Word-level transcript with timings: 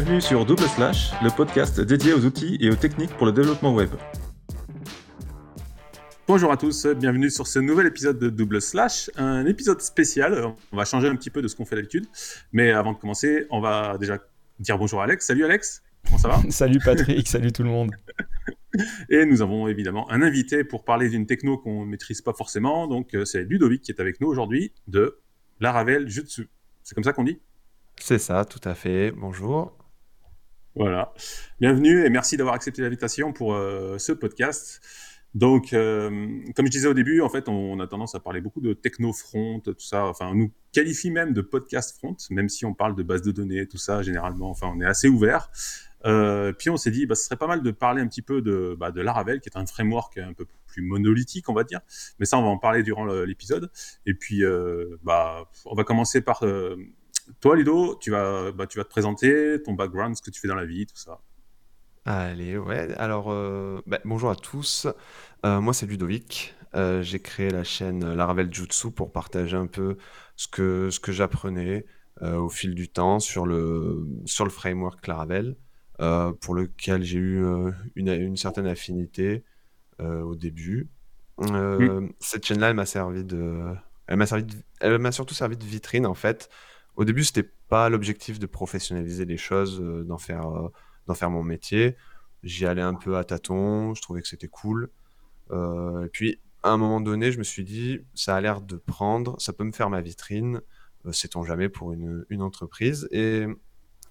Bienvenue 0.00 0.20
sur 0.20 0.46
Double 0.46 0.62
Slash, 0.62 1.10
le 1.24 1.28
podcast 1.28 1.80
dédié 1.80 2.12
aux 2.12 2.24
outils 2.24 2.56
et 2.60 2.70
aux 2.70 2.76
techniques 2.76 3.10
pour 3.16 3.26
le 3.26 3.32
développement 3.32 3.74
web. 3.74 3.90
Bonjour 6.28 6.52
à 6.52 6.56
tous, 6.56 6.86
bienvenue 6.86 7.30
sur 7.30 7.48
ce 7.48 7.58
nouvel 7.58 7.88
épisode 7.88 8.16
de 8.16 8.30
Double 8.30 8.62
Slash, 8.62 9.10
un 9.16 9.44
épisode 9.44 9.80
spécial. 9.80 10.54
On 10.70 10.76
va 10.76 10.84
changer 10.84 11.08
un 11.08 11.16
petit 11.16 11.30
peu 11.30 11.42
de 11.42 11.48
ce 11.48 11.56
qu'on 11.56 11.64
fait 11.64 11.74
d'habitude, 11.74 12.06
mais 12.52 12.70
avant 12.70 12.92
de 12.92 12.98
commencer, 12.98 13.48
on 13.50 13.60
va 13.60 13.98
déjà 13.98 14.18
dire 14.60 14.78
bonjour 14.78 15.00
à 15.00 15.04
Alex. 15.04 15.26
Salut 15.26 15.44
Alex, 15.44 15.82
comment 16.06 16.18
ça 16.18 16.28
va? 16.28 16.42
Salut 16.48 16.78
Patrick, 16.78 17.26
salut 17.26 17.50
tout 17.50 17.64
le 17.64 17.70
monde. 17.70 17.90
Et 19.10 19.26
nous 19.26 19.42
avons 19.42 19.66
évidemment 19.66 20.08
un 20.12 20.22
invité 20.22 20.62
pour 20.62 20.84
parler 20.84 21.08
d'une 21.08 21.26
techno 21.26 21.58
qu'on 21.58 21.84
ne 21.84 21.90
maîtrise 21.90 22.22
pas 22.22 22.34
forcément, 22.34 22.86
donc 22.86 23.14
euh, 23.14 23.24
c'est 23.24 23.42
Ludovic 23.42 23.82
qui 23.82 23.90
est 23.90 24.00
avec 24.00 24.20
nous 24.20 24.28
aujourd'hui 24.28 24.72
de 24.86 25.18
Laravel 25.58 26.08
Jutsu. 26.08 26.48
C'est 26.84 26.94
comme 26.94 27.02
ça 27.02 27.12
qu'on 27.12 27.24
dit? 27.24 27.40
C'est 27.96 28.20
ça, 28.20 28.44
tout 28.44 28.60
à 28.62 28.76
fait. 28.76 29.10
Bonjour. 29.10 29.77
Voilà. 30.78 31.12
Bienvenue 31.60 32.06
et 32.06 32.08
merci 32.08 32.36
d'avoir 32.36 32.54
accepté 32.54 32.82
l'invitation 32.82 33.32
pour 33.32 33.52
euh, 33.52 33.98
ce 33.98 34.12
podcast. 34.12 34.80
Donc, 35.34 35.72
euh, 35.72 36.08
comme 36.54 36.66
je 36.66 36.70
disais 36.70 36.86
au 36.86 36.94
début, 36.94 37.20
en 37.20 37.28
fait, 37.28 37.48
on, 37.48 37.80
a 37.80 37.88
tendance 37.88 38.14
à 38.14 38.20
parler 38.20 38.40
beaucoup 38.40 38.60
de 38.60 38.74
techno-front, 38.74 39.58
tout 39.58 39.74
ça. 39.78 40.06
Enfin, 40.06 40.28
on 40.28 40.36
nous 40.36 40.52
qualifie 40.72 41.10
même 41.10 41.32
de 41.32 41.40
podcast 41.40 41.98
front, 41.98 42.14
même 42.30 42.48
si 42.48 42.64
on 42.64 42.74
parle 42.74 42.94
de 42.94 43.02
base 43.02 43.22
de 43.22 43.32
données, 43.32 43.66
tout 43.66 43.76
ça, 43.76 44.02
généralement. 44.02 44.50
Enfin, 44.50 44.72
on 44.72 44.80
est 44.80 44.86
assez 44.86 45.08
ouvert. 45.08 45.50
Euh, 46.06 46.52
puis 46.52 46.70
on 46.70 46.76
s'est 46.76 46.92
dit, 46.92 47.06
bah, 47.06 47.16
ce 47.16 47.24
serait 47.24 47.36
pas 47.36 47.48
mal 47.48 47.64
de 47.64 47.70
parler 47.72 48.00
un 48.00 48.06
petit 48.06 48.22
peu 48.22 48.40
de, 48.40 48.76
bah, 48.78 48.92
de 48.92 49.00
Laravel, 49.00 49.40
qui 49.40 49.48
est 49.48 49.58
un 49.58 49.66
framework 49.66 50.16
un 50.18 50.32
peu 50.32 50.46
plus 50.68 50.82
monolithique, 50.82 51.48
on 51.48 51.54
va 51.54 51.64
dire. 51.64 51.80
Mais 52.20 52.24
ça, 52.24 52.38
on 52.38 52.42
va 52.42 52.48
en 52.50 52.58
parler 52.58 52.84
durant 52.84 53.04
l'épisode. 53.04 53.68
Et 54.06 54.14
puis, 54.14 54.44
bah, 55.02 55.50
on 55.64 55.74
va 55.74 55.82
commencer 55.82 56.20
par 56.20 56.44
toi, 57.40 57.56
Ludo. 57.56 57.96
Tu 58.00 58.10
vas, 58.10 58.52
bah, 58.52 58.66
tu 58.66 58.78
vas 58.78 58.84
te 58.84 58.90
présenter 58.90 59.62
ton 59.64 59.74
background, 59.74 60.16
ce 60.16 60.22
que 60.22 60.30
tu 60.30 60.40
fais 60.40 60.48
dans 60.48 60.54
la 60.54 60.66
vie, 60.66 60.86
tout 60.86 60.96
ça. 60.96 61.20
Allez, 62.04 62.56
ouais. 62.56 62.94
Alors, 62.94 63.30
euh, 63.30 63.82
bah, 63.86 64.00
bonjour 64.04 64.30
à 64.30 64.36
tous. 64.36 64.86
Euh, 65.44 65.60
moi, 65.60 65.74
c'est 65.74 65.86
Ludovic. 65.86 66.54
Euh, 66.74 67.02
j'ai 67.02 67.20
créé 67.20 67.50
la 67.50 67.64
chaîne 67.64 68.14
Laravel 68.14 68.52
Jutsu 68.52 68.90
pour 68.90 69.12
partager 69.12 69.56
un 69.56 69.66
peu 69.66 69.96
ce 70.36 70.48
que, 70.48 70.90
ce 70.90 71.00
que 71.00 71.12
j'apprenais 71.12 71.84
au 72.20 72.48
fil 72.48 72.74
du 72.74 72.88
temps 72.88 73.20
sur 73.20 73.46
le, 73.46 74.04
sur 74.24 74.44
le 74.44 74.50
framework 74.50 75.06
Laravel, 75.06 75.56
pour 76.40 76.54
lequel 76.54 77.04
j'ai 77.04 77.18
eu 77.18 77.44
une, 77.94 78.08
une 78.08 78.36
certaine 78.36 78.66
affinité 78.66 79.44
au 80.00 80.34
début. 80.34 80.88
Mm. 81.38 82.08
Cette 82.18 82.44
chaîne-là, 82.44 82.70
elle 82.70 82.74
m'a 82.74 82.86
servi 82.86 83.22
de, 83.22 83.62
elle 84.08 84.16
m'a 84.16 84.26
servi, 84.26 84.46
elle 84.80 84.98
m'a 84.98 85.12
surtout 85.12 85.34
servi 85.34 85.56
de 85.56 85.64
vitrine 85.64 86.06
en 86.06 86.14
fait. 86.14 86.50
Au 86.98 87.06
début, 87.06 87.24
c'était 87.24 87.48
pas 87.68 87.88
l'objectif 87.88 88.38
de 88.38 88.46
professionnaliser 88.46 89.24
les 89.24 89.38
choses, 89.38 89.80
d'en 89.80 90.18
faire 90.18 90.70
d'en 91.08 91.14
faire 91.14 91.30
mon 91.30 91.42
métier. 91.42 91.96
J'y 92.44 92.66
allais 92.66 92.82
un 92.82 92.94
peu 92.94 93.16
à 93.16 93.24
tâtons, 93.24 93.94
je 93.94 94.02
trouvais 94.02 94.22
que 94.22 94.28
c'était 94.28 94.46
cool. 94.46 94.90
Euh, 95.50 96.04
et 96.04 96.08
puis, 96.08 96.38
à 96.62 96.70
un 96.70 96.76
moment 96.76 97.00
donné, 97.00 97.32
je 97.32 97.38
me 97.38 97.42
suis 97.42 97.64
dit, 97.64 98.00
ça 98.14 98.36
a 98.36 98.40
l'air 98.40 98.60
de 98.60 98.76
prendre, 98.76 99.40
ça 99.40 99.52
peut 99.52 99.64
me 99.64 99.72
faire 99.72 99.90
ma 99.90 100.00
vitrine, 100.00 100.60
euh, 101.06 101.12
sait-on 101.12 101.42
jamais 101.42 101.68
pour 101.68 101.92
une, 101.92 102.42
entreprise. 102.42 103.08
Et, 103.10 103.46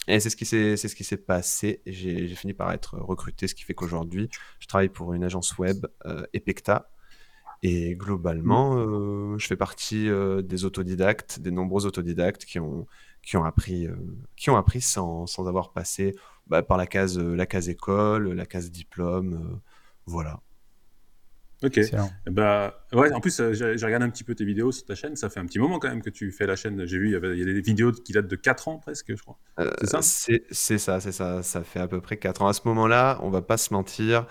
c'est 0.07 0.29
ce 0.29 0.35
qui 0.35 0.45
s'est, 0.45 1.17
passé. 1.17 1.81
J'ai, 1.85 2.27
fini 2.29 2.53
par 2.53 2.71
être 2.71 2.97
recruté, 2.97 3.47
ce 3.47 3.55
qui 3.55 3.63
fait 3.63 3.73
qu'aujourd'hui, 3.73 4.29
je 4.59 4.67
travaille 4.67 4.89
pour 4.89 5.13
une 5.13 5.23
agence 5.23 5.57
web, 5.57 5.85
euh, 6.05 6.25
Epecta. 6.33 6.89
Et 7.63 7.95
globalement, 7.95 8.75
mmh. 8.75 9.33
euh, 9.33 9.37
je 9.37 9.47
fais 9.47 9.55
partie 9.55 10.09
euh, 10.09 10.41
des 10.41 10.65
autodidactes, 10.65 11.39
des 11.39 11.51
nombreux 11.51 11.85
autodidactes 11.85 12.45
qui 12.45 12.59
ont, 12.59 12.85
qui 13.23 13.37
ont 13.37 13.43
appris, 13.43 13.87
qui 14.35 14.49
ont 14.49 14.57
appris 14.57 14.81
sans, 14.81 15.25
sans 15.25 15.47
avoir 15.47 15.73
passé 15.73 16.15
bah, 16.49 16.63
par 16.63 16.77
la 16.77 16.87
case, 16.87 17.17
euh, 17.17 17.35
la 17.35 17.45
case 17.45 17.69
école, 17.69 18.31
la 18.33 18.45
case 18.45 18.71
diplôme, 18.71 19.33
euh, 19.33 19.57
voilà. 20.05 20.39
Ok. 21.63 21.79
Bah, 22.27 22.85
ouais, 22.93 23.11
en 23.11 23.19
plus, 23.19 23.39
euh, 23.39 23.51
j'ai 23.51 23.85
regardé 23.85 24.05
un 24.05 24.11
petit 24.11 24.23
peu 24.23 24.35
tes 24.35 24.45
vidéos 24.45 24.71
sur 24.71 24.85
ta 24.85 24.93
chaîne. 24.93 25.15
Ça 25.15 25.27
fait 25.27 25.39
un 25.39 25.45
petit 25.47 25.57
moment 25.57 25.79
quand 25.79 25.89
même 25.89 26.03
que 26.03 26.11
tu 26.11 26.31
fais 26.31 26.45
la 26.45 26.55
chaîne. 26.55 26.85
J'ai 26.85 26.99
vu, 26.99 27.07
il 27.07 27.13
y, 27.13 27.15
avait, 27.15 27.35
il 27.35 27.39
y 27.39 27.41
a 27.41 27.51
des 27.51 27.61
vidéos 27.61 27.91
qui 27.91 28.13
datent 28.13 28.27
de 28.27 28.35
4 28.35 28.67
ans 28.67 28.77
presque, 28.77 29.15
je 29.15 29.21
crois. 29.21 29.39
c'est 29.79 29.87
ça? 29.87 30.01
C'est 30.51 30.77
ça, 30.77 30.99
c'est 30.99 31.11
ça. 31.11 31.41
Ça 31.41 31.63
fait 31.63 31.79
à 31.79 31.87
peu 31.87 31.99
près 31.99 32.17
4 32.17 32.43
ans. 32.43 32.47
À 32.47 32.53
ce 32.53 32.61
moment-là, 32.65 33.19
on 33.23 33.31
va 33.31 33.41
pas 33.41 33.57
se 33.57 33.73
mentir. 33.73 34.27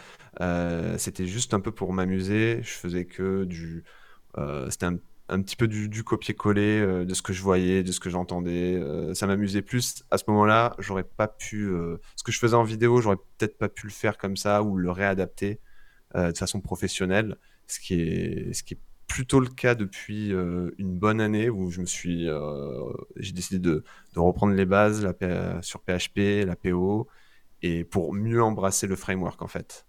C'était 0.99 1.27
juste 1.27 1.55
un 1.55 1.61
peu 1.61 1.73
pour 1.73 1.93
m'amuser. 1.93 2.61
Je 2.63 2.71
faisais 2.71 3.05
que 3.05 3.45
du. 3.45 3.85
C'était 4.69 4.87
un 5.29 5.43
petit 5.43 5.57
peu 5.57 5.67
du, 5.67 6.05
copier-coller 6.05 6.81
euh, 6.81 7.05
de 7.05 7.15
ce 7.15 7.23
que 7.23 7.33
je 7.33 7.43
voyais, 7.43 7.83
de 7.83 7.93
ce 7.93 8.01
que 8.01 8.11
j'entendais. 8.11 8.75
Euh, 8.75 9.15
ça 9.15 9.27
m'amusait 9.27 9.63
plus. 9.63 10.05
À 10.11 10.19
ce 10.19 10.25
moment-là, 10.29 10.75
j'aurais 10.79 11.05
pas 11.05 11.29
pu. 11.29 11.69
Euh, 11.69 11.99
ce 12.17 12.23
que 12.23 12.33
je 12.33 12.39
faisais 12.39 12.55
en 12.55 12.63
vidéo, 12.63 13.01
j'aurais 13.01 13.17
peut-être 13.17 13.59
pas 13.59 13.69
pu 13.69 13.87
le 13.87 13.93
faire 13.93 14.19
comme 14.19 14.37
ça 14.37 14.63
ou 14.63 14.77
le 14.77 14.91
réadapter 14.91 15.61
de 16.15 16.37
façon 16.39 16.63
professionnelle. 16.63 17.37
Ce 17.67 17.79
qui 17.79 17.95
est, 17.95 18.79
plutôt 19.07 19.39
le 19.39 19.49
cas 19.49 19.75
depuis 19.75 20.31
une 20.31 20.99
bonne 20.99 21.21
année 21.21 21.51
où 21.51 21.71
je 21.71 21.81
me 21.81 21.87
suis. 21.87 22.27
J'ai 23.17 23.33
décidé 23.33 23.59
de, 23.59 23.85
reprendre 24.15 24.55
les 24.55 24.65
bases 24.65 25.07
sur 25.61 25.83
PHP, 25.83 26.47
la 26.47 26.57
PO, 26.57 27.07
et 27.61 27.85
pour 27.85 28.15
mieux 28.15 28.43
embrasser 28.43 28.87
le 28.87 28.97
framework 28.97 29.43
en 29.43 29.47
fait. 29.47 29.87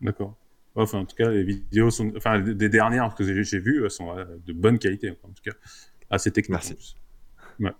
D'accord. 0.00 0.36
Enfin, 0.76 0.98
en 0.98 1.04
tout 1.06 1.16
cas, 1.16 1.30
les 1.30 1.42
vidéos 1.42 1.90
sont, 1.90 2.12
enfin, 2.16 2.38
des 2.38 2.68
dernières 2.68 3.14
que 3.14 3.24
j'ai 3.42 3.58
vues 3.58 3.88
sont 3.88 4.16
euh, 4.16 4.24
de 4.46 4.52
bonne 4.52 4.78
qualité, 4.78 5.10
en 5.22 5.28
tout 5.28 5.42
cas, 5.42 5.56
assez 6.10 6.30
techniques. 6.30 6.50
Merci. 6.50 6.96
Ouais. 7.58 7.72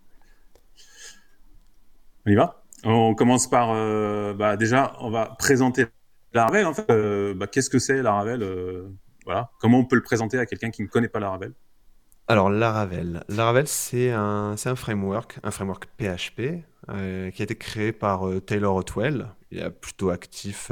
On 2.24 2.30
y 2.30 2.34
va? 2.34 2.62
On 2.84 3.14
commence 3.14 3.50
par, 3.50 3.70
euh, 3.72 4.32
bah, 4.32 4.56
déjà, 4.56 4.94
on 5.00 5.10
va 5.10 5.36
présenter 5.38 5.86
Laravel. 6.32 6.64
En 6.64 6.72
fait, 6.72 6.90
euh, 6.90 7.34
bah, 7.34 7.46
qu'est-ce 7.46 7.68
que 7.68 7.78
c'est 7.78 8.00
Laravel 8.02 8.42
Voilà, 9.26 9.50
comment 9.60 9.80
on 9.80 9.84
peut 9.84 9.96
le 9.96 10.02
présenter 10.02 10.38
à 10.38 10.46
quelqu'un 10.46 10.70
qui 10.70 10.82
ne 10.82 10.88
connaît 10.88 11.08
pas 11.08 11.20
Laravel 11.20 11.52
Alors 12.28 12.48
Laravel, 12.48 13.24
Laravel, 13.28 13.66
c'est 13.66 14.10
un, 14.10 14.54
un 14.64 14.76
framework, 14.76 15.38
un 15.42 15.50
framework 15.50 15.86
PHP 15.98 16.64
qui 16.88 16.92
a 17.42 17.44
été 17.44 17.56
créé 17.56 17.92
par 17.92 18.22
Taylor 18.46 18.74
Otwell. 18.74 19.26
Il 19.50 19.58
est 19.58 19.70
plutôt 19.70 20.08
actif 20.08 20.70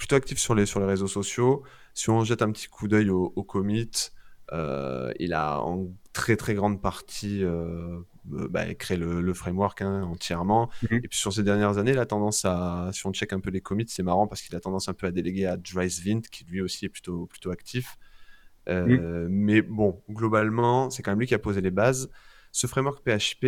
plutôt 0.00 0.16
actif 0.16 0.38
sur 0.38 0.54
les, 0.54 0.64
sur 0.64 0.80
les 0.80 0.86
réseaux 0.86 1.06
sociaux. 1.06 1.62
Si 1.92 2.08
on 2.08 2.24
jette 2.24 2.40
un 2.40 2.50
petit 2.50 2.68
coup 2.68 2.88
d'œil 2.88 3.10
au, 3.10 3.28
commit, 3.44 3.90
euh, 4.52 5.12
il 5.20 5.34
a 5.34 5.60
en 5.60 5.88
très 6.14 6.36
très 6.36 6.54
grande 6.54 6.80
partie 6.80 7.44
euh, 7.44 8.00
bah, 8.24 8.74
créé 8.74 8.96
le, 8.96 9.34
framework 9.34 9.82
hein, 9.82 10.02
entièrement. 10.04 10.70
Mhm. 10.90 11.00
Et 11.04 11.08
puis 11.08 11.18
sur 11.18 11.34
ces 11.34 11.42
dernières 11.42 11.76
années, 11.76 11.90
il 11.92 11.98
a 11.98 12.06
tendance 12.06 12.46
à, 12.46 12.88
si 12.94 13.06
on 13.06 13.12
check 13.12 13.34
un 13.34 13.40
peu 13.40 13.50
les 13.50 13.60
commits, 13.60 13.84
c'est 13.88 14.02
marrant 14.02 14.26
parce 14.26 14.40
qu'il 14.40 14.56
a 14.56 14.60
tendance 14.60 14.88
un 14.88 14.94
peu 14.94 15.06
à 15.06 15.10
déléguer 15.10 15.44
à 15.44 15.56
Vint, 15.56 16.22
qui 16.32 16.44
lui 16.46 16.62
aussi 16.62 16.86
est 16.86 16.88
plutôt, 16.88 17.26
plutôt 17.26 17.50
actif. 17.50 17.98
Euh. 18.70 19.26
Mais 19.28 19.60
bon, 19.60 20.00
globalement, 20.08 20.88
c'est 20.88 21.02
quand 21.02 21.10
même 21.10 21.20
lui 21.20 21.26
qui 21.26 21.34
a 21.34 21.38
posé 21.38 21.60
les 21.60 21.70
bases. 21.70 22.10
Ce 22.52 22.66
framework 22.66 23.04
PHP, 23.04 23.44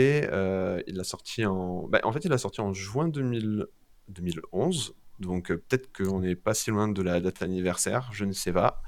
il 0.87 0.97
l'a 0.97 1.05
sorti 1.05 1.47
en, 1.47 1.89
bah, 1.89 2.01
en 2.05 2.13
fait, 2.13 2.27
il 2.27 2.31
l'a 2.31 2.39
sorti 2.39 2.61
en 2.61 2.75
juin 2.75 3.09
2000, 3.09 3.69
2011. 4.09 4.95
Donc 5.23 5.51
euh, 5.51 5.57
peut-être 5.57 5.91
qu'on 5.97 6.21
n'est 6.21 6.37
pas 6.37 6.53
si 6.53 6.71
loin 6.71 6.89
de 6.89 7.03
la 7.03 7.21
date 7.21 7.41
anniversaire, 7.43 8.11
je 8.13 8.25
ne 8.25 8.33
sais 8.33 8.53
pas. 8.53 8.83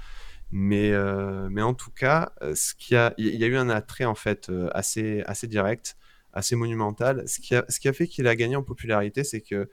Mais, 0.50 0.92
euh, 0.92 1.48
en 1.62 1.74
tout 1.74 1.90
cas, 1.90 2.32
euh, 2.42 2.54
ce 2.54 2.74
qui 2.74 2.94
a, 2.94 3.14
il 3.16 3.34
y 3.34 3.44
a 3.44 3.46
eu 3.46 3.56
un 3.56 3.70
attrait 3.70 4.04
en 4.04 4.14
fait 4.14 4.52
assez, 4.72 5.22
assez 5.22 5.48
direct, 5.48 5.96
assez 6.32 6.54
monumental. 6.54 7.24
Ce 7.26 7.40
qui 7.40 7.56
a, 7.56 7.92
fait 7.92 8.06
qu'il 8.06 8.28
a 8.28 8.36
gagné 8.36 8.56
en 8.56 8.62
popularité, 8.62 9.24
c'est 9.24 9.40
que 9.40 9.70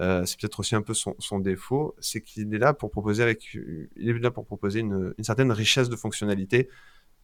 c'est 0.00 0.38
peut-être 0.38 0.60
aussi 0.60 0.76
un 0.76 0.82
peu 0.82 0.94
son, 0.94 1.38
défaut, 1.40 1.96
c'est 1.98 2.20
qu'il 2.20 2.54
est 2.54 2.58
là 2.58 2.72
pour 2.72 2.90
proposer 2.90 3.22
avec, 3.22 3.52
il 3.54 4.08
est 4.08 4.18
là 4.18 4.30
pour 4.30 4.46
proposer 4.46 4.80
une, 4.80 5.12
certaine 5.22 5.50
richesse 5.50 5.88
de 5.88 5.96
fonctionnalités. 5.96 6.68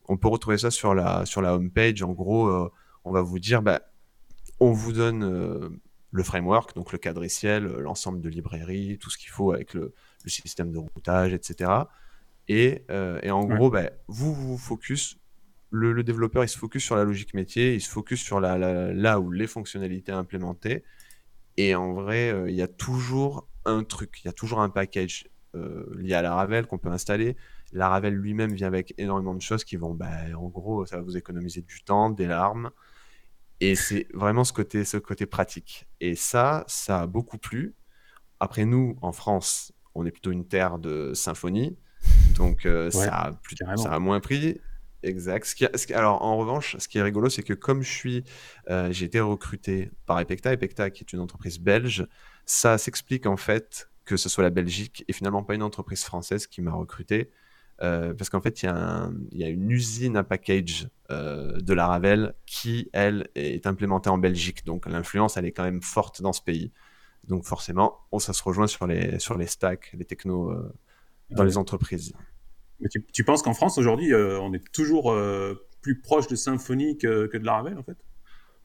On 0.09 0.17
peut 0.17 0.29
retrouver 0.29 0.59
ça 0.59 0.71
sur 0.71 0.95
la 0.95 1.25
sur 1.25 1.41
la 1.41 1.55
home 1.55 1.71
page. 1.71 2.03
En 2.03 2.13
gros, 2.13 2.51
on 3.05 3.13
va 3.13 3.23
vous 3.23 3.39
dire, 3.39 3.63
bah, 3.63 3.83
on 4.61 4.73
vous 4.73 4.93
donne 4.93 5.79
le 6.15 6.23
framework, 6.23 6.77
donc 6.77 6.93
le 6.93 6.99
quadriciel, 6.99 7.67
euh, 7.67 7.81
l'ensemble 7.81 8.21
de 8.21 8.29
librairies, 8.29 8.99
tout 8.99 9.11
ce 9.11 9.19
qu'il 9.19 9.31
faut 9.31 9.53
avec 9.53 9.75
le, 9.75 9.93
système 10.27 10.71
de 10.71 10.79
routage, 10.79 11.35
etc. 11.35 11.71
Et, 12.49 12.85
euh, 12.91 13.19
et 13.23 13.31
en 13.33 13.45
gros, 13.45 13.69
bah, 13.69 13.91
vous 14.07 14.33
vous 14.33 14.57
focus, 14.57 15.19
le, 15.71 16.03
développeur 16.05 16.45
il 16.45 16.49
se 16.49 16.57
focus 16.57 16.85
sur 16.85 16.95
la 16.95 17.03
logique 17.03 17.35
métier, 17.35 17.75
il 17.75 17.81
se 17.81 17.91
focus 17.91 18.23
sur 18.23 18.41
la, 18.41 18.57
là 18.95 19.19
où 19.19 19.33
les 19.33 19.49
fonctionnalités 19.49 20.13
implémentées. 20.13 20.85
Et 21.57 21.75
en 21.75 21.93
vrai, 21.93 22.31
euh, 22.31 22.49
il 22.49 22.55
y 22.55 22.63
a 22.63 22.69
toujours 22.69 23.49
un 23.65 23.83
truc, 23.83 24.21
il 24.23 24.27
y 24.27 24.31
a 24.31 24.33
toujours 24.33 24.61
un 24.61 24.71
package 24.71 25.27
lié 25.97 26.15
à 26.15 26.23
la 26.23 26.35
Ravel 26.35 26.67
qu'on 26.67 26.79
peut 26.79 26.89
installer. 26.89 27.37
La 27.73 27.89
Ravel 27.89 28.15
lui-même 28.15 28.55
vient 28.55 28.67
avec 28.67 28.93
énormément 28.99 29.35
de 29.35 29.43
choses 29.43 29.63
qui 29.63 29.77
vont, 29.77 29.95
bah, 29.95 30.11
en 30.37 30.49
gros, 30.49 30.85
ça 30.85 30.97
va 30.97 31.03
vous 31.03 31.17
économiser 31.17 31.63
du 31.63 31.83
temps, 31.85 32.11
des 32.11 32.27
larmes. 32.27 32.71
Et 33.61 33.75
c'est 33.75 34.07
vraiment 34.13 34.45
ce 34.45 34.53
côté, 34.53 34.85
ce 34.85 34.97
côté 34.97 35.27
pratique. 35.27 35.87
Et 36.01 36.15
ça, 36.15 36.65
ça 36.67 37.03
a 37.03 37.07
beaucoup 37.07 37.39
plu. 37.39 37.75
Après, 38.41 38.65
nous, 38.65 38.97
en 39.01 39.13
France, 39.13 39.73
on 39.95 40.05
est 40.05 40.11
plutôt 40.11 40.33
une 40.33 40.47
terre 40.47 40.79
de 40.79 41.13
symphonie. 41.15 41.77
Donc, 42.37 42.67
euh, 42.67 42.91
ça, 42.91 43.15
a 43.15 43.33
plus, 43.33 43.57
ça, 43.57 43.93
a 43.93 43.99
moins 43.99 44.21
pris. 44.21 44.61
Exact. 45.03 45.45
Ce 45.47 45.55
qui, 45.55 45.95
alors, 45.95 46.23
en 46.23 46.37
revanche, 46.37 46.77
ce 46.79 46.89
qui 46.89 46.99
est 46.99 47.03
rigolo, 47.03 47.29
c'est 47.29 47.43
que 47.43 47.53
comme 47.53 47.83
je 47.83 47.91
suis, 47.91 48.25
euh, 48.71 48.91
j'ai 48.91 49.07
été 49.07 49.21
recruté 49.21 49.91
par 50.07 50.19
Epecta, 50.19 50.53
Epecta 50.53 50.91
qui 50.91 51.05
est 51.05 51.13
une 51.13 51.21
entreprise 51.21 51.59
belge, 51.59 52.07
ça 52.47 52.79
s'explique 52.79 53.27
en 53.27 53.37
fait 53.37 53.91
que 54.05 54.17
ce 54.17 54.29
soit 54.29 54.45
la 54.45 54.51
Belgique 54.51 55.05
et 55.09 55.13
finalement 55.13 55.43
pas 55.43 55.55
une 55.55 55.63
entreprise 55.63 56.05
française 56.05 56.47
qui 56.47 56.63
m'a 56.63 56.73
recruté. 56.73 57.31
Euh, 57.83 58.15
parce 58.15 58.31
qu'en 58.31 58.41
fait, 58.41 58.63
il 58.63 58.67
y, 59.33 59.39
y, 59.39 59.45
a 59.45 59.49
une 59.49 59.71
usine 59.71 60.17
à 60.17 60.23
package 60.23 60.89
euh, 61.11 61.61
de 61.61 61.75
la 61.75 61.89
Ravel 61.89 62.35
qui, 62.47 62.89
elle, 62.93 63.29
est 63.35 63.67
implémentée 63.67 64.11
en 64.11 64.19
Belgique. 64.19 64.65
Donc 64.65 64.87
l'influence, 64.87 65.37
elle 65.37 65.45
est 65.45 65.53
quand 65.53 65.65
même 65.65 65.83
forte 65.83 66.23
dans 66.23 66.33
ce 66.33 66.41
pays. 66.41 66.73
Donc 67.27 67.45
forcément, 67.45 67.99
on, 68.13 68.19
ça 68.19 68.33
se 68.33 68.43
rejoint 68.43 68.67
sur 68.67 68.87
les, 68.87 69.19
sur 69.19 69.37
les 69.37 69.47
stacks, 69.47 69.93
les 69.95 70.05
technos 70.05 70.55
dans 71.31 71.45
les 71.45 71.57
entreprises. 71.57 72.15
Mais 72.81 72.89
tu, 73.13 73.25
penses 73.25 73.43
qu'en 73.43 73.55
France, 73.55 73.79
aujourd'hui, 73.79 74.13
euh, 74.13 74.39
on 74.41 74.53
est 74.53 74.73
toujours 74.73 75.13
euh, 75.13 75.67
plus 75.81 76.01
proche 76.01 76.27
de 76.27 76.37
Symfony 76.37 76.99
que, 76.99 77.31
de 77.33 77.45
Laravel, 77.45 77.79
en 77.79 77.83
fait? 77.83 77.97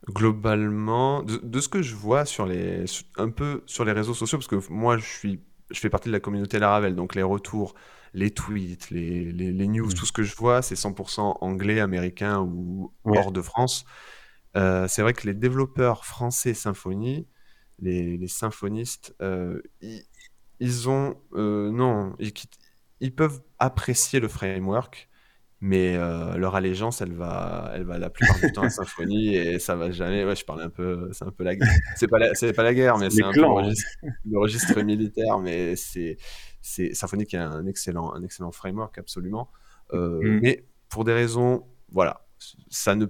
Globalement, 0.09 1.23
de, 1.23 1.59
ce 1.59 1.69
que 1.69 1.81
je 1.81 1.95
vois 1.95 2.25
sur 2.25 2.45
les, 2.45 2.85
un 3.17 3.29
peu 3.29 3.63
sur 3.65 3.85
les 3.85 3.91
réseaux 3.91 4.13
sociaux, 4.13 4.37
parce 4.37 4.47
que 4.47 4.71
moi, 4.71 4.97
je, 4.97 5.05
suis, 5.05 5.41
je 5.69 5.79
fais 5.79 5.89
partie 5.89 6.09
de 6.09 6.13
la 6.13 6.19
communauté 6.19 6.57
Laravel, 6.57 6.95
donc 6.95 7.15
les 7.15 7.23
retours, 7.23 7.75
les 8.13 8.31
tweets, 8.31 8.89
les, 8.89 9.31
les, 9.31 9.67
news, 9.67 9.87
mmh. 9.87 9.93
tout 9.93 10.05
ce 10.05 10.11
que 10.11 10.23
je 10.23 10.35
vois, 10.35 10.61
c'est 10.61 10.75
100% 10.75 11.37
anglais, 11.41 11.79
américain 11.79 12.39
ou 12.41 12.93
hors 13.05 13.31
de 13.31 13.41
France. 13.41 13.85
Euh, 14.57 14.87
c'est 14.87 15.01
vrai 15.01 15.13
que 15.13 15.27
les 15.27 15.33
développeurs 15.33 16.05
français 16.05 16.53
Symfony, 16.53 17.27
les, 17.79 18.17
les 18.17 18.27
symphonistes, 18.27 19.15
ils, 19.81 20.03
ils, 20.59 20.89
ont... 20.89 21.15
non, 21.31 22.15
ils, 22.19 22.33
ils 22.99 23.13
peuvent 23.13 23.41
apprécier 23.59 24.19
le 24.19 24.27
framework, 24.27 25.09
mais 25.61 25.95
euh, 25.95 26.37
leur 26.37 26.55
allégeance, 26.55 27.01
elle 27.01 27.13
va, 27.13 27.71
elle 27.73 27.83
va 27.83 27.97
la 27.97 28.09
plupart 28.09 28.39
du 28.39 28.51
temps 28.51 28.63
à 28.63 28.69
Symfony 28.69 29.35
et 29.35 29.59
ça 29.59 29.75
va 29.75 29.91
jamais. 29.91 30.23
Ouais, 30.23 30.35
je 30.35 30.45
parlais 30.45 30.63
un 30.63 30.69
peu, 30.69 31.09
c'est 31.11 31.25
un 31.25 31.31
peu 31.31 31.43
la 31.43 31.55
guerre. 31.55 31.67
C'est 31.95 32.07
pas 32.07 32.17
la, 32.17 32.31
pas 32.53 32.63
la 32.63 32.73
guerre, 32.73 32.97
mais 32.97 33.09
c'est 33.09 33.23
un 33.23 33.31
peu 33.31 33.41
le 33.41 34.39
registre, 34.39 34.81
militaire. 34.81 35.39
Mais 35.39 35.75
c'est, 35.75 36.17
c'est 36.61 36.93
Symfony 36.93 37.25
qui 37.25 37.37
a 37.37 37.49
un 37.49 37.65
excellent, 37.65 38.13
un 38.13 38.23
excellent 38.23 38.51
framework 38.51 38.97
absolument. 38.97 39.49
Euh, 39.93 40.19
mm. 40.21 40.39
Mais 40.41 40.65
pour 40.89 41.03
des 41.03 41.13
raisons, 41.13 41.65
voilà, 41.91 42.25
ça 42.69 42.95
ne 42.95 43.05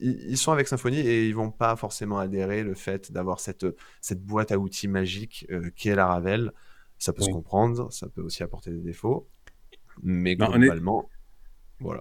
ils 0.00 0.36
sont 0.36 0.52
avec 0.52 0.68
Symfony 0.68 0.98
et 0.98 1.26
ils 1.26 1.34
vont 1.34 1.50
pas 1.50 1.74
forcément 1.76 2.18
adhérer 2.18 2.62
le 2.62 2.74
fait 2.74 3.10
d'avoir 3.12 3.40
cette, 3.40 3.66
cette 4.02 4.22
boîte 4.22 4.52
à 4.52 4.58
outils 4.58 4.88
magique 4.88 5.46
euh, 5.50 5.70
qui 5.74 5.88
est 5.88 5.94
la 5.94 6.06
Ravel. 6.06 6.52
Ça 6.98 7.12
peut 7.12 7.22
se 7.22 7.30
comprendre, 7.30 7.92
ça 7.92 8.08
peut 8.08 8.20
aussi 8.20 8.42
apporter 8.42 8.72
des 8.72 8.80
défauts, 8.80 9.28
mais 10.02 10.34
globalement, 10.34 11.08
voilà. 11.78 12.00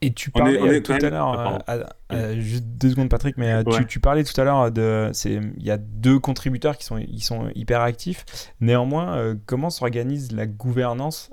Et 0.00 0.12
tu 0.12 0.30
parlais 0.30 0.80
tout 0.80 0.92
à 0.92 0.98
l'heure, 1.10 1.62
ah, 1.66 1.72
euh, 1.72 1.84
euh, 2.12 2.40
juste 2.40 2.64
deux 2.64 2.90
secondes 2.90 3.08
Patrick, 3.08 3.36
mais 3.36 3.52
euh, 3.52 3.62
tu, 3.88 4.00
parlais 4.00 4.24
tout 4.24 4.38
à 4.40 4.44
l'heure 4.44 4.70
de, 4.70 5.10
il 5.24 5.62
y 5.62 5.70
a 5.70 5.76
deux 5.76 6.18
contributeurs 6.18 6.76
qui 6.78 6.84
sont, 6.84 6.98
ils 6.98 7.22
sont 7.22 7.50
hyper 7.54 7.80
actifs. 7.80 8.24
Néanmoins, 8.60 9.36
comment 9.46 9.70
s'organise 9.70 10.32
la 10.32 10.46
gouvernance 10.46 11.30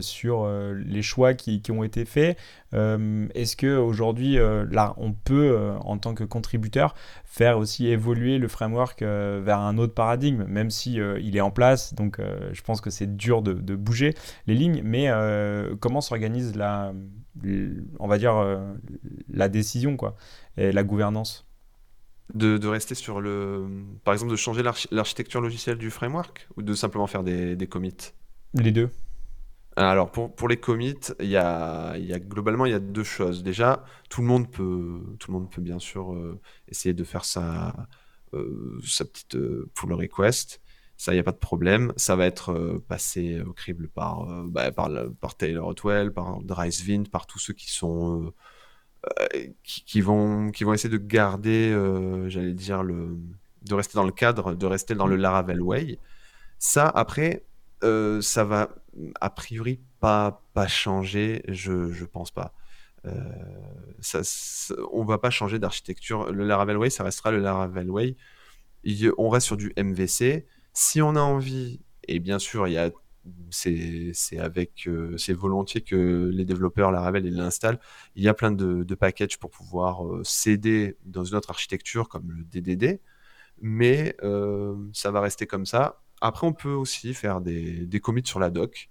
sur 0.00 0.48
les 0.76 1.02
choix 1.02 1.34
qui, 1.34 1.60
qui, 1.60 1.72
ont 1.72 1.84
été 1.84 2.04
faits 2.04 2.38
Est-ce 2.72 3.56
que 3.56 3.76
aujourd'hui, 3.76 4.36
là, 4.70 4.94
on 4.98 5.12
peut, 5.12 5.72
en 5.80 5.98
tant 5.98 6.14
que 6.14 6.24
contributeur, 6.24 6.94
faire 7.24 7.58
aussi 7.58 7.86
évoluer 7.86 8.38
le 8.38 8.48
framework 8.48 9.02
vers 9.02 9.58
un 9.58 9.78
autre 9.78 9.94
paradigme, 9.94 10.44
même 10.44 10.70
si 10.70 10.94
il 10.94 11.36
est 11.36 11.40
en 11.40 11.50
place. 11.50 11.94
Donc, 11.94 12.20
je 12.52 12.62
pense 12.62 12.80
que 12.80 12.90
c'est 12.90 13.16
dur 13.16 13.42
de, 13.42 13.54
de, 13.54 13.74
bouger 13.74 14.14
les 14.46 14.54
lignes, 14.54 14.82
mais 14.84 15.10
comment 15.80 16.00
s'organise 16.00 16.56
la 16.56 16.92
on 17.98 18.08
va 18.08 18.18
dire, 18.18 18.36
euh, 18.36 18.74
la 19.28 19.48
décision, 19.48 19.96
quoi, 19.96 20.16
et 20.56 20.72
la 20.72 20.82
gouvernance? 20.82 21.46
De, 22.34 22.66
rester 22.66 22.94
sur 22.94 23.20
le. 23.20 23.66
Par 24.04 24.12
exemple, 24.12 24.30
de 24.30 24.36
changer 24.36 24.62
l'architecture 24.90 25.40
logicielle 25.40 25.78
du 25.78 25.90
framework 25.90 26.48
ou 26.56 26.62
de 26.62 26.74
simplement 26.74 27.06
faire 27.06 27.22
des, 27.22 27.56
commits? 27.68 28.12
Les 28.52 28.70
deux. 28.70 28.90
Alors, 29.78 30.10
pour, 30.10 30.34
pour 30.34 30.48
les 30.48 30.56
commits, 30.56 30.98
il 31.20 31.28
y 31.28 31.36
a, 31.36 31.96
y 31.98 32.12
a, 32.12 32.18
globalement, 32.18 32.66
il 32.66 32.72
y 32.72 32.74
a 32.74 32.80
deux 32.80 33.04
choses. 33.04 33.42
Déjà, 33.42 33.84
tout 34.10 34.22
le 34.22 34.26
monde 34.26 34.50
peut, 34.50 35.00
tout 35.18 35.30
le 35.30 35.38
monde 35.38 35.50
peut 35.50 35.62
bien 35.62 35.78
sûr 35.78 36.12
euh, 36.14 36.40
essayer 36.68 36.94
de 36.94 37.04
faire 37.04 37.24
sa, 37.24 37.74
euh, 38.34 38.80
sa 38.84 39.04
petite 39.04 39.36
pull 39.74 39.92
request. 39.92 40.60
Ça, 40.98 41.12
il 41.12 41.14
n'y 41.14 41.20
a 41.20 41.24
pas 41.24 41.32
de 41.32 41.36
problème. 41.36 41.92
Ça 41.96 42.16
va 42.16 42.26
être 42.26 42.52
euh, 42.52 42.84
passé 42.88 43.40
au 43.40 43.52
crible 43.52 43.88
par, 43.88 44.28
euh, 44.28 44.44
bah, 44.48 44.72
par, 44.72 44.90
par, 45.20 45.36
Taylor 45.36 45.68
Otwell, 45.68 46.12
par 46.12 46.40
Dreiswind, 46.42 47.08
par 47.08 47.26
tous 47.26 47.38
ceux 47.38 47.54
qui 47.54 47.70
sont. 47.70 48.32
Euh, 49.20 49.46
qui, 49.62 50.00
vont, 50.00 50.50
qui 50.50 50.64
vont 50.64 50.74
essayer 50.74 50.90
de 50.90 50.98
garder, 50.98 51.70
j'allais 52.26 52.52
dire, 52.52 52.82
le, 52.82 53.16
de 53.62 53.74
rester 53.74 53.94
dans 53.94 54.04
le 54.04 54.10
cadre, 54.10 54.54
de 54.54 54.66
rester 54.66 54.96
dans 54.96 55.06
le 55.06 55.16
mm. 55.16 55.20
Laravel 55.20 55.62
Way. 55.62 55.98
Ça, 56.58 56.88
après, 56.88 57.44
ça 57.80 58.44
va 58.44 58.68
a 59.20 59.30
priori 59.30 59.80
pas, 60.00 60.42
pas 60.54 60.68
changer, 60.68 61.42
je, 61.48 61.92
je 61.92 62.04
pense 62.04 62.30
pas. 62.30 62.54
ça, 64.00 64.20
on 64.92 65.04
va 65.04 65.18
pas 65.18 65.30
changer 65.30 65.58
d'architecture. 65.58 66.32
Le 66.32 66.44
Laravel 66.44 66.76
Way, 66.76 66.90
ça 66.90 67.04
restera 67.04 67.30
le 67.30 67.38
Laravel 67.38 67.90
Way. 67.90 68.16
on 69.18 69.28
reste 69.28 69.46
sur 69.46 69.56
du 69.56 69.72
MVC. 69.76 70.46
Si 70.72 71.00
on 71.02 71.16
a 71.16 71.20
envie, 71.20 71.80
et 72.06 72.18
bien 72.20 72.38
sûr, 72.38 72.68
il 72.68 72.74
y 72.74 72.78
a 72.78 72.90
c'est 73.50 74.38
avec 74.38 74.86
euh, 74.86 75.16
c'est 75.16 75.32
volontiers 75.32 75.80
que 75.80 76.30
les 76.32 76.44
développeurs 76.44 76.90
Laravel 76.90 77.26
ils 77.26 77.36
l'installent. 77.36 77.78
Il 78.14 78.22
y 78.22 78.28
a 78.28 78.34
plein 78.34 78.52
de, 78.52 78.82
de 78.84 78.94
packages 78.94 79.38
pour 79.38 79.50
pouvoir 79.50 80.06
euh, 80.06 80.22
céder 80.24 80.96
dans 81.04 81.24
une 81.24 81.36
autre 81.36 81.50
architecture 81.50 82.08
comme 82.08 82.30
le 82.30 82.44
DDD, 82.44 83.00
mais 83.60 84.16
euh, 84.22 84.76
ça 84.92 85.10
va 85.10 85.20
rester 85.20 85.46
comme 85.46 85.66
ça. 85.66 86.00
Après, 86.20 86.46
on 86.46 86.52
peut 86.52 86.72
aussi 86.72 87.14
faire 87.14 87.40
des, 87.40 88.00
commits 88.02 88.26
sur 88.26 88.40
la 88.40 88.50
doc. 88.50 88.90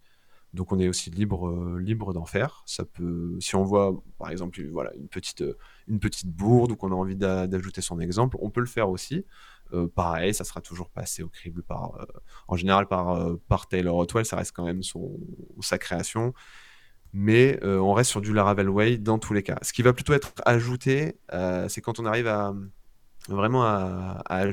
Donc 0.53 0.71
on 0.71 0.79
est 0.79 0.87
aussi 0.87 1.09
libre, 1.11 1.77
libre 1.77 2.13
d'en 2.13 2.25
faire. 2.25 2.63
Ça 2.65 2.85
peut, 2.85 3.35
si 3.39 3.55
on 3.55 3.63
voit 3.63 3.93
par 4.17 4.31
exemple 4.31 4.61
voilà, 4.71 4.93
une, 4.95 5.07
petite, 5.07 5.43
une 5.87 5.99
petite 5.99 6.29
bourde 6.29 6.71
ou 6.71 6.75
qu'on 6.75 6.91
a 6.91 6.95
envie 6.95 7.17
d'ajouter 7.17 7.81
son 7.81 7.99
exemple, 7.99 8.37
on 8.39 8.49
peut 8.49 8.61
le 8.61 8.65
faire 8.65 8.89
aussi. 8.89 9.25
Euh, 9.73 9.87
pareil, 9.87 10.33
ça 10.33 10.43
sera 10.43 10.61
toujours 10.61 10.89
passé 10.89 11.23
au 11.23 11.29
crible 11.29 11.63
par, 11.63 11.95
euh, 11.99 12.05
en 12.47 12.55
général 12.55 12.87
par, 12.87 13.09
euh, 13.09 13.35
par 13.49 13.67
Taylor 13.67 13.97
Otwell, 13.97 14.25
ça 14.25 14.37
reste 14.37 14.53
quand 14.55 14.63
même 14.63 14.83
son, 14.83 15.19
sa 15.61 15.77
création. 15.77 16.33
Mais 17.13 17.59
on 17.63 17.93
reste 17.93 18.11
sur 18.11 18.21
du 18.21 18.33
Laravel 18.33 18.69
Way 18.69 18.97
dans 18.97 19.17
tous 19.17 19.33
les 19.33 19.41
cas. 19.41 19.57
Ce 19.61 19.73
qui 19.73 19.81
va 19.81 19.93
plutôt 19.93 20.13
être 20.13 20.33
ajouté, 20.45 21.17
c'est 21.67 21.81
quand 21.81 21.99
on 21.99 22.05
arrive 22.05 22.27
à 22.27 22.53
vraiment 23.29 23.63
à, 23.63 24.45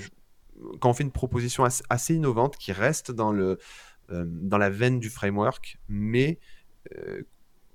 quand 0.80 0.90
on 0.90 0.94
fait 0.94 1.04
une 1.04 1.12
proposition 1.12 1.64
assez, 1.64 2.14
innovante 2.14 2.56
qui 2.56 2.72
reste 2.72 3.10
dans, 3.10 3.32
le, 3.32 3.58
dans 4.08 4.58
la 4.58 4.70
veine 4.70 5.00
du 5.00 5.10
framework, 5.10 5.78
mais 5.88 6.38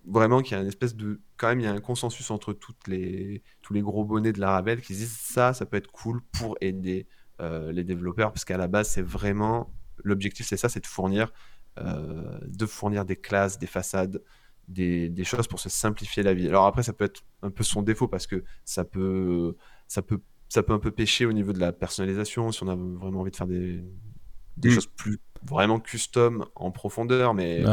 vraiment 0.05 0.41
qu'il 0.41 0.55
y 0.55 0.59
a 0.59 0.61
une 0.61 0.67
espèce 0.67 0.95
de 0.95 1.19
quand 1.37 1.49
même 1.49 1.59
il 1.59 1.65
y 1.65 1.67
a 1.67 1.73
un 1.73 1.81
consensus 1.81 2.31
entre 2.31 2.53
toutes 2.53 2.87
les 2.87 3.43
tous 3.61 3.73
les 3.73 3.81
gros 3.81 4.05
bonnets 4.05 4.31
de 4.31 4.39
Laravel 4.39 4.81
qui 4.81 4.93
disent 4.93 5.17
ça 5.17 5.53
ça 5.53 5.65
peut 5.65 5.77
être 5.77 5.91
cool 5.91 6.21
pour 6.31 6.57
aider 6.61 7.05
euh, 7.41 7.71
les 7.71 7.85
développeurs, 7.85 8.33
parce 8.33 8.43
qu'à 8.43 8.57
la 8.57 8.67
base, 8.67 8.89
c'est 8.89 9.01
vraiment 9.01 9.73
l'objectif, 10.03 10.45
c'est 10.45 10.57
ça, 10.57 10.67
c'est 10.67 10.81
de 10.81 10.87
fournir, 10.87 11.31
euh, 11.77 12.37
de 12.45 12.65
fournir 12.65 13.05
des 13.05 13.15
classes, 13.15 13.57
des 13.57 13.67
façades, 13.67 14.21
des, 14.67 15.23
choses 15.23 15.47
pour 15.47 15.59
se 15.61 15.69
simplifier 15.69 16.21
la 16.21 16.33
vie. 16.33 16.49
Alors 16.49 16.65
après, 16.65 16.83
ça 16.83 16.91
peut 16.91 17.05
être 17.05 17.21
un 17.41 17.49
peu 17.49 17.63
son 17.63 17.81
défaut 17.81 18.09
parce 18.09 18.27
que 18.27 18.43
ça 18.65 18.83
peut, 18.83 19.55
ça 19.87 20.01
peut, 20.01 20.19
ça 20.49 20.63
peut 20.63 20.73
un 20.73 20.79
peu 20.79 20.91
pêcher 20.91 21.25
au 21.25 21.33
niveau 21.33 21.53
de 21.53 21.59
la 21.59 21.71
personnalisation 21.71 22.51
si 22.51 22.63
on 22.63 22.67
a 22.67 22.75
vraiment 22.75 23.21
envie 23.21 23.31
de 23.31 23.35
faire 23.35 23.47
des, 23.47 23.83
des 24.57 24.69
mm. 24.69 24.71
choses 24.73 24.87
plus 24.87 25.19
vraiment 25.43 25.79
custom 25.79 26.45
en 26.55 26.71
profondeur. 26.71 27.33
Mais 27.33 27.63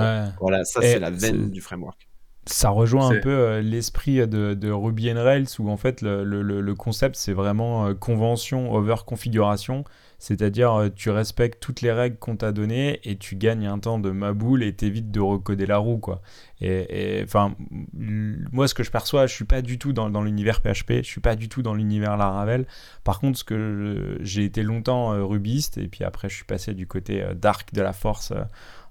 voilà, 0.40 0.64
ça 0.64 0.80
c'est 0.83 1.00
la 1.00 1.11
veine 1.11 1.50
du 1.50 1.61
framework 1.61 2.09
ça 2.46 2.70
rejoint 2.70 3.10
un 3.10 3.20
peu 3.20 3.30
euh, 3.30 3.60
l'esprit 3.60 4.26
de, 4.26 4.70
Ruby 4.70 5.10
on 5.12 5.22
Rails 5.22 5.46
où 5.58 5.68
en 5.68 5.76
fait 5.76 6.00
le, 6.02 6.74
concept 6.74 7.16
c'est 7.16 7.32
vraiment 7.32 7.86
euh, 7.86 7.94
convention 7.94 8.72
over 8.72 8.96
configuration, 9.04 9.82
c'est-à-dire 10.20 10.72
euh, 10.74 10.88
tu 10.94 11.10
respectes 11.10 11.60
toutes 11.60 11.80
les 11.80 11.90
règles 11.90 12.16
qu'on 12.18 12.36
t'a 12.36 12.52
données 12.52 13.00
et 13.02 13.16
tu 13.16 13.34
gagnes 13.34 13.66
un 13.66 13.80
temps 13.80 13.98
de 13.98 14.10
maboule 14.10 14.62
et 14.62 14.72
t'évites 14.72 15.10
de 15.10 15.18
recoder 15.18 15.66
la 15.66 15.78
roue 15.78 15.98
quoi. 15.98 16.22
Et 16.60 17.20
enfin 17.24 17.54
moi 17.92 18.68
ce 18.68 18.74
que 18.74 18.84
je 18.84 18.90
perçois, 18.90 19.26
je 19.26 19.34
suis 19.34 19.44
pas 19.44 19.60
du 19.60 19.78
tout 19.78 19.92
dans, 19.92 20.22
l'univers 20.22 20.60
PHP, 20.62 21.02
je 21.02 21.08
suis 21.08 21.20
pas 21.20 21.34
du 21.34 21.48
tout 21.48 21.62
dans 21.62 21.74
l'univers 21.74 22.16
Laravel. 22.16 22.66
Par 23.02 23.18
contre 23.18 23.38
ce 23.38 23.44
que 23.44 24.18
j'ai 24.20 24.44
été 24.44 24.62
longtemps 24.62 25.10
rubiste 25.26 25.78
et 25.78 25.88
puis 25.88 26.04
après 26.04 26.28
je 26.28 26.36
suis 26.36 26.44
passé 26.44 26.74
du 26.74 26.86
côté 26.86 27.26
dark 27.34 27.74
de 27.74 27.82
la 27.82 27.92
force 27.92 28.32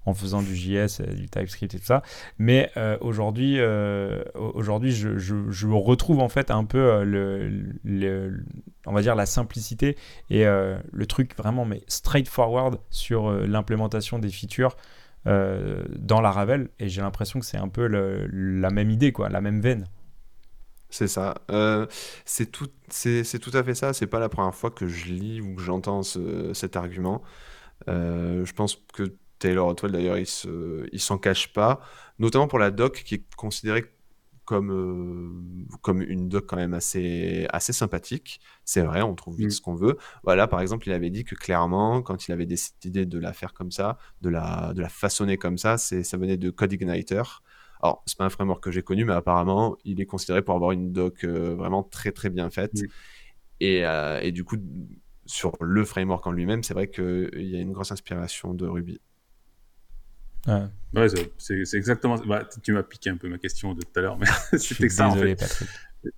en 0.06 0.14
faisant 0.14 0.40
du 0.40 0.54
JS, 0.54 1.02
du 1.02 1.28
TypeScript 1.28 1.74
et 1.74 1.78
tout 1.78 1.84
ça. 1.84 2.02
Mais 2.38 2.70
euh, 2.76 2.96
aujourd'hui, 3.00 3.58
euh, 3.58 4.22
aujourd'hui, 4.34 4.92
je, 4.92 5.18
je, 5.18 5.66
retrouve 5.66 6.20
en 6.20 6.28
fait 6.28 6.50
un 6.50 6.64
peu 6.64 6.78
euh, 6.78 7.04
le, 7.84 8.44
on 8.86 8.92
va 8.92 9.02
dire 9.02 9.16
la 9.16 9.26
simplicité 9.26 9.96
et 10.30 10.44
le 10.44 11.06
truc 11.06 11.36
vraiment 11.36 11.64
mais 11.64 11.82
straightforward 11.88 12.78
sur 12.90 13.30
l'implémentation 13.30 14.18
des 14.18 14.30
features. 14.30 14.76
dans 15.24 16.20
Laravel. 16.20 16.68
Et 16.78 16.88
j'ai 16.88 17.02
l'impression 17.02 17.40
que 17.40 17.46
c'est 17.46 17.58
un 17.58 17.68
peu 17.68 17.86
la 17.86 18.70
même 18.70 18.90
idée, 18.90 19.12
quoi, 19.12 19.28
la 19.28 19.40
même 19.40 19.60
veine. 19.60 19.86
C'est 20.88 21.08
ça. 21.08 21.34
c'est 22.24 22.52
tout, 22.52 22.68
tout 22.68 23.50
à 23.52 23.64
fait 23.64 23.74
ça. 23.74 23.92
C'est 23.92 24.06
pas 24.06 24.20
la 24.20 24.28
première 24.28 24.54
fois 24.54 24.70
que 24.70 24.86
je 24.86 25.06
lis 25.06 25.40
ou 25.40 25.56
que 25.56 25.62
j'entends 25.62 26.02
cet 26.04 26.76
argument. 26.76 27.22
je 27.88 28.52
pense 28.52 28.76
que 28.94 29.16
Taylor 29.38 29.68
Otwell, 29.68 29.92
d'ailleurs, 29.92 30.18
il, 30.18 30.26
se, 30.26 30.86
il 30.92 31.00
s'en 31.00 31.18
cache 31.18 31.52
pas, 31.52 31.80
notamment 32.18 32.48
pour 32.48 32.58
la 32.58 32.70
doc 32.70 33.02
qui 33.04 33.16
est 33.16 33.34
considérée 33.36 33.84
comme, 34.46 34.70
euh, 34.70 35.76
comme 35.82 36.00
une 36.00 36.28
doc 36.28 36.46
quand 36.46 36.56
même 36.56 36.72
assez, 36.72 37.46
assez 37.50 37.72
sympathique. 37.72 38.40
C'est 38.64 38.82
vrai, 38.82 39.02
on 39.02 39.14
trouve 39.14 39.36
vite 39.36 39.48
mm. 39.48 39.50
ce 39.50 39.60
qu'on 39.60 39.74
veut. 39.74 39.98
Voilà, 40.22 40.46
par 40.46 40.60
exemple, 40.60 40.88
il 40.88 40.92
avait 40.92 41.10
dit 41.10 41.24
que 41.24 41.34
clairement, 41.34 42.00
quand 42.00 42.28
il 42.28 42.32
avait 42.32 42.46
décidé 42.46 43.04
de 43.04 43.18
la 43.18 43.32
faire 43.32 43.52
comme 43.52 43.72
ça, 43.72 43.98
de 44.22 44.30
la, 44.30 44.72
de 44.72 44.80
la 44.80 44.88
façonner 44.88 45.36
comme 45.36 45.58
ça, 45.58 45.76
c'est, 45.76 46.02
ça 46.04 46.16
venait 46.16 46.36
de 46.38 46.50
CodeIgniter. 46.50 47.22
Alors, 47.82 48.02
c'est 48.06 48.16
pas 48.16 48.24
un 48.24 48.30
framework 48.30 48.62
que 48.62 48.70
j'ai 48.70 48.82
connu, 48.82 49.04
mais 49.04 49.12
apparemment, 49.12 49.76
il 49.84 50.00
est 50.00 50.06
considéré 50.06 50.42
pour 50.42 50.54
avoir 50.54 50.70
une 50.70 50.92
doc 50.92 51.24
euh, 51.24 51.54
vraiment 51.54 51.82
très 51.82 52.12
très 52.12 52.30
bien 52.30 52.48
faite. 52.48 52.74
Mm. 52.74 52.86
Et, 53.60 53.84
euh, 53.84 54.20
et, 54.20 54.32
du 54.32 54.44
coup, 54.44 54.56
sur 55.24 55.52
le 55.60 55.84
framework 55.84 56.26
en 56.26 56.32
lui-même, 56.32 56.62
c'est 56.62 56.74
vrai 56.74 56.88
qu'il 56.88 57.30
y 57.34 57.56
a 57.56 57.60
une 57.60 57.72
grosse 57.72 57.90
inspiration 57.90 58.54
de 58.54 58.66
Ruby. 58.66 59.00
Ouais, 60.46 61.08
c'est 61.38 61.74
exactement. 61.74 62.16
Bah, 62.18 62.48
tu 62.62 62.72
m'as 62.72 62.82
piqué 62.82 63.10
un 63.10 63.16
peu 63.16 63.28
ma 63.28 63.38
question 63.38 63.74
de 63.74 63.82
tout 63.82 63.98
à 63.98 64.00
l'heure, 64.00 64.18
mais 64.18 64.26
c'était 64.58 64.88
ça 64.88 65.08
en 65.08 65.16
fait. 65.16 65.66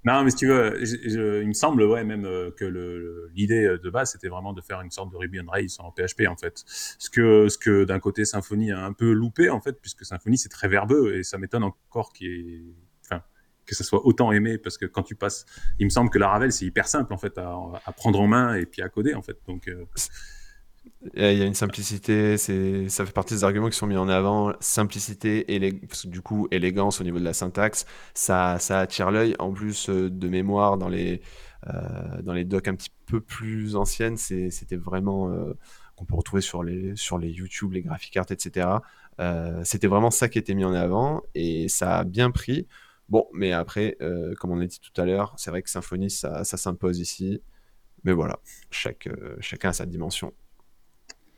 Non, 0.05 0.23
mais 0.23 0.31
si 0.31 0.37
tu 0.37 0.47
veux, 0.47 0.83
il 1.43 1.49
me 1.49 1.53
semble 1.53 1.83
ouais 1.83 2.05
même 2.05 2.25
euh, 2.25 2.51
que 2.51 2.65
l'idée 3.35 3.65
euh, 3.65 3.79
de 3.79 3.91
base 3.91 4.13
c'était 4.13 4.29
vraiment 4.29 4.53
de 4.53 4.61
faire 4.61 4.81
une 4.81 4.91
sorte 4.91 5.11
de 5.11 5.17
Ruby 5.17 5.41
on 5.41 5.51
Rails 5.51 5.69
en 5.79 5.91
PHP 5.91 6.27
en 6.29 6.37
fait. 6.37 6.63
Ce 6.67 7.09
que 7.11 7.49
ce 7.49 7.59
que 7.59 7.85
d'un 7.85 7.99
côté 7.99 8.25
Symfony 8.25 8.73
a 8.73 8.85
un 8.85 8.93
peu 8.93 9.13
loupé 9.13 9.51
en 9.51 9.61
fait, 9.61 9.81
puisque 9.81 10.05
Symfony 10.05 10.39
c'est 10.39 10.49
très 10.49 10.69
verbeux 10.69 11.17
et 11.17 11.23
ça 11.23 11.39
m'étonne 11.39 11.65
encore 11.65 12.13
qu'il 12.13 12.75
enfin 13.05 13.23
que 13.67 13.75
ça 13.75 13.85
soit 13.85 14.05
autant 14.07 14.33
aimé 14.33 14.59
parce 14.59 14.79
que 14.79 14.87
quand 14.87 15.03
tu 15.03 15.15
passes, 15.15 15.47
il 15.79 15.87
me 15.87 15.91
semble 15.91 16.11
que 16.11 16.19
la 16.19 16.29
Ravel 16.29 16.53
c'est 16.53 16.67
hyper 16.67 16.87
simple 16.87 17.13
en 17.13 17.19
fait 17.19 17.39
à, 17.39 17.57
à, 17.85 17.93
prendre 17.93 18.21
en 18.21 18.27
main 18.27 18.55
et 18.55 18.67
puis 18.67 18.83
à 18.83 18.89
coder 18.89 19.15
en 19.15 19.23
fait. 19.23 19.39
Donc 19.47 19.69
euh, 19.69 19.87
il 21.15 21.39
y 21.39 21.43
a 21.43 21.47
une 21.47 21.55
simplicité, 21.55 22.37
ça 22.37 23.07
fait 23.07 23.13
partie 23.13 23.35
des 23.35 23.45
arguments 23.45 23.69
qui 23.69 23.77
sont 23.77 23.87
mis 23.87 23.97
en 23.97 24.09
avant. 24.09 24.53
Simplicité, 24.61 25.55
et 25.55 25.81
du 26.05 26.23
coup, 26.23 26.49
élégance 26.51 27.01
au 27.01 27.05
niveau 27.05 27.19
de 27.19 27.25
la 27.25 27.33
syntaxe, 27.33 27.87
ça, 28.15 28.59
ça 28.59 28.81
attire 28.81 29.11
l'œil. 29.11 29.35
En 29.39 29.53
plus 29.53 29.89
euh, 29.91 30.11
de 30.11 30.29
mémoire, 30.29 30.77
dans 30.77 30.89
les, 30.89 31.23
euh, 31.69 32.23
dans 32.23 32.33
les 32.33 32.45
docs 32.45 32.67
un 32.69 32.75
petit 32.75 32.91
peu 33.07 33.21
plus 33.21 33.77
anciennes, 33.77 34.17
c'était 34.17 34.77
vraiment 34.77 35.31
euh, 35.31 35.55
qu'on 35.97 36.05
peut 36.05 36.17
retrouver 36.17 36.43
sur 36.43 36.65
les, 36.65 36.97
sur 36.97 37.19
les 37.19 37.31
YouTube, 37.31 37.73
les 37.73 37.83
graphic 37.83 38.17
arts, 38.17 38.31
etc. 38.31 38.69
c'était 39.65 39.89
vraiment 39.89 40.11
ça 40.11 40.29
qui 40.29 40.39
était 40.39 40.55
mis 40.55 40.65
en 40.65 40.75
avant 40.75 41.23
et 41.35 41.69
ça 41.69 41.99
a 41.99 42.05
bien 42.05 42.31
pris. 42.31 42.67
Bon, 43.09 43.27
mais 43.33 43.53
après, 43.53 43.97
comme 44.39 44.51
on 44.53 44.61
a 44.61 44.67
dit 44.67 44.81
tout 44.81 45.01
à 45.01 45.05
l'heure, 45.07 45.35
c'est 45.39 45.51
vrai 45.51 45.63
que 45.63 45.71
Symfony, 45.71 46.11
ça, 46.11 46.45
ça 46.45 46.57
s'impose 46.57 47.01
ici. 47.01 47.43
Mais 48.05 48.13
voilà, 48.13 48.39
chaque, 48.71 49.09
chacun 49.41 49.71
a 49.71 49.73
sa 49.73 49.87
dimension. 49.87 50.33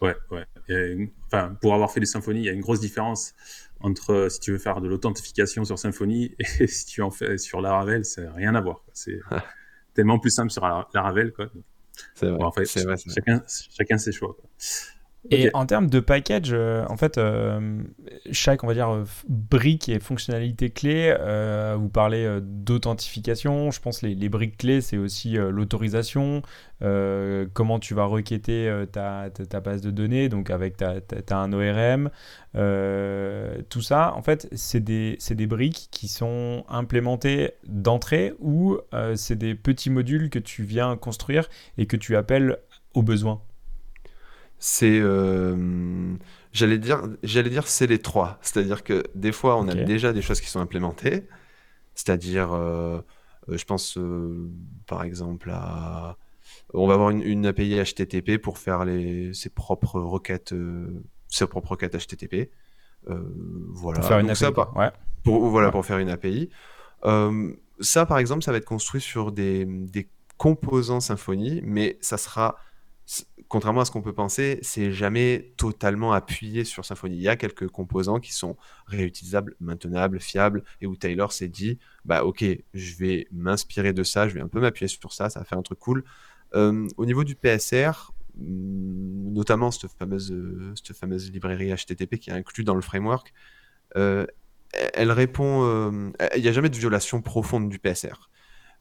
Ouais, 0.00 0.16
ouais. 0.30 1.08
enfin, 1.26 1.56
pour 1.60 1.74
avoir 1.74 1.92
fait 1.92 2.00
des 2.00 2.06
symphonies, 2.06 2.40
il 2.40 2.46
y 2.46 2.48
a 2.48 2.52
une 2.52 2.60
grosse 2.60 2.80
différence 2.80 3.34
entre 3.80 4.12
euh, 4.12 4.28
si 4.28 4.40
tu 4.40 4.52
veux 4.52 4.58
faire 4.58 4.80
de 4.80 4.88
l'authentification 4.88 5.64
sur 5.64 5.78
Symfony 5.78 6.34
et 6.60 6.66
si 6.66 6.86
tu 6.86 7.02
en 7.02 7.10
fais 7.10 7.38
sur 7.38 7.60
Laravel, 7.60 8.04
c'est 8.04 8.28
rien 8.28 8.54
à 8.54 8.60
voir. 8.60 8.84
C'est 8.92 9.20
tellement 9.94 10.18
plus 10.18 10.30
simple 10.30 10.50
sur 10.50 10.66
Laravel, 10.94 11.32
quoi. 11.32 11.50
C'est 12.14 12.30
vrai. 12.30 12.42
en 12.42 12.52
fait, 12.52 12.64
vrai, 12.82 12.96
chacun, 12.96 13.42
chacun 13.46 13.98
ses 13.98 14.12
choix. 14.12 14.34
Quoi. 14.34 14.48
Et 15.28 15.50
en 15.52 15.66
termes 15.66 15.90
de 15.90 16.00
package, 16.00 16.50
euh, 16.52 16.84
en 16.88 16.96
fait, 16.96 17.18
euh, 17.18 17.82
chaque, 18.32 18.64
on 18.64 18.66
va 18.66 18.72
dire, 18.72 19.04
brique 19.28 19.90
et 19.90 20.00
fonctionnalité 20.00 20.70
clé, 20.70 21.14
euh, 21.20 21.76
vous 21.78 21.90
parlez 21.90 22.38
d'authentification. 22.42 23.70
Je 23.70 23.80
pense 23.80 24.00
les, 24.00 24.14
les 24.14 24.28
briques 24.30 24.56
clés, 24.56 24.80
c'est 24.80 24.96
aussi 24.96 25.32
l'autorisation, 25.32 26.42
comment 26.80 27.78
tu 27.78 27.92
vas 27.94 28.06
requêter 28.06 28.72
ta, 28.92 29.28
ta, 29.30 29.60
base 29.60 29.82
de 29.82 29.90
données, 29.90 30.30
donc 30.30 30.48
avec 30.48 30.78
ta, 30.78 31.00
ta 31.02 31.38
un 31.38 31.52
ORM, 31.52 32.10
tout 33.68 33.82
ça. 33.82 34.14
En 34.16 34.22
fait, 34.22 34.48
c'est 34.52 34.80
des, 34.80 35.18
des, 35.30 35.46
briques 35.46 35.88
qui 35.90 36.08
sont 36.08 36.64
implémentées 36.68 37.52
d'entrée 37.66 38.32
ou 38.40 38.78
c'est 39.16 39.36
des 39.36 39.54
petits 39.54 39.90
modules 39.90 40.30
que 40.30 40.38
tu 40.38 40.62
viens 40.62 40.96
construire 40.96 41.50
et 41.76 41.84
que 41.84 41.96
tu 41.96 42.16
appelles 42.16 42.56
au 42.94 43.02
besoin 43.02 43.42
c'est 44.60 45.00
euh, 45.00 46.14
j'allais 46.52 46.78
dire 46.78 47.02
j'allais 47.22 47.48
dire 47.48 47.66
c'est 47.66 47.86
les 47.86 47.98
trois. 47.98 48.38
C'est-à-dire 48.42 48.84
que 48.84 49.02
des 49.14 49.32
fois 49.32 49.58
on 49.58 49.66
a 49.68 49.74
déjà 49.74 50.12
des 50.12 50.22
choses 50.22 50.40
qui 50.40 50.48
sont 50.48 50.60
implémentées. 50.60 51.26
C'est-à-dire 51.94 52.52
euh, 52.52 53.00
euh, 53.48 53.56
je 53.56 53.64
pense 53.64 53.98
par 54.86 55.02
exemple 55.02 55.50
à 55.50 56.18
on 56.74 56.86
va 56.86 56.94
avoir 56.94 57.10
une, 57.10 57.46
API 57.46 57.82
HTTP 57.82 58.36
pour 58.36 58.58
faire 58.58 58.84
les 58.84 59.32
ses 59.32 59.48
propres 59.48 59.98
requêtes 59.98 60.54
ses 61.28 61.46
propres 61.46 61.70
requêtes 61.72 61.96
HTTP 61.96 62.50
voilà. 63.06 64.00
Pour 64.00 64.08
faire 64.08 64.18
une 64.18 64.30
API 64.30 64.44
ouais. 64.76 64.90
pour 65.24 65.46
voilà 65.48 65.70
pour 65.70 65.86
faire 65.86 65.98
une 65.98 66.10
API 66.10 66.50
ça 67.80 68.06
par 68.06 68.18
exemple 68.18 68.44
ça 68.44 68.52
va 68.52 68.58
être 68.58 68.66
construit 68.66 69.00
sur 69.00 69.32
des, 69.32 69.64
des 69.64 70.10
composants 70.36 71.00
Symfony 71.00 71.62
mais 71.64 71.96
ça 72.02 72.18
sera 72.18 72.56
contrairement 73.48 73.80
à 73.80 73.84
ce 73.84 73.90
qu'on 73.90 74.02
peut 74.02 74.12
penser, 74.12 74.58
c'est 74.62 74.92
jamais 74.92 75.52
totalement 75.56 76.12
appuyé 76.12 76.64
sur 76.64 76.84
Symfony. 76.84 77.16
Il 77.16 77.22
y 77.22 77.28
a 77.28 77.36
quelques 77.36 77.68
composants 77.68 78.20
qui 78.20 78.32
sont 78.32 78.56
réutilisables, 78.86 79.56
maintenables, 79.60 80.20
fiables, 80.20 80.62
et 80.80 80.86
où 80.86 80.96
Taylor 80.96 81.32
s'est 81.32 81.48
dit, 81.48 81.78
bah 82.04 82.24
ok, 82.24 82.44
je 82.74 82.96
vais 82.96 83.26
m'inspirer 83.32 83.92
de 83.92 84.04
ça, 84.04 84.28
je 84.28 84.34
vais 84.34 84.40
un 84.40 84.48
peu 84.48 84.60
m'appuyer 84.60 84.88
sur 84.88 85.12
ça, 85.12 85.30
ça 85.30 85.40
va 85.40 85.44
faire 85.44 85.58
un 85.58 85.62
truc 85.62 85.80
cool. 85.80 86.04
Euh, 86.54 86.86
au 86.96 87.06
niveau 87.06 87.24
du 87.24 87.34
PSR, 87.34 88.12
mm, 88.36 89.32
notamment 89.32 89.72
cette 89.72 89.90
fameuse, 89.98 91.32
librairie 91.32 91.74
HTTP 91.74 92.18
qui 92.18 92.30
est 92.30 92.34
inclue 92.34 92.62
dans 92.62 92.74
le 92.74 92.82
framework, 92.82 93.32
euh, 93.96 94.26
elle 94.72 95.10
répond, 95.10 95.64
euh, 95.64 96.10
il 96.36 96.42
n'y 96.42 96.48
a 96.48 96.52
jamais 96.52 96.68
de 96.68 96.76
violation 96.76 97.20
profonde 97.20 97.68
du 97.68 97.80
PSR. 97.80 98.29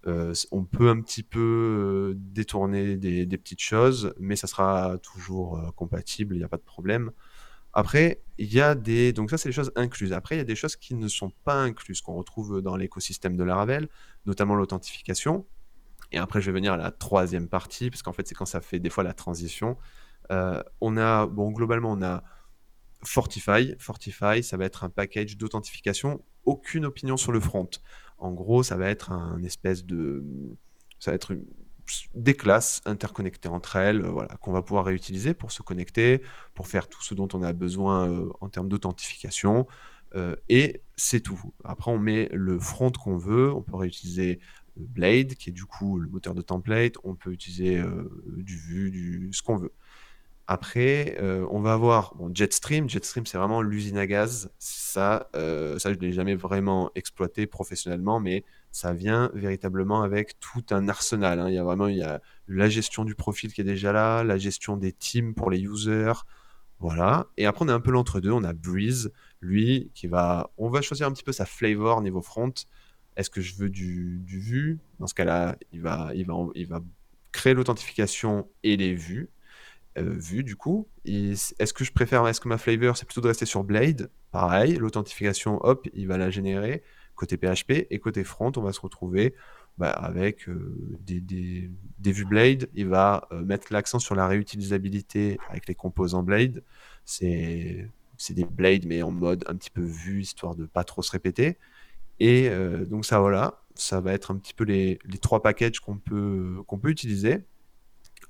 Euh, 0.08 0.34
on 0.52 0.64
peut 0.64 0.90
un 0.90 1.02
petit 1.02 1.24
peu 1.24 1.40
euh, 1.40 2.14
détourner 2.16 2.96
des, 2.96 3.26
petites 3.38 3.62
choses, 3.62 4.14
mais 4.20 4.36
ça 4.36 4.48
sera 4.48 4.98
toujours 5.00 5.58
euh, 5.58 5.72
compatible, 5.72 6.36
il 6.36 6.40
n'y 6.40 6.44
a 6.44 6.48
pas 6.48 6.58
de 6.58 6.64
problème. 6.64 7.12
Après, 7.74 8.22
il 8.38 8.52
y 8.52 8.62
a 8.62 8.76
des. 8.76 9.14
Donc, 9.14 9.30
ça, 9.30 9.38
c'est 9.38 9.50
les 9.50 9.54
choses 9.54 9.72
incluses. 9.76 10.14
Après, 10.14 10.36
il 10.36 10.38
y 10.40 10.42
a 10.42 10.46
des 10.46 10.56
choses 10.56 10.76
qui 10.76 10.96
ne 10.96 11.08
sont 11.08 11.32
pas 11.44 11.56
incluses, 11.56 12.02
qu'on 12.02 12.16
retrouve 12.16 12.62
dans 12.62 12.76
l'écosystème 12.76 13.38
de 13.38 13.44
Laravel, 13.44 13.90
notamment 14.26 14.56
l'authentification. 14.56 15.46
Et 16.12 16.18
après, 16.18 16.42
je 16.42 16.48
vais 16.48 16.54
venir 16.54 16.74
à 16.74 16.78
la 16.78 16.92
troisième 16.92 17.48
partie, 17.48 17.92
parce 17.92 18.02
qu'en 18.02 18.14
fait, 18.14 18.28
c'est 18.28 18.34
quand 18.34 18.46
ça 18.46 18.62
fait 18.62 18.80
des 18.80 18.90
fois 18.90 19.04
la 19.04 19.14
transition. 19.14 19.78
on 20.30 20.98
a, 20.98 21.28
bon, 21.28 21.52
globalement, 21.52 21.92
on 21.92 22.02
a 22.02 22.24
Fortify. 23.04 23.76
Fortify, 23.78 24.44
ça 24.44 24.58
va 24.58 24.66
être 24.66 24.84
un 24.84 24.90
package 24.90 25.38
d'authentification. 25.38 26.24
Aucune 26.46 26.86
opinion 26.86 27.18
sur 27.18 27.32
le 27.32 27.40
front. 27.40 27.70
En 28.20 28.32
gros, 28.32 28.64
ça 28.64 28.76
va 28.78 28.90
être 28.90 29.12
un 29.12 29.42
espèce 29.44 29.86
de. 29.86 30.24
Ça 31.00 31.12
va 31.12 31.16
être 31.16 31.36
des 32.14 32.36
classes 32.36 32.82
interconnectées 32.86 33.50
entre 33.50 33.76
elles, 33.76 34.02
euh, 34.02 34.10
voilà, 34.10 34.36
qu'on 34.38 34.52
va 34.52 34.62
pouvoir 34.62 34.86
réutiliser 34.86 35.34
pour 35.34 35.52
se 35.52 35.62
connecter, 35.62 36.22
pour 36.54 36.68
faire 36.68 36.88
tout 36.88 37.02
ce 37.02 37.14
dont 37.14 37.28
on 37.34 37.42
a 37.42 37.54
besoin 37.54 38.10
euh, 38.10 38.30
en 38.42 38.50
termes 38.50 38.70
d'authentification. 38.70 39.68
Euh, 40.16 40.36
et 40.50 40.82
c'est 40.96 41.22
tout. 41.22 41.40
Après, 41.64 41.92
on 41.92 42.00
met 42.00 42.30
le 42.32 42.60
front 42.60 42.92
qu'on 42.92 43.18
veut. 43.18 43.52
On 43.54 43.62
peut 43.62 43.76
réutiliser 43.76 44.40
Blade, 44.76 45.36
qui 45.36 45.50
est 45.50 45.54
du 45.54 45.66
coup 45.66 46.00
le 46.00 46.08
moteur 46.08 46.34
de 46.34 46.42
template. 46.42 46.94
On 47.04 47.16
peut 47.16 47.32
utiliser 47.32 47.84
du 48.26 48.58
Vue, 48.58 48.92
du 48.92 49.30
ce 49.34 49.42
qu'on 49.42 49.58
veut. 49.58 49.74
Après, 50.52 51.16
euh, 51.22 51.46
on 51.52 51.60
va 51.60 51.74
avoir 51.74 52.16
Jetstream. 52.34 52.90
Jetstream, 52.90 53.28
c'est 53.28 53.38
vraiment 53.38 53.62
l'usine 53.62 54.00
à 54.00 54.08
gaz. 54.08 54.50
Ça, 54.58 55.30
euh, 55.36 55.78
ça 55.78 55.94
je 55.94 56.00
ne 56.00 56.02
l'ai 56.02 56.12
jamais 56.12 56.34
vraiment 56.34 56.90
exploité 56.96 57.46
professionnellement, 57.46 58.20
mais 58.20 58.44
ça 58.72 58.92
vient 58.92 59.30
véritablement 59.36 60.02
avec 60.02 60.40
tout 60.40 60.64
un 60.72 60.90
arsenal. 60.90 61.40
Hein. 61.40 61.50
Il 61.50 61.54
y 61.54 61.60
a 61.60 61.64
vraiment 61.64 61.88
la 62.48 62.68
gestion 62.68 63.06
du 63.06 63.14
profil 63.14 63.54
qui 63.54 63.62
est 63.62 63.64
déjà 63.64 63.92
là, 63.92 64.24
la 64.24 64.40
gestion 64.40 64.76
des 64.76 64.92
teams 64.92 65.36
pour 65.36 65.52
les 65.52 65.60
users. 65.60 66.14
Voilà. 66.80 67.28
Et 67.38 67.46
après, 67.46 67.64
on 67.64 67.68
a 67.68 67.76
un 67.76 67.80
peu 67.80 67.92
l'entre-deux. 67.92 68.32
On 68.32 68.44
a 68.44 68.54
Breeze, 68.54 69.12
lui, 69.42 69.92
qui 69.94 70.08
va. 70.08 70.50
On 70.58 70.70
va 70.70 70.82
choisir 70.82 71.06
un 71.06 71.12
petit 71.12 71.24
peu 71.24 71.32
sa 71.32 71.46
flavor 71.46 72.02
niveau 72.02 72.24
front. 72.24 72.54
Est-ce 73.18 73.30
que 73.30 73.42
je 73.42 73.54
veux 73.54 73.70
du, 73.70 74.20
du 74.26 74.40
vue? 74.40 74.80
Dans 75.00 75.06
ce 75.06 75.14
cas-là, 75.14 75.58
il 75.72 75.82
va, 75.82 76.10
il, 76.16 76.26
va, 76.26 76.34
il 76.56 76.66
va 76.66 76.80
créer 77.32 77.54
l'authentification 77.54 78.50
et 78.64 78.78
les 78.78 78.96
vues. 78.96 79.30
Euh, 80.00 80.16
vu 80.18 80.44
du 80.44 80.56
coup. 80.56 80.88
Est-ce 81.06 81.74
que 81.74 81.84
je 81.84 81.92
préfère, 81.92 82.28
est-ce 82.28 82.40
que 82.40 82.48
ma 82.48 82.58
flavor 82.58 82.98
c'est 82.98 83.06
plutôt 83.06 83.22
de 83.22 83.28
rester 83.28 83.46
sur 83.46 83.64
Blade? 83.64 84.10
Pareil, 84.32 84.76
l'authentification, 84.76 85.60
hop, 85.64 85.88
il 85.94 86.08
va 86.08 86.18
la 86.18 86.30
générer 86.30 86.84
côté 87.16 87.36
PHP 87.36 87.88
et 87.90 88.00
côté 88.00 88.24
front, 88.24 88.52
on 88.56 88.62
va 88.62 88.72
se 88.72 88.80
retrouver 88.80 89.36
bah, 89.78 89.90
avec 89.90 90.48
euh, 90.48 90.98
des, 91.02 91.20
des, 91.20 92.12
vues 92.12 92.26
Blade. 92.26 92.70
Il 92.76 92.88
va 92.88 93.28
euh, 93.32 93.44
mettre 93.44 93.74
l'accent 93.74 94.00
sur 94.00 94.16
la 94.16 94.28
réutilisabilité 94.28 95.38
avec 95.50 95.68
les 95.68 95.76
composants 95.76 96.24
Blade. 96.24 96.64
C'est 97.06 97.90
des 98.32 98.46
blades, 98.46 98.86
mais 98.86 99.02
en 99.02 99.12
mode 99.12 99.44
un 99.48 99.56
petit 99.56 99.70
peu 99.70 99.82
vu, 99.82 100.22
histoire 100.22 100.56
de 100.56 100.66
pas 100.66 100.84
trop 100.84 101.02
se 101.02 101.12
répéter. 101.12 101.58
Et 102.20 102.50
donc 102.86 103.06
ça, 103.06 103.22
voilà, 103.22 103.62
ça 103.76 104.02
va 104.02 104.12
être 104.12 104.32
un 104.32 104.36
petit 104.36 104.54
peu 104.54 104.66
les, 104.66 105.00
les 105.06 105.18
trois 105.18 105.42
packages 105.42 105.80
qu'on 105.80 105.98
peut, 105.98 106.58
qu'on 106.68 106.78
peut 106.78 106.90
utiliser. 106.90 107.46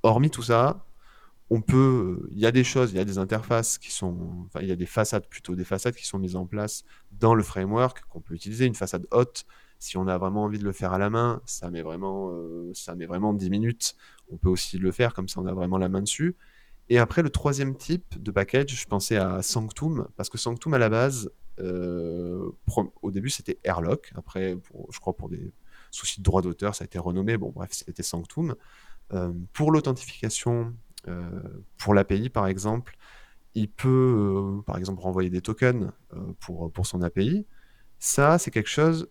Hormis 0.03 0.29
tout 0.29 0.43
ça, 0.43 0.85
on 1.49 1.61
peut, 1.61 2.27
il 2.31 2.39
y 2.39 2.45
a 2.45 2.51
des 2.51 2.63
choses, 2.63 2.91
il 2.91 2.97
y 2.97 2.99
a 2.99 3.05
des 3.05 3.17
interfaces 3.17 3.77
qui 3.77 3.91
sont, 3.91 4.45
enfin, 4.45 4.59
il 4.61 4.67
y 4.67 4.71
a 4.71 4.75
des 4.75 4.85
façades 4.85 5.27
plutôt, 5.27 5.55
des 5.55 5.63
façades 5.63 5.95
qui 5.95 6.05
sont 6.05 6.19
mises 6.19 6.35
en 6.35 6.45
place 6.45 6.83
dans 7.11 7.33
le 7.33 7.41
framework 7.41 8.03
qu'on 8.07 8.21
peut 8.21 8.35
utiliser. 8.35 8.65
Une 8.65 8.75
façade 8.75 9.07
haute, 9.11 9.45
si 9.79 9.97
on 9.97 10.07
a 10.07 10.17
vraiment 10.17 10.43
envie 10.43 10.59
de 10.59 10.63
le 10.63 10.71
faire 10.71 10.93
à 10.93 10.99
la 10.99 11.09
main, 11.09 11.41
ça 11.45 11.71
met 11.71 11.81
vraiment, 11.81 12.29
euh, 12.31 12.71
ça 12.75 12.95
met 12.95 13.07
vraiment 13.07 13.33
10 13.33 13.49
minutes. 13.49 13.95
On 14.31 14.37
peut 14.37 14.49
aussi 14.49 14.77
le 14.77 14.91
faire 14.91 15.13
comme 15.13 15.27
ça, 15.27 15.41
on 15.41 15.47
a 15.47 15.53
vraiment 15.53 15.79
la 15.79 15.89
main 15.89 16.01
dessus. 16.01 16.35
Et 16.89 16.99
après, 16.99 17.23
le 17.23 17.29
troisième 17.29 17.75
type 17.75 18.21
de 18.21 18.31
package, 18.31 18.69
je 18.69 18.85
pensais 18.85 19.17
à 19.17 19.41
Sanctum, 19.41 20.07
parce 20.17 20.29
que 20.29 20.37
Sanctum, 20.37 20.73
à 20.73 20.79
la 20.79 20.89
base, 20.89 21.31
euh, 21.59 22.51
au 23.01 23.11
début, 23.11 23.29
c'était 23.29 23.59
Airlock. 23.63 24.11
Après, 24.15 24.57
je 24.91 24.99
crois 24.99 25.15
pour 25.15 25.29
des 25.29 25.51
soucis 25.91 26.19
de 26.19 26.23
droit 26.23 26.41
d'auteur, 26.41 26.75
ça 26.75 26.83
a 26.83 26.85
été 26.85 26.99
renommé. 26.99 27.37
Bon, 27.37 27.51
bref, 27.51 27.69
c'était 27.71 28.03
Sanctum. 28.03 28.55
Euh, 29.13 29.33
pour 29.53 29.71
l'authentification, 29.71 30.73
pour 31.77 31.93
l'API, 31.93 32.29
par 32.29 32.47
exemple, 32.47 32.97
il 33.55 33.69
peut, 33.69 34.61
par 34.65 34.77
exemple, 34.77 35.01
renvoyer 35.01 35.29
des 35.29 35.41
tokens 35.41 35.91
pour, 36.39 36.71
pour 36.71 36.85
son 36.85 37.01
API. 37.01 37.45
Ça, 37.99 38.37
c'est 38.37 38.51
quelque 38.51 38.69
chose 38.69 39.09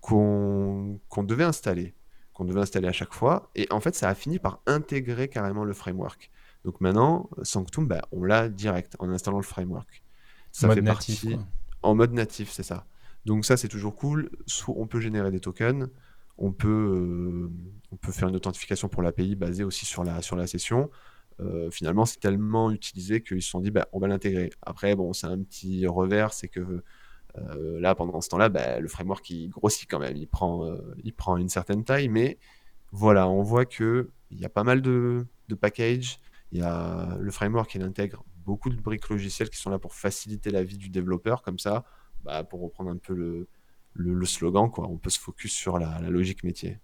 qu'on 0.00 1.00
devait 1.18 1.44
installer, 1.44 1.94
qu'on 2.32 2.44
devait 2.44 2.60
installer 2.60 2.88
à 2.88 2.92
chaque 2.92 3.12
fois. 3.12 3.50
Et 3.54 3.66
en 3.70 3.80
fait, 3.80 3.94
ça 3.94 4.08
a 4.08 4.14
fini 4.14 4.38
par 4.38 4.60
intégrer 4.66 5.28
carrément 5.28 5.64
le 5.64 5.72
framework. 5.72 6.30
Donc 6.64 6.80
maintenant, 6.80 7.28
Sanctum, 7.42 7.86
bah, 7.86 8.02
on 8.12 8.24
l'a 8.24 8.48
direct 8.48 8.96
en 8.98 9.10
installant 9.10 9.38
le 9.38 9.44
framework. 9.44 10.02
Ça 10.52 10.68
fait 10.68 10.82
natif, 10.82 11.22
partie 11.22 11.38
en 11.82 11.94
mode 11.94 12.12
natif, 12.12 12.50
c'est 12.50 12.62
ça. 12.62 12.86
Donc 13.24 13.44
ça, 13.44 13.56
c'est 13.56 13.68
toujours 13.68 13.96
cool. 13.96 14.30
Soit 14.46 14.74
on 14.76 14.86
peut 14.86 15.00
générer 15.00 15.30
des 15.30 15.40
tokens, 15.40 15.88
on 16.38 16.52
peut, 16.52 16.68
euh, 16.68 17.50
on 17.92 17.96
peut 17.96 18.12
faire 18.12 18.28
une 18.28 18.36
authentification 18.36 18.88
pour 18.88 19.02
l'API 19.02 19.36
basée 19.36 19.64
aussi 19.64 19.86
sur 19.86 20.04
la, 20.04 20.22
sur 20.22 20.36
la 20.36 20.46
session. 20.46 20.90
Euh, 21.40 21.70
finalement, 21.70 22.04
c'est 22.04 22.20
tellement 22.20 22.70
utilisé 22.70 23.22
qu'ils 23.22 23.42
se 23.42 23.50
sont 23.50 23.60
dit, 23.60 23.70
bah, 23.70 23.88
on 23.92 23.98
va 23.98 24.08
l'intégrer. 24.08 24.50
Après, 24.62 24.94
bon, 24.94 25.12
c'est 25.12 25.26
un 25.26 25.38
petit 25.42 25.86
revers, 25.86 26.32
c'est 26.32 26.48
que 26.48 26.82
euh, 27.38 27.80
là, 27.80 27.94
pendant 27.94 28.20
ce 28.20 28.28
temps-là, 28.30 28.48
bah, 28.48 28.80
le 28.80 28.88
framework 28.88 29.28
il 29.30 29.48
grossit 29.48 29.88
quand 29.88 30.00
même, 30.00 30.16
il 30.16 30.26
prend, 30.26 30.66
euh, 30.66 30.94
il 31.04 31.14
prend 31.14 31.36
une 31.36 31.48
certaine 31.48 31.84
taille, 31.84 32.08
mais 32.08 32.38
voilà, 32.92 33.28
on 33.28 33.42
voit 33.42 33.64
que 33.66 34.10
il 34.30 34.40
y 34.40 34.44
a 34.44 34.48
pas 34.48 34.64
mal 34.64 34.82
de, 34.82 35.26
packages. 35.60 36.18
Il 36.52 36.58
y 36.60 36.62
a 36.62 37.16
le 37.20 37.30
framework, 37.30 37.74
il 37.74 37.82
intègre 37.82 38.24
beaucoup 38.44 38.70
de 38.70 38.76
briques 38.76 39.08
logicielles 39.08 39.50
qui 39.50 39.58
sont 39.58 39.70
là 39.70 39.78
pour 39.78 39.94
faciliter 39.94 40.50
la 40.50 40.64
vie 40.64 40.78
du 40.78 40.88
développeur, 40.90 41.42
comme 41.42 41.58
ça, 41.58 41.84
bah, 42.24 42.44
pour 42.44 42.60
reprendre 42.60 42.90
un 42.90 42.96
peu 42.96 43.14
le, 43.14 43.48
le, 43.94 44.26
slogan, 44.26 44.70
quoi, 44.70 44.88
on 44.88 44.96
peut 44.98 45.10
se 45.10 45.20
focus 45.20 45.52
sur 45.52 45.78
la, 45.78 46.00
logique 46.00 46.44
métier. 46.44 46.78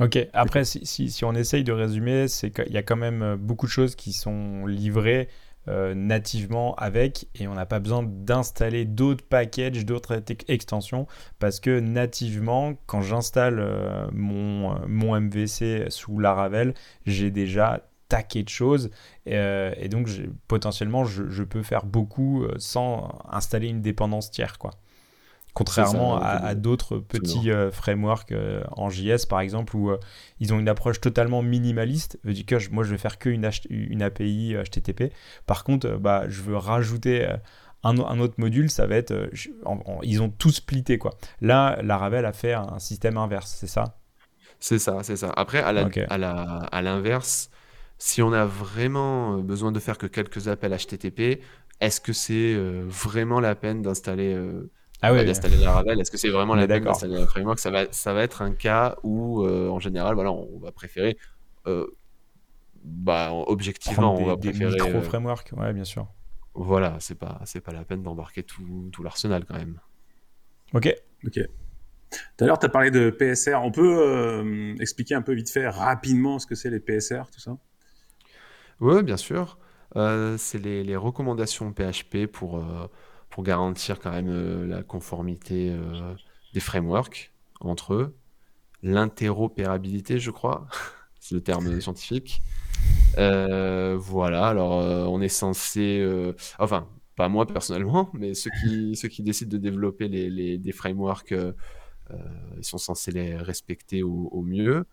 Ok, 0.00 0.18
après, 0.32 0.64
si, 0.64 0.84
si, 0.84 1.08
si, 1.08 1.24
on 1.24 1.34
essaye 1.34 1.62
de 1.62 1.72
résumer, 1.72 2.26
c'est 2.26 2.50
qu'il 2.50 2.72
y 2.72 2.76
a 2.76 2.82
quand 2.82 2.96
même 2.96 3.22
euh, 3.22 3.36
beaucoup 3.36 3.66
de 3.66 3.70
choses 3.70 3.94
qui 3.94 4.12
sont 4.12 4.66
livrées 4.66 5.28
euh, 5.68 5.94
nativement 5.94 6.74
avec 6.74 7.28
et 7.36 7.46
on 7.46 7.54
n'a 7.54 7.64
pas 7.64 7.78
besoin 7.78 8.02
d'installer 8.02 8.86
d'autres 8.86 9.24
packages, 9.24 9.86
d'autres 9.86 10.20
extensions 10.48 11.06
parce 11.38 11.60
que 11.60 11.78
nativement, 11.78 12.74
quand 12.86 13.02
j'installe 13.02 13.60
euh, 13.60 14.08
mon, 14.12 15.20
MVC 15.20 15.86
sous 15.90 16.18
Laravel, 16.18 16.74
j'ai 17.06 17.30
déjà 17.30 17.88
taqué 18.08 18.42
de 18.42 18.48
choses 18.48 18.90
et, 19.26 19.88
donc 19.88 20.08
potentiellement 20.46 21.04
je, 21.04 21.30
je, 21.30 21.42
peux 21.42 21.62
faire 21.62 21.86
beaucoup 21.86 22.44
sans 22.58 23.22
installer 23.30 23.68
une 23.68 23.80
dépendance 23.80 24.30
tiers 24.30 24.58
quoi. 24.58 24.72
Contrairement 25.54 26.20
à, 26.20 26.56
d'autres 26.56 26.98
petits 26.98 27.52
euh, 27.52 27.70
frameworks 27.70 28.32
euh, 28.32 28.64
en 28.72 28.90
JS, 28.90 29.26
par 29.28 29.38
exemple, 29.38 29.76
où 29.76 29.90
euh, 29.90 30.00
ils 30.40 30.52
ont 30.52 30.58
une 30.58 30.68
approche 30.68 31.00
totalement 31.00 31.42
minimaliste. 31.42 32.18
Dis 32.24 32.44
que 32.44 32.56
moi, 32.70 32.82
je 32.82 32.90
vais 32.90 32.98
faire 32.98 33.18
qu'une 33.18 33.48
une 33.70 34.02
API 34.02 34.56
HTTP. 34.56 35.12
Par 35.46 35.62
contre, 35.62 35.96
bah, 35.96 36.24
je 36.28 36.42
veux 36.42 36.56
rajouter 36.56 37.28
un, 37.84 37.98
un, 38.00 38.18
autre 38.18 38.34
module, 38.38 38.68
ça 38.68 38.88
va 38.88 38.96
être. 38.96 39.30
ils 40.02 40.22
ont 40.22 40.28
tout 40.28 40.50
splitté, 40.50 40.98
quoi. 40.98 41.14
Là, 41.40 41.78
Laravel 41.82 42.26
a 42.26 42.32
fait 42.32 42.54
un 42.54 42.80
système 42.80 43.16
inverse, 43.16 43.54
c'est 43.56 43.68
ça? 43.68 44.00
C'est 44.58 44.80
ça, 44.80 45.04
c'est 45.04 45.16
ça. 45.16 45.32
Après, 45.36 45.62
à 45.62 46.82
l'inverse, 46.82 47.50
si 47.98 48.22
on 48.22 48.32
a 48.32 48.44
vraiment 48.44 49.38
besoin 49.38 49.70
de 49.70 49.78
faire 49.78 49.98
que 49.98 50.06
quelques 50.08 50.48
appels 50.48 50.76
HTTP, 50.76 51.40
est-ce 51.80 52.00
que 52.00 52.12
c'est 52.12 52.56
vraiment 52.88 53.38
la 53.38 53.54
peine 53.54 53.82
d'installer 53.82 54.36
ah 55.04 55.12
oui, 55.12 55.24
d'installer 55.24 55.56
Laravel. 55.58 56.00
Est-ce 56.00 56.10
que 56.10 56.16
c'est 56.16 56.30
vraiment 56.30 56.54
la 56.54 56.66
peine 56.66 56.84
d'installer 56.84 57.16
un 57.16 57.26
framework? 57.26 57.58
Ça 57.58 57.70
va, 57.70 57.84
ça 57.90 58.14
va 58.14 58.22
être 58.22 58.40
un 58.40 58.52
cas 58.52 58.96
où, 59.02 59.44
euh, 59.44 59.68
en 59.68 59.78
général, 59.78 60.14
voilà, 60.14 60.32
on 60.32 60.58
va 60.58 60.72
préférer, 60.72 61.18
euh, 61.66 61.86
bah, 62.82 63.30
objectivement, 63.32 64.14
on 64.14 64.24
va 64.24 64.36
préférer. 64.38 64.70
Des 64.70 64.82
micro 64.82 64.98
euh, 64.98 65.02
framework, 65.02 65.52
ouais, 65.56 65.72
bien 65.74 65.84
sûr. 65.84 66.08
Voilà, 66.54 66.96
c'est 67.00 67.16
pas, 67.16 67.40
c'est 67.44 67.60
pas 67.60 67.72
la 67.72 67.84
peine 67.84 68.02
d'embarquer 68.02 68.42
tout, 68.42 68.88
tout 68.92 69.02
l'arsenal 69.02 69.44
quand 69.44 69.56
même. 69.56 69.78
Ok. 70.72 70.94
Ok. 71.26 71.38
Tout 72.38 72.44
à 72.44 72.46
l'heure, 72.46 72.58
tu 72.58 72.66
as 72.66 72.70
parlé 72.70 72.90
de 72.90 73.10
PSR. 73.10 73.60
On 73.62 73.72
peut 73.72 74.74
expliquer 74.80 75.14
un 75.16 75.22
peu 75.22 75.34
vite 75.34 75.50
fait, 75.50 75.68
rapidement, 75.68 76.38
ce 76.38 76.46
que 76.46 76.54
c'est 76.54 76.70
les 76.70 76.80
PSR, 76.80 77.24
tout 77.30 77.40
ça? 77.40 77.58
Oui, 78.80 79.02
bien 79.02 79.16
sûr. 79.16 79.58
c'est 79.94 80.58
les, 80.62 80.82
les, 80.82 80.96
recommandations 80.96 81.72
PHP 81.72 82.26
pour 82.26 82.64
pour 83.34 83.42
garantir 83.42 83.98
quand 83.98 84.12
même 84.12 84.28
euh, 84.28 84.64
la 84.64 84.84
conformité 84.84 85.72
euh, 85.72 86.14
des 86.52 86.60
frameworks 86.60 87.32
entre 87.58 87.94
eux. 87.94 88.16
L'interopérabilité, 88.84 90.20
je 90.20 90.30
crois, 90.30 90.68
c'est 91.18 91.34
le 91.34 91.40
terme 91.40 91.80
scientifique. 91.80 92.42
Euh, 93.18 93.96
voilà, 93.98 94.46
alors 94.46 95.10
on 95.10 95.20
est 95.20 95.28
censé, 95.28 96.06
enfin, 96.60 96.86
pas 97.16 97.28
moi 97.28 97.44
personnellement, 97.44 98.08
mais 98.12 98.34
ceux 98.34 98.52
qui, 98.62 98.94
ceux 98.94 99.08
qui 99.08 99.24
décident 99.24 99.50
de 99.50 99.58
développer 99.58 100.06
les, 100.06 100.58
des 100.58 100.72
frameworks, 100.72 101.34
ils 102.56 102.64
sont 102.64 102.78
censés 102.78 103.10
les 103.10 103.36
respecter 103.36 104.04
au, 104.04 104.42
mieux. 104.42 104.84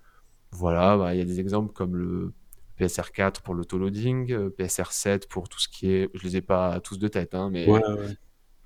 Voilà, 0.52 0.98
bah, 0.98 1.14
il 1.14 1.20
y 1.20 1.22
a 1.22 1.26
des 1.26 1.40
exemples 1.40 1.74
comme 1.74 1.96
le 1.96 2.34
PSR4 2.80 3.42
pour 3.44 3.54
l'autoloading, 3.54 4.34
PSR7 4.50 5.28
pour 5.28 5.48
tout 5.48 5.60
ce 5.60 5.68
qui 5.68 5.92
est, 5.92 6.10
je 6.16 6.24
les 6.24 6.38
ai 6.38 6.42
pas 6.42 6.80
tous 6.80 6.98
de 6.98 7.08
tête, 7.08 7.36
hein, 7.36 7.50
mais 7.52 7.68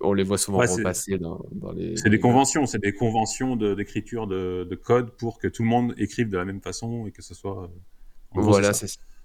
on 0.01 0.13
les 0.13 0.23
voit 0.23 0.38
souvent 0.38 0.60
repasser 0.60 1.17
dans, 1.17 1.39
les. 1.73 1.95
C'est 1.97 2.10
des 2.10 2.19
conventions, 2.19 2.65
c'est 2.65 2.79
des 2.79 2.93
conventions 2.93 3.55
d'écriture 3.55 4.27
de, 4.27 4.79
code 4.84 5.12
pour 5.12 5.39
que 5.39 5.47
tout 5.47 5.63
le 5.63 5.69
monde 5.69 5.93
écrive 5.97 6.29
de 6.29 6.38
la 6.38 6.45
même 6.45 6.62
façon 6.62 7.08
et 7.08 7.12
que 7.12 7.21
ce 7.21 7.34
soit. 7.34 7.69
Voilà, 8.34 8.71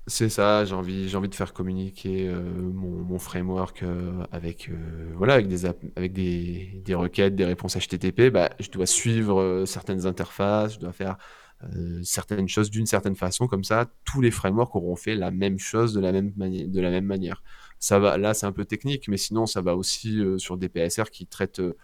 c'est 0.07 0.29
ça. 0.29 0.65
J'ai 0.65 0.75
envie, 0.75 1.09
j'ai 1.09 1.17
envie 1.17 1.29
de 1.29 1.35
faire 1.35 1.53
communiquer 1.53 2.29
euh, 2.29 2.43
mon, 2.43 3.19
framework 3.19 3.83
euh, 3.83 4.25
avec, 4.33 4.69
euh, 4.69 5.13
voilà, 5.17 5.35
avec 5.35 5.49
des, 5.49 5.67
avec 5.67 6.13
des, 6.13 6.81
des, 6.85 6.95
requêtes, 6.95 7.35
des 7.35 7.45
réponses 7.45 7.77
HTTP. 7.77 8.31
Bah, 8.33 8.51
je 8.61 8.71
dois 8.71 8.87
suivre 8.87 9.65
certaines 9.67 10.07
interfaces, 10.07 10.75
je 10.75 10.79
dois 10.81 10.93
faire 10.93 11.17
certaines 12.03 12.49
choses 12.49 12.71
d'une 12.71 12.87
certaine 12.87 13.17
façon. 13.17 13.47
Comme 13.47 13.65
ça, 13.65 13.87
tous 14.05 14.23
les 14.23 14.31
frameworks 14.31 14.75
auront 14.77 14.97
fait 14.97 15.15
la 15.15 15.31
même 15.31 15.59
chose 15.59 15.93
de 15.93 16.01
la 16.01 16.11
même, 16.11 16.33
de 16.33 16.81
la 16.81 16.91
même 16.91 17.05
manière. 17.05 17.43
Ça 17.81 17.99
va, 17.99 18.19
là, 18.19 18.35
c'est 18.35 18.45
un 18.45 18.53
peu 18.53 18.67
technique, 18.67 19.09
mais 19.09 19.17
sinon, 19.17 19.47
ça 19.47 19.63
va 19.63 19.75
aussi 19.75 20.21
euh, 20.21 20.37
sur 20.37 20.59
des 20.59 20.69
PSR 20.69 21.05
qui 21.11 21.27
traitent 21.27 21.61
euh, 21.61 21.75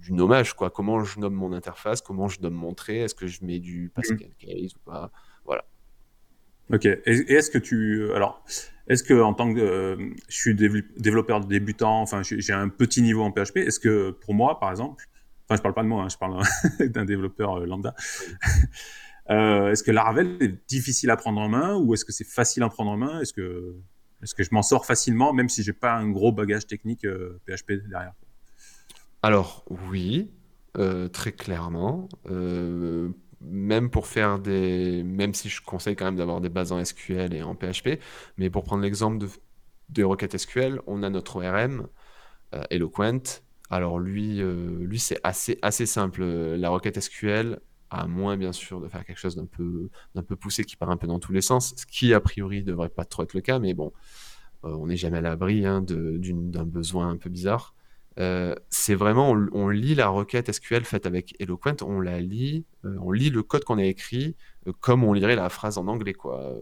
du, 0.00 0.12
nommage, 0.12 0.54
quoi. 0.54 0.70
Comment 0.70 1.04
je 1.04 1.20
nomme 1.20 1.34
mon 1.34 1.52
interface, 1.52 2.00
comment 2.00 2.26
je 2.26 2.40
nomme 2.40 2.54
mon 2.54 2.72
trait, 2.72 2.96
est-ce 2.96 3.14
que 3.14 3.26
je 3.26 3.44
mets 3.44 3.58
du 3.58 3.92
Pascal 3.94 4.16
mmh. 4.16 4.46
case 4.46 4.74
ou 4.74 4.78
pas, 4.90 5.12
voilà. 5.44 5.64
Ok. 6.72 6.86
Et, 6.86 7.00
est-ce 7.04 7.50
que 7.50 7.58
tu, 7.58 8.10
alors, 8.14 8.42
est-ce 8.88 9.04
que 9.04 9.20
en 9.20 9.34
tant 9.34 9.52
que 9.52 9.60
euh, 9.60 9.96
je 10.28 10.34
suis 10.34 10.54
développeur 10.54 11.44
débutant, 11.44 12.00
enfin, 12.00 12.22
j'ai 12.22 12.52
un 12.54 12.70
petit 12.70 13.02
niveau 13.02 13.22
en 13.22 13.30
PHP, 13.30 13.58
est-ce 13.58 13.78
que 13.78 14.10
pour 14.10 14.32
moi, 14.32 14.58
par 14.58 14.70
exemple, 14.70 15.04
enfin, 15.44 15.56
je 15.56 15.62
parle 15.62 15.74
pas 15.74 15.82
de 15.82 15.88
moi, 15.88 16.04
hein, 16.04 16.08
je 16.08 16.16
parle 16.16 16.42
d'un 16.88 17.04
développeur 17.04 17.60
lambda. 17.66 17.94
est-ce 19.28 19.82
que 19.82 19.90
Laravel 19.90 20.38
est 20.40 20.66
difficile 20.66 21.10
à 21.10 21.16
prendre 21.16 21.42
en 21.42 21.48
main 21.50 21.76
ou 21.76 21.92
est-ce 21.92 22.06
que 22.06 22.12
c'est 22.12 22.26
facile 22.26 22.62
à 22.62 22.70
prendre 22.70 22.90
en 22.90 22.96
main? 22.96 23.20
Est-ce 23.20 23.34
que 23.34 23.76
est-ce 24.22 24.34
que 24.34 24.44
je 24.44 24.50
m'en 24.52 24.62
sors 24.62 24.86
facilement, 24.86 25.32
même 25.32 25.48
si 25.48 25.62
j'ai 25.62 25.72
pas 25.72 25.94
un 25.94 26.08
gros 26.10 26.32
bagage 26.32 26.66
technique 26.66 27.00
PHP 27.00 27.70
euh, 27.70 27.82
derrière 27.88 28.14
Alors 29.22 29.64
oui, 29.90 30.30
euh, 30.78 31.08
très 31.08 31.32
clairement. 31.32 32.08
Euh, 32.30 33.10
même 33.40 33.90
pour 33.90 34.06
faire 34.06 34.38
des, 34.38 35.02
même 35.02 35.34
si 35.34 35.48
je 35.48 35.60
conseille 35.60 35.96
quand 35.96 36.04
même 36.04 36.16
d'avoir 36.16 36.40
des 36.40 36.48
bases 36.48 36.70
en 36.70 36.82
SQL 36.84 37.34
et 37.34 37.42
en 37.42 37.56
PHP, 37.56 37.98
mais 38.36 38.50
pour 38.50 38.62
prendre 38.62 38.84
l'exemple 38.84 39.18
de, 39.18 39.28
de 39.88 40.04
requêtes 40.04 40.38
SQL, 40.38 40.80
on 40.86 41.02
a 41.02 41.10
notre 41.10 41.36
ORM 41.36 41.88
Eloquent. 42.70 43.40
Alors 43.68 43.98
lui, 43.98 44.40
lui 44.40 45.00
c'est 45.00 45.18
assez 45.24 45.58
assez 45.62 45.86
simple. 45.86 46.22
La 46.22 46.68
requête 46.68 47.00
SQL, 47.00 47.58
à 47.94 48.06
moins 48.06 48.36
bien 48.36 48.52
sûr 48.52 48.80
de 48.80 48.88
faire 48.88 49.04
quelque 49.04 49.18
chose 49.18 49.36
d'un 49.36 49.46
peu, 49.46 49.88
d'un 50.14 50.22
peu 50.22 50.36
poussé 50.36 50.64
qui 50.64 50.76
part 50.76 50.90
un 50.90 50.96
peu 50.96 51.06
dans 51.06 51.18
tous 51.18 51.32
les 51.32 51.40
sens, 51.40 51.74
ce 51.76 51.86
qui 51.86 52.14
a 52.14 52.20
priori 52.20 52.62
devrait 52.62 52.88
pas 52.88 53.04
trop 53.04 53.22
être 53.22 53.34
le 53.34 53.40
cas, 53.40 53.58
mais 53.58 53.74
bon, 53.74 53.92
on 54.62 54.86
n'est 54.86 54.96
jamais 54.96 55.18
à 55.18 55.20
l'abri 55.20 55.66
hein, 55.66 55.82
d'un 55.82 56.64
besoin 56.64 57.08
un 57.08 57.16
peu 57.16 57.30
bizarre. 57.30 57.74
c'est 58.70 58.94
vraiment, 58.94 59.30
on, 59.30 59.68
lit 59.68 59.94
la 59.94 60.08
requête 60.08 60.52
SQL 60.52 60.84
faite 60.84 61.06
avec 61.06 61.34
Eloquent, 61.40 61.76
on 61.82 62.00
la 62.00 62.20
lit, 62.20 62.64
on 62.84 63.10
lit 63.10 63.30
le 63.30 63.42
code 63.42 63.64
qu'on 63.64 63.78
a 63.78 63.84
écrit 63.84 64.36
comme 64.80 65.04
on 65.04 65.12
lirait 65.12 65.36
la 65.36 65.48
phrase 65.48 65.78
en 65.78 65.88
anglais, 65.88 66.14
quoi. 66.14 66.54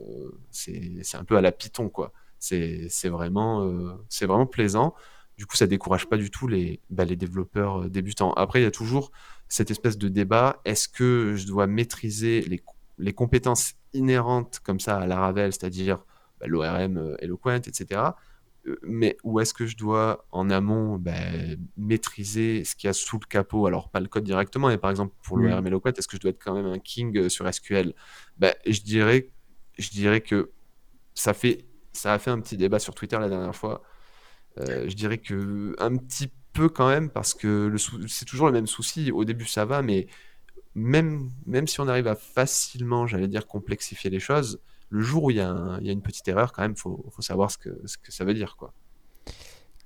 c'est 0.50 1.14
un 1.14 1.24
peu 1.24 1.36
à 1.36 1.40
la 1.40 1.52
Python, 1.52 1.88
quoi. 1.88 2.12
C'est 2.38 3.08
vraiment, 3.08 3.98
c'est 4.08 4.26
vraiment 4.26 4.46
plaisant. 4.46 4.94
Du 5.36 5.46
coup, 5.46 5.56
ça 5.56 5.66
décourage 5.66 6.06
pas 6.06 6.18
du 6.18 6.30
tout 6.30 6.48
les, 6.48 6.80
bah, 6.90 7.06
les 7.06 7.16
développeurs 7.16 7.88
débutants. 7.88 8.32
Après, 8.34 8.60
il 8.60 8.64
y 8.64 8.66
a 8.66 8.70
toujours 8.70 9.10
cette 9.50 9.70
espèce 9.70 9.98
de 9.98 10.08
débat 10.08 10.62
est-ce 10.64 10.88
que 10.88 11.34
je 11.36 11.46
dois 11.46 11.66
maîtriser 11.66 12.40
les, 12.42 12.62
les 12.98 13.12
compétences 13.12 13.74
inhérentes 13.92 14.60
comme 14.60 14.80
ça 14.80 14.96
à 14.96 15.06
Laravel, 15.06 15.52
c'est-à-dire 15.52 16.04
bah, 16.40 16.46
l'ORM 16.46 16.96
euh, 16.96 17.16
Eloquent, 17.18 17.56
etc. 17.56 18.00
Euh, 18.66 18.76
mais 18.82 19.16
où 19.24 19.40
est-ce 19.40 19.52
que 19.52 19.66
je 19.66 19.76
dois 19.76 20.24
en 20.30 20.50
amont 20.50 20.98
bah, 20.98 21.14
maîtriser 21.76 22.62
ce 22.64 22.76
qu'il 22.76 22.86
y 22.86 22.90
a 22.90 22.92
sous 22.92 23.18
le 23.18 23.26
capot? 23.26 23.66
Alors, 23.66 23.90
pas 23.90 23.98
le 23.98 24.06
code 24.06 24.22
directement, 24.22 24.68
mais 24.68 24.78
par 24.78 24.90
exemple 24.90 25.14
pour 25.24 25.36
l'ORM 25.36 25.66
Eloquent, 25.66 25.90
est-ce 25.98 26.06
que 26.06 26.16
je 26.16 26.20
dois 26.20 26.30
être 26.30 26.42
quand 26.42 26.54
même 26.54 26.66
un 26.66 26.78
king 26.78 27.18
euh, 27.18 27.28
sur 27.28 27.52
SQL 27.52 27.92
bah, 28.38 28.54
je, 28.64 28.80
dirais, 28.82 29.30
je 29.78 29.90
dirais 29.90 30.20
que 30.20 30.52
ça, 31.14 31.34
fait, 31.34 31.66
ça 31.92 32.12
a 32.12 32.20
fait 32.20 32.30
un 32.30 32.40
petit 32.40 32.56
débat 32.56 32.78
sur 32.78 32.94
Twitter 32.94 33.18
la 33.18 33.28
dernière 33.28 33.56
fois. 33.56 33.82
je 34.56 34.94
dirais 34.94 35.18
que 35.18 35.74
un 35.78 35.96
petit 35.96 36.30
peu 36.52 36.68
quand 36.68 36.88
même, 36.88 37.10
parce 37.10 37.34
que 37.34 37.74
c'est 38.08 38.24
toujours 38.24 38.46
le 38.46 38.52
même 38.52 38.66
souci. 38.66 39.10
Au 39.12 39.24
début, 39.24 39.46
ça 39.46 39.64
va, 39.64 39.82
mais 39.82 40.06
même, 40.74 41.30
même 41.46 41.66
si 41.66 41.80
on 41.80 41.88
arrive 41.88 42.06
à 42.08 42.14
facilement, 42.14 43.06
j'allais 43.06 43.28
dire, 43.28 43.46
complexifier 43.46 44.10
les 44.10 44.20
choses, 44.20 44.60
le 44.90 45.00
jour 45.00 45.24
où 45.24 45.30
il 45.30 45.36
y, 45.36 45.40
a 45.40 45.78
une 45.82 46.02
petite 46.02 46.26
erreur, 46.28 46.52
quand 46.52 46.62
même, 46.62 46.74
il 46.76 46.80
faut, 46.80 47.04
faut, 47.10 47.22
savoir 47.22 47.50
ce 47.50 47.58
que, 47.58 47.70
ce 47.86 47.98
que 47.98 48.12
ça 48.12 48.24
veut 48.24 48.34
dire. 48.34 48.56
quoi 48.56 48.72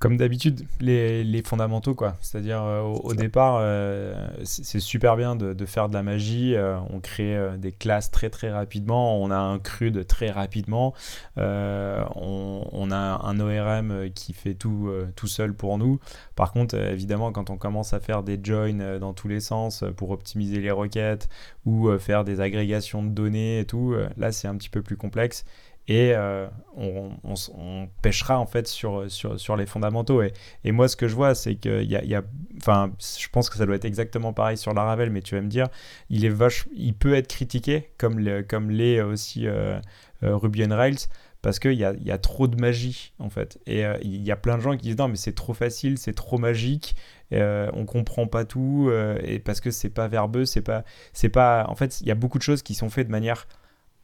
comme 0.01 0.17
d'habitude, 0.17 0.67
les, 0.81 1.43
fondamentaux, 1.43 1.95
quoi. 1.95 2.17
C'est-à-dire, 2.21 2.63
euh, 2.63 2.83
au, 2.83 3.15
départ, 3.15 3.59
euh, 3.61 4.29
c'est 4.43 4.81
super 4.81 5.17
bien 5.17 5.37
de, 5.37 5.67
faire 5.67 5.89
de 5.89 5.95
la 5.95 6.03
magie. 6.03 6.55
Euh, 6.55 6.77
on 6.91 7.01
crée 7.01 7.39
des 7.59 7.73
classes 7.73 8.11
très 8.11 8.29
très 8.29 8.51
rapidement. 8.51 9.23
On 9.23 9.31
a 9.31 9.37
un 9.37 9.59
CRUD 9.59 10.07
très 10.07 10.31
rapidement. 10.31 10.95
On, 11.37 12.91
a 12.91 13.21
un 13.25 13.41
ORM 13.41 14.11
qui 14.15 14.33
fait 14.33 14.55
tout 14.55 14.91
tout 15.17 15.27
seul 15.27 15.55
pour 15.55 15.79
nous. 15.79 16.01
Par 16.35 16.53
contre, 16.53 16.75
évidemment, 16.75 17.33
quand 17.33 17.51
on 17.51 17.57
commence 17.57 17.95
à 17.95 18.01
faire 18.01 18.23
des 18.23 18.39
joins 18.43 18.99
dans 18.99 19.15
tous 19.15 19.29
les 19.29 19.41
sens 19.41 19.85
pour 19.97 20.11
optimiser 20.11 20.61
les 20.61 20.71
requêtes 20.71 21.29
ou 21.65 21.91
faire 21.99 22.25
des 22.25 22.41
agrégations 22.41 23.03
de 23.03 23.09
données 23.09 23.61
et 23.61 23.65
tout, 23.65 23.95
là, 24.17 24.33
c'est 24.33 24.49
un 24.49 24.57
petit 24.57 24.71
peu 24.71 24.83
plus 24.83 24.97
complexe 24.97 25.45
et 25.87 26.13
euh, 26.15 26.47
on, 26.77 27.89
pêchera 28.01 28.39
en 28.39 28.47
fait 28.47 28.67
sur, 28.67 29.11
sur, 29.11 29.39
sur 29.39 29.57
les 29.57 29.67
fondamentaux. 29.67 30.23
Et, 30.23 30.33
et, 30.65 30.73
moi, 30.73 30.89
ce 30.89 30.97
que 30.97 31.09
je 31.09 31.15
vois, 31.15 31.35
c'est 31.35 31.57
qu'il 31.57 31.91
y 31.91 31.97
a, 31.97 32.05
y 32.05 32.15
je 32.15 33.29
pense 33.31 33.51
que 33.51 33.57
ça 33.57 33.67
doit 33.67 33.77
être 33.77 33.85
exactement 33.85 34.33
pareil 34.33 34.57
sur 34.57 34.73
Laravel, 34.73 35.11
mais 35.11 35.21
tu 35.21 35.35
vas 35.35 35.43
me 35.43 35.49
dire, 35.49 35.69
il 36.09 36.25
est 36.25 36.31
vache, 36.31 36.67
il 36.75 36.95
peut 36.95 37.15
être 37.15 37.29
critiqué 37.29 37.91
comme 37.99 38.19
le, 38.19 38.43
comme 38.43 38.71
l'est 38.71 39.01
aussi 39.03 39.47
euh, 39.47 39.79
euh, 40.23 40.37
Ruby 40.37 40.65
on 40.65 40.75
Rails 40.75 41.09
parce 41.43 41.59
qu'il 41.59 41.75
y 41.75 41.85
a, 41.85 41.93
y 41.93 42.11
a, 42.11 42.17
trop 42.17 42.49
de 42.49 42.59
magie 42.59 43.13
en 43.19 43.29
fait. 43.29 43.59
Et 43.67 43.85
il 44.01 44.23
y 44.23 44.31
a 44.31 44.37
plein 44.37 44.57
de 44.57 44.63
gens 44.63 44.75
qui 44.79 44.87
disent 44.87 44.97
non 44.97 45.09
mais 45.09 45.17
c'est 45.17 45.35
trop 45.35 45.53
facile, 45.53 45.99
c'est 45.99 46.15
trop 46.15 46.39
magique, 46.39 46.97
euh, 47.35 47.71
on 47.75 47.85
comprend 47.85 48.27
pas 48.27 48.47
tout 48.47 48.91
et 49.23 49.41
parce 49.41 49.61
que 49.61 49.71
c'est 49.71 49.91
pas 49.91 50.09
verbeux, 50.09 50.47
c'est 50.47 50.63
pas, 50.63 50.85
c'est 51.13 51.29
pas. 51.29 51.67
En 51.69 51.75
fait, 51.75 52.01
il 52.01 52.07
y 52.07 52.11
a 52.11 52.15
beaucoup 52.15 52.39
de 52.39 52.43
choses 52.43 52.63
qui 52.63 52.75
sont 52.75 52.89
faites 52.89 53.09
de 53.09 53.13
manière 53.13 53.47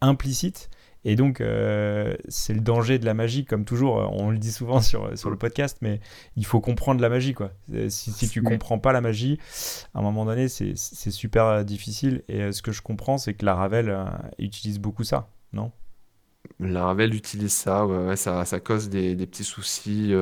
implicite 0.03 0.69
et 1.05 1.17
donc, 1.17 1.41
euh, 1.41 2.15
c'est 2.29 2.53
le 2.53 2.61
danger 2.61 2.99
de 2.99 3.07
la 3.07 3.15
magie, 3.15 3.45
comme 3.47 3.65
toujours. 3.65 3.97
On 4.13 4.31
le 4.31 4.39
dit 4.39 4.53
souvent 4.53 4.81
sur, 4.81 5.17
sur 5.17 5.31
le 5.31 5.37
podcast, 5.37 5.79
mais 5.81 6.01
il 6.37 6.45
faut 6.45 6.61
comprendre 6.61 7.01
la 7.01 7.09
magie. 7.09 7.33
Quoi. 7.33 7.53
Euh, 7.73 7.89
si, 7.89 8.13
si 8.13 8.29
tu 8.29 8.43
comprends 8.43 8.79
pas 8.79 8.93
la 8.93 9.01
magie, 9.01 9.39
à 9.95 10.01
un 10.01 10.03
moment 10.03 10.27
donné, 10.27 10.49
c'est 10.49 10.75
super 10.77 11.47
euh, 11.47 11.63
difficile. 11.65 12.23
Et 12.29 12.53
ce 12.53 12.61
que 12.61 12.73
je 12.73 12.83
comprends, 12.83 13.17
c'est 13.17 13.35
que 13.35 13.47
la 13.47 13.55
Ravel 13.55 13.97
utilise 14.39 14.79
beaucoup 14.79 15.05
ça, 15.05 15.31
non? 15.53 15.73
La 16.59 16.85
Ravel 16.85 17.15
utilise 17.15 17.53
ça, 17.53 17.87
ouais, 17.87 18.17
ça, 18.17 18.45
ça, 18.45 18.61
cause 18.61 18.91
des, 18.91 19.15
des 19.15 19.27
petits 19.27 19.45
soucis. 19.45 20.13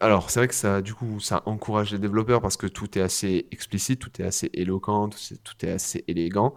Alors, 0.00 0.30
c'est 0.30 0.40
vrai 0.40 0.48
que 0.48 0.54
ça, 0.54 0.80
du 0.80 0.94
coup, 0.94 1.20
ça 1.20 1.42
encourage 1.44 1.92
les 1.92 1.98
développeurs 1.98 2.40
parce 2.40 2.56
que 2.56 2.66
tout 2.66 2.98
est 2.98 3.02
assez 3.02 3.46
explicite, 3.50 4.00
tout 4.00 4.22
est 4.22 4.24
assez 4.24 4.48
éloquent, 4.54 5.10
tout 5.10 5.66
est 5.66 5.70
assez 5.70 6.02
élégant 6.08 6.54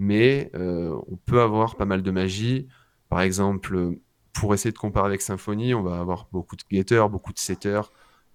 mais 0.00 0.50
euh, 0.54 0.98
on 1.08 1.16
peut 1.16 1.42
avoir 1.42 1.76
pas 1.76 1.84
mal 1.84 2.02
de 2.02 2.10
magie. 2.10 2.66
Par 3.10 3.20
exemple, 3.20 3.98
pour 4.32 4.54
essayer 4.54 4.72
de 4.72 4.78
comparer 4.78 5.06
avec 5.06 5.20
Symfony, 5.20 5.74
on 5.74 5.82
va 5.82 6.00
avoir 6.00 6.26
beaucoup 6.32 6.56
de 6.56 6.62
getters, 6.70 7.10
beaucoup 7.10 7.34
de 7.34 7.38
setters. 7.38 7.92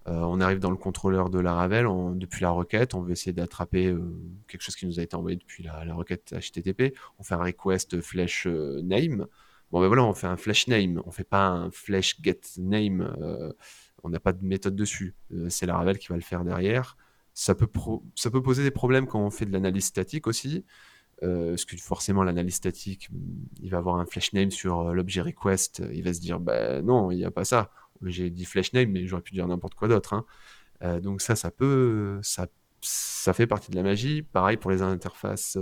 Euh, 0.07 0.19
on 0.19 0.39
arrive 0.41 0.59
dans 0.59 0.69
le 0.69 0.77
contrôleur 0.77 1.31
de 1.31 1.39
Laravel, 1.39 1.87
depuis 2.17 2.43
la 2.43 2.51
requête, 2.51 2.93
on 2.93 3.01
veut 3.01 3.13
essayer 3.13 3.33
d'attraper 3.33 3.87
euh, 3.87 3.99
quelque 4.47 4.61
chose 4.61 4.75
qui 4.75 4.85
nous 4.85 4.99
a 4.99 5.03
été 5.03 5.15
envoyé 5.15 5.37
depuis 5.37 5.63
la, 5.63 5.91
requête 5.95 6.35
HTTP. 6.39 6.95
On 7.17 7.23
fait 7.23 7.33
un 7.33 7.43
request 7.43 7.99
flash 7.99 8.45
name. 8.45 9.25
Bon 9.71 9.81
ben 9.81 9.87
voilà, 9.87 10.03
on 10.03 10.13
fait 10.13 10.27
un 10.27 10.37
flash 10.37 10.67
name, 10.67 11.01
on 11.03 11.11
fait 11.11 11.23
pas 11.23 11.47
un 11.47 11.71
flash 11.71 12.21
get 12.21 12.41
name. 12.59 13.11
on 14.03 14.09
n'a 14.09 14.19
pas 14.19 14.33
de 14.33 14.45
méthode 14.45 14.75
dessus. 14.75 15.15
c'est 15.49 15.65
Laravel 15.65 15.97
qui 15.97 16.09
va 16.09 16.15
le 16.15 16.21
faire 16.21 16.43
derrière. 16.43 16.95
Ça 17.33 17.55
peut, 17.55 17.67
ça 18.13 18.29
peut 18.29 18.43
poser 18.43 18.61
des 18.61 18.71
problèmes 18.71 19.07
quand 19.07 19.19
on 19.19 19.31
fait 19.31 19.47
de 19.47 19.51
l'analyse 19.51 19.85
statique 19.85 20.27
aussi. 20.27 20.63
Euh, 21.23 21.51
parce 21.51 21.65
que 21.65 21.77
forcément, 21.77 22.23
l'analyse 22.23 22.55
statique, 22.55 23.09
il 23.61 23.69
va 23.69 23.77
avoir 23.77 23.95
un 23.97 24.05
flash 24.05 24.33
name 24.33 24.51
sur 24.51 24.81
euh, 24.81 24.93
l'objet 24.93 25.21
request. 25.21 25.81
Il 25.93 26.03
va 26.03 26.13
se 26.13 26.19
dire, 26.19 26.39
bah 26.39 26.81
non, 26.81 27.11
il 27.11 27.17
n'y 27.17 27.25
a 27.25 27.31
pas 27.31 27.45
ça. 27.45 27.71
J'ai 28.03 28.29
dit 28.29 28.45
flash 28.45 28.73
name, 28.73 28.91
mais 28.91 29.07
j'aurais 29.07 29.21
pu 29.21 29.33
dire 29.33 29.47
n'importe 29.47 29.75
quoi 29.75 29.87
d'autre. 29.87 30.13
Hein. 30.13 30.25
Euh, 30.83 30.99
donc 30.99 31.21
ça, 31.21 31.35
ça 31.35 31.51
peut, 31.51 32.19
ça, 32.21 32.47
ça 32.81 33.33
fait 33.33 33.47
partie 33.47 33.71
de 33.71 33.75
la 33.75 33.83
magie. 33.83 34.21
Pareil 34.23 34.57
pour 34.57 34.71
les 34.71 34.81
interfaces, 34.81 35.57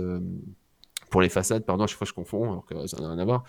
pour 1.10 1.20
les 1.20 1.28
façades, 1.28 1.64
pardon, 1.64 1.86
chaque 1.86 1.98
fois 1.98 2.06
je 2.06 2.12
confonds, 2.12 2.44
alors 2.44 2.66
que 2.66 2.86
ça 2.86 2.98
n'a 3.00 3.10
rien 3.12 3.18
à 3.18 3.24
voir. 3.24 3.44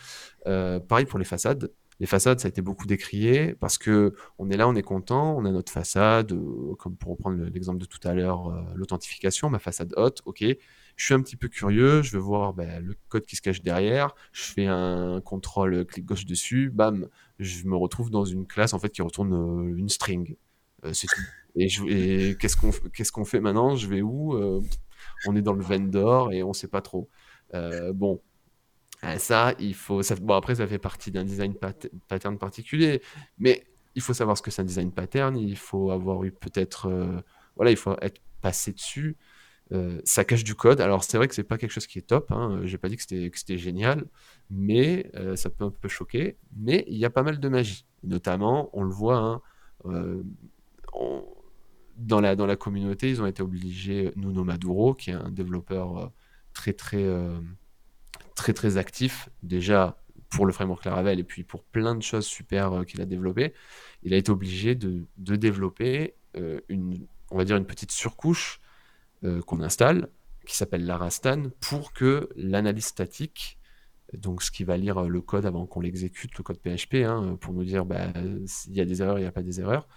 pareil 0.88 1.06
pour 1.06 1.18
les 1.18 1.26
façades. 1.26 1.72
Les 2.00 2.06
façades, 2.06 2.40
ça 2.40 2.48
a 2.48 2.50
été 2.50 2.62
beaucoup 2.62 2.86
décrié 2.86 3.56
parce 3.56 3.78
que 3.78 4.14
on 4.38 4.50
est 4.50 4.58
là, 4.58 4.68
on 4.68 4.76
est 4.76 4.84
content, 4.84 5.38
on 5.38 5.46
a 5.46 5.52
notre 5.52 5.72
façade, 5.72 6.34
comme 6.78 6.98
pour 6.98 7.12
reprendre 7.12 7.42
l'exemple 7.46 7.80
de 7.80 7.86
tout 7.86 8.06
à 8.06 8.14
l'heure, 8.14 8.52
l'authentification, 8.76 9.50
ma 9.50 9.60
façade 9.60 9.94
haute, 9.96 10.22
ok 10.26 10.44
je 10.96 11.06
suis 11.06 11.14
un 11.14 11.22
petit 11.22 11.36
peu 11.36 11.48
curieux, 11.48 12.02
je 12.02 12.12
veux 12.14 12.24
voir 12.24 12.54
ben, 12.54 12.84
le 12.84 12.96
code 13.10 13.26
qui 13.26 13.36
se 13.36 13.42
cache 13.42 13.62
derrière, 13.62 14.16
je 14.32 14.44
fais 14.44 14.66
un 14.66 15.20
contrôle 15.22 15.86
clic 15.86 16.06
gauche 16.06 16.26
dessus, 16.26 16.70
bam, 16.74 17.08
je 17.40 17.66
me 17.66 17.76
retrouve 17.76 18.10
dans 18.10 18.26
une 18.26 18.48
classe 18.48 18.74
en 18.74 18.80
fait 18.80 18.90
qui 18.90 19.02
retourne 19.02 19.34
euh, 19.34 19.78
une 19.78 19.90
string. 19.90 20.36
Euh, 20.86 20.94
c'est 20.94 21.08
tout. 21.08 21.22
Et, 21.58 22.36
qu'est-ce 22.38 22.58
qu'on 22.58 22.72
qu'est-ce 22.94 23.12
qu'on 23.12 23.26
fait 23.26 23.40
maintenant? 23.40 23.76
Je 23.76 23.88
vais 23.88 24.02
où? 24.02 24.36
Euh, 24.36 24.62
On 25.28 25.36
est 25.36 25.42
dans 25.42 25.54
le 25.54 25.64
vendor 25.64 26.32
et 26.32 26.44
on 26.44 26.54
sait 26.54 26.68
pas 26.68 26.82
trop. 26.82 27.10
bon, 27.94 28.22
ça, 29.18 29.54
il 29.60 29.74
faut. 29.74 30.02
Bon, 30.22 30.34
après, 30.36 30.56
ça 30.56 30.68
fait 30.68 30.80
partie 30.80 31.12
d'un 31.12 31.24
design 31.24 31.54
pattern 32.08 32.38
particulier, 32.38 33.02
mais 33.38 33.66
il 33.96 34.02
faut 34.02 34.14
savoir 34.14 34.38
ce 34.38 34.42
que 34.42 34.52
c'est 34.52 34.62
un 34.62 34.66
design 34.66 34.92
pattern. 34.92 35.38
Il 35.38 35.58
faut 35.58 35.92
avoir 35.92 36.24
eu 36.24 36.32
peut-être. 36.32 36.90
voilà, 37.56 37.72
il 37.72 37.78
faut 37.78 37.96
être 38.02 38.22
passé 38.42 38.72
dessus. 38.74 39.18
Euh, 39.72 40.00
ça 40.04 40.24
cache 40.24 40.44
du 40.44 40.56
code. 40.56 40.80
Alors 40.82 41.04
c'est 41.04 41.18
vrai 41.18 41.28
que 41.28 41.34
c'est 41.34 41.44
pas 41.44 41.58
quelque 41.58 41.72
chose 41.72 41.88
qui 41.88 42.00
est 42.00 42.04
top. 42.04 42.32
Hein. 42.32 42.62
J'ai 42.64 42.78
pas 42.78 42.90
dit 42.90 42.98
que 42.98 43.04
c'était 43.04 43.58
génial, 43.58 44.06
mais 44.50 45.10
euh, 45.16 45.36
ça 45.36 45.50
peut 45.50 45.66
un 45.66 45.72
peu 45.72 45.88
choquer. 45.88 46.38
Mais 46.56 46.86
il 46.88 46.98
y 46.98 47.06
a 47.06 47.10
pas 47.10 47.24
mal 47.24 47.40
de 47.40 47.50
magie. 47.50 47.86
Notamment, 48.04 48.70
on 48.74 48.84
le 48.84 48.92
voit 48.92 49.18
hein, 49.18 49.42
euh, 49.86 50.24
dans 51.98 52.22
la 52.22 52.36
dans 52.36 52.46
la 52.46 52.56
communauté, 52.56 53.10
ils 53.10 53.22
ont 53.22 53.26
été 53.26 53.42
obligés. 53.42 54.12
Nuno 54.16 54.44
Maduro, 54.44 54.94
qui 54.94 55.10
est 55.10 55.14
un 55.14 55.32
développeur 55.32 56.12
très 56.54 56.74
très 56.74 57.04
très 58.36 58.54
très 58.54 58.78
actif 58.78 59.30
déjà 59.44 59.98
pour 60.30 60.46
le 60.46 60.52
framework 60.52 60.84
Laravel 60.86 61.20
et 61.20 61.24
puis 61.24 61.44
pour 61.44 61.64
plein 61.64 61.96
de 61.96 62.04
choses 62.04 62.26
super 62.26 62.84
qu'il 62.86 63.02
a 63.02 63.06
développées, 63.06 63.54
il 64.04 64.14
a 64.14 64.18
été 64.18 64.32
obligé 64.32 64.76
de, 64.76 65.06
développer 65.18 66.16
une 66.68 67.08
on 67.32 67.38
va 67.38 67.46
dire 67.46 67.58
une 67.58 67.66
petite 67.66 67.92
surcouche 67.92 68.60
euh, 69.24 69.42
qu'on 69.42 69.62
installe, 69.62 70.10
qui 70.46 70.56
s'appelle 70.56 70.86
Larastan, 70.86 71.50
pour 71.60 71.94
que 71.94 72.30
l'analyse 72.36 72.86
statique, 72.86 73.58
donc 74.14 74.44
ce 74.44 74.52
qui 74.52 74.64
va 74.64 74.78
lire 74.78 75.02
le 75.04 75.22
code 75.22 75.46
avant 75.46 75.66
qu'on 75.66 75.82
l'exécute, 75.82 76.38
le 76.38 76.44
code 76.44 76.60
PHP, 76.60 77.06
hein, 77.06 77.38
pour 77.42 77.54
nous 77.54 77.64
dire 77.64 77.86
bah, 77.86 78.08
s'il 78.46 78.74
y 78.74 78.82
a 78.82 78.86
des 78.86 79.02
erreurs, 79.02 79.18
il 79.18 79.22
n'y 79.22 79.28
a 79.28 79.32
pas 79.32 79.42
des 79.42 79.60
erreurs, 79.60 79.88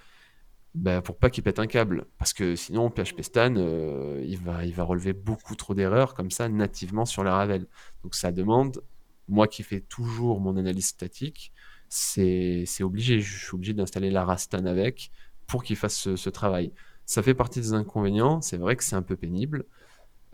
bah, 0.75 1.03
pour 1.03 1.19
pas 1.19 1.31
qu'il 1.31 1.43
pète 1.43 1.59
un 1.59 1.67
câble. 1.67 2.07
Parce 2.19 2.33
que 2.33 2.55
sinon, 2.57 2.91
PHP 2.91 3.23
Stan, 3.23 3.55
euh, 3.57 4.23
il, 4.27 4.39
va, 4.39 4.65
il 4.65 4.75
va 4.75 4.85
relever 4.85 5.13
beaucoup 5.13 5.57
trop 5.57 5.75
d'erreurs 5.75 6.15
comme 6.15 6.31
ça 6.31 6.49
nativement 6.49 7.05
sur 7.05 7.25
la 7.25 7.35
Ravel. 7.35 7.67
Donc 8.03 8.15
ça 8.15 8.33
demande, 8.33 8.83
moi 9.29 9.49
qui 9.49 9.63
fais 9.63 9.81
toujours 9.81 10.41
mon 10.41 10.57
analyse 10.57 10.87
statique, 10.89 11.53
c'est 11.89 12.67
obligé, 12.83 13.21
je 13.21 13.45
suis 13.47 13.55
obligé 13.55 13.73
d'installer 13.73 14.11
Larastan 14.11 14.67
avec 14.67 15.11
pour 15.47 15.65
qu'il 15.65 15.77
fasse 15.77 16.15
ce, 16.15 16.31
travail. 16.31 16.73
Ça 17.07 17.23
fait 17.23 17.35
partie 17.35 17.61
des 17.61 17.73
inconvénients. 17.73 18.43
C'est 18.43 18.59
vrai 18.59 18.77
que 18.77 18.85
c'est 18.85 18.97
un 18.97 19.03
peu 19.03 19.17
pénible. 19.17 19.65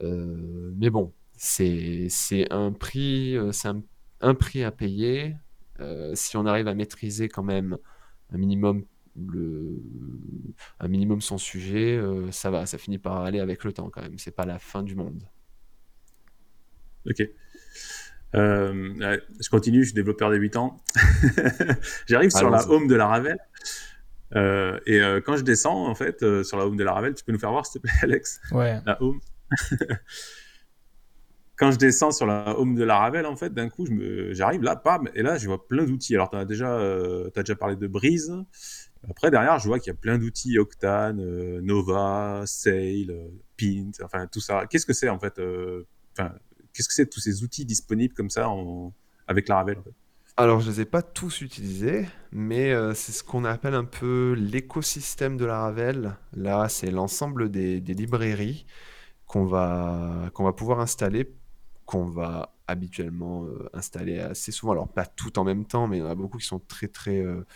Euh, 0.02 0.72
mais 0.76 0.90
bon, 0.90 1.12
c'est 1.36 2.08
un 2.50 2.72
prix, 2.72 3.36
euh, 3.36 3.52
c'est 3.52 3.68
un, 4.20 4.34
prix 4.34 4.64
à 4.64 4.72
payer. 4.72 5.36
si 6.14 6.36
on 6.36 6.46
arrive 6.46 6.66
à 6.66 6.74
maîtriser 6.74 7.28
quand 7.28 7.44
même 7.44 7.78
un 8.32 8.38
minimum 8.38 8.84
le, 9.16 9.82
un 10.80 10.88
minimum 10.88 11.20
son 11.20 11.38
sujet, 11.38 12.00
ça 12.30 12.50
va, 12.50 12.66
ça 12.66 12.78
finit 12.78 12.98
par 12.98 13.22
aller 13.22 13.40
avec 13.40 13.64
le 13.64 13.72
temps 13.72 13.90
quand 13.90 14.02
même. 14.02 14.18
C'est 14.18 14.34
pas 14.34 14.46
la 14.46 14.58
fin 14.58 14.82
du 14.82 14.94
monde. 14.94 15.22
Ok. 17.06 17.22
je 18.34 19.50
continue, 19.50 19.80
je 19.80 19.86
suis 19.86 19.94
développeur 19.94 20.30
de 20.30 20.36
8 20.36 20.56
ans. 20.56 20.82
J'arrive 22.06 22.30
sur 22.30 22.50
la 22.50 22.68
home 22.68 22.88
de 22.88 22.94
la 22.94 23.06
Ravel. 23.06 23.38
Euh, 24.36 24.78
et 24.86 25.00
euh, 25.00 25.20
quand 25.20 25.36
je 25.36 25.42
descends, 25.42 25.86
en 25.86 25.94
fait, 25.94 26.22
euh, 26.22 26.42
sur 26.42 26.56
la 26.56 26.66
home 26.66 26.76
de 26.76 26.84
la 26.84 26.92
Ravel, 26.92 27.14
tu 27.14 27.24
peux 27.24 27.32
nous 27.32 27.38
faire 27.38 27.50
voir, 27.50 27.66
s'il 27.66 27.80
te 27.80 27.86
plaît, 27.86 27.96
Alex? 28.02 28.40
Ouais. 28.52 28.80
La 28.84 29.00
home. 29.02 29.20
quand 31.56 31.70
je 31.70 31.78
descends 31.78 32.10
sur 32.10 32.26
la 32.26 32.58
home 32.58 32.74
de 32.74 32.84
la 32.84 32.98
Ravel, 32.98 33.26
en 33.26 33.36
fait, 33.36 33.52
d'un 33.54 33.68
coup, 33.68 33.86
j'arrive 34.30 34.62
là, 34.62 34.76
pam, 34.76 35.08
et 35.14 35.22
là, 35.22 35.36
je 35.36 35.46
vois 35.46 35.66
plein 35.66 35.84
d'outils. 35.84 36.14
Alors, 36.14 36.30
tu 36.30 36.36
as, 36.36 36.44
déjà, 36.44 36.76
as 36.78 37.42
déjà 37.42 37.54
parlé 37.54 37.76
de 37.76 37.86
Breeze. 37.86 38.32
Après, 39.10 39.30
derrière, 39.30 39.58
je 39.58 39.68
vois 39.68 39.78
qu'il 39.78 39.92
y 39.92 39.96
a 39.96 39.98
plein 39.98 40.18
d'outils 40.18 40.58
Octane, 40.58 41.20
Nova, 41.60 42.42
Sail, 42.46 43.12
Pint, 43.58 43.92
enfin, 44.02 44.26
tout 44.26 44.40
ça. 44.40 44.66
Qu'est-ce 44.66 44.86
que 44.86 44.92
c'est, 44.92 45.08
en 45.08 45.18
fait 45.18 45.40
Enfin, 46.12 46.32
qu'est-ce 46.72 46.88
que 46.88 46.94
c'est 46.94 47.08
tous 47.08 47.20
ces 47.20 47.42
outils 47.42 47.64
disponibles 47.64 48.14
comme 48.14 48.30
ça 48.30 48.48
avec 49.26 49.48
la 49.48 49.56
Ravel 49.56 49.78
en 49.78 49.82
fait? 49.82 49.94
Alors, 50.36 50.58
je 50.58 50.68
ne 50.68 50.72
les 50.74 50.80
ai 50.80 50.84
pas 50.84 51.02
tous 51.02 51.42
utilisés, 51.42 52.08
mais 52.32 52.72
euh, 52.72 52.92
c'est 52.92 53.12
ce 53.12 53.22
qu'on 53.22 53.44
appelle 53.44 53.74
un 53.74 53.84
peu 53.84 54.34
l'écosystème 54.36 55.36
de 55.36 55.44
la 55.44 55.60
Ravel. 55.60 56.16
Là, 56.32 56.68
c'est 56.68 56.90
l'ensemble 56.90 57.50
des, 57.52 57.78
librairies 57.78 58.66
qu'on 59.26 59.44
va, 59.44 60.32
va 60.36 60.52
pouvoir 60.52 60.80
installer, 60.80 61.32
qu'on 61.86 62.06
va 62.06 62.56
habituellement 62.66 63.44
euh, 63.44 63.70
installer 63.74 64.18
assez 64.18 64.50
souvent. 64.50 64.72
Alors, 64.72 64.88
pas 64.88 65.06
tout 65.06 65.38
en 65.38 65.44
même 65.44 65.66
temps, 65.66 65.86
mais 65.86 65.98
il 65.98 66.00
y 66.00 66.02
en 66.02 66.10
a 66.10 66.16
beaucoup 66.16 66.38
qui 66.38 66.46
sont 66.46 66.58
très, 66.58 66.88
très, 66.88 67.20
euh, 67.20 67.46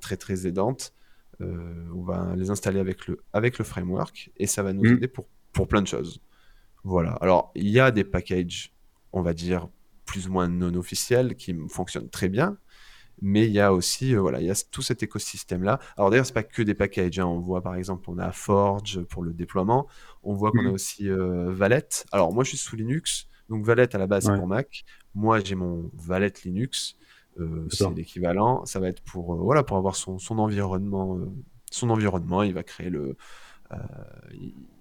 très, 0.00 0.16
très 0.16 0.46
aidantes. 0.46 0.92
on 1.40 2.02
va 2.02 2.34
les 2.36 2.50
installer 2.50 2.80
avec 2.80 3.06
le, 3.06 3.20
avec 3.32 3.58
le 3.58 3.64
framework 3.64 4.30
et 4.36 4.46
ça 4.46 4.62
va 4.62 4.72
nous 4.72 4.82
mmh. 4.82 4.96
aider 4.96 5.08
pour, 5.08 5.26
pour 5.52 5.68
plein 5.68 5.82
de 5.82 5.86
choses. 5.86 6.20
Voilà. 6.84 7.12
Alors, 7.20 7.52
il 7.54 7.68
y 7.68 7.80
a 7.80 7.90
des 7.90 8.04
packages, 8.04 8.72
on 9.12 9.22
va 9.22 9.34
dire, 9.34 9.68
plus 10.04 10.28
ou 10.28 10.32
moins 10.32 10.48
non 10.48 10.74
officiel 10.74 11.34
qui 11.36 11.54
fonctionne 11.68 12.08
très 12.08 12.28
bien. 12.28 12.56
Mais 13.20 13.46
il 13.46 13.52
y 13.52 13.60
a 13.60 13.72
aussi, 13.72 14.14
euh, 14.14 14.20
voilà, 14.20 14.40
il 14.40 14.46
y 14.46 14.50
a 14.50 14.64
tout 14.70 14.82
cet 14.82 15.02
écosystème-là. 15.02 15.80
Alors 15.96 16.10
d'ailleurs, 16.10 16.26
c'est 16.26 16.32
pas 16.32 16.44
que 16.44 16.62
des 16.62 16.74
packages. 16.74 17.18
Hein. 17.18 17.26
On 17.26 17.40
voit 17.40 17.62
par 17.62 17.74
exemple, 17.74 18.08
on 18.10 18.18
a 18.18 18.30
Forge 18.30 19.02
pour 19.02 19.22
le 19.22 19.32
déploiement. 19.32 19.88
On 20.22 20.34
voit 20.34 20.52
qu'on 20.52 20.60
a 20.60 20.68
mhm. 20.68 20.74
aussi 20.74 21.08
euh, 21.08 21.50
Valet. 21.52 21.88
Alors 22.12 22.32
moi, 22.32 22.44
je 22.44 22.50
suis 22.50 22.58
sous 22.58 22.76
Linux. 22.76 23.26
Donc 23.48 23.64
Valet 23.64 23.94
à 23.94 23.98
la 23.98 24.06
base, 24.06 24.26
c'est 24.26 24.36
pour 24.36 24.46
Mac. 24.46 24.84
Moi, 25.14 25.40
j'ai 25.40 25.56
mon 25.56 25.90
Valet 25.94 26.32
Linux. 26.44 26.96
Euh, 27.38 27.66
c'est 27.70 27.88
l'équivalent. 27.94 28.64
Ça 28.64 28.80
va 28.80 28.88
être 28.88 29.02
pour, 29.02 29.34
voilà, 29.36 29.62
pour 29.62 29.76
avoir 29.76 29.96
son, 29.96 30.18
son 30.18 30.38
environnement. 30.38 31.18
son 31.70 31.90
environnement, 31.90 32.42
il 32.42 32.54
va 32.54 32.62
créer 32.62 32.90
le. 32.90 33.16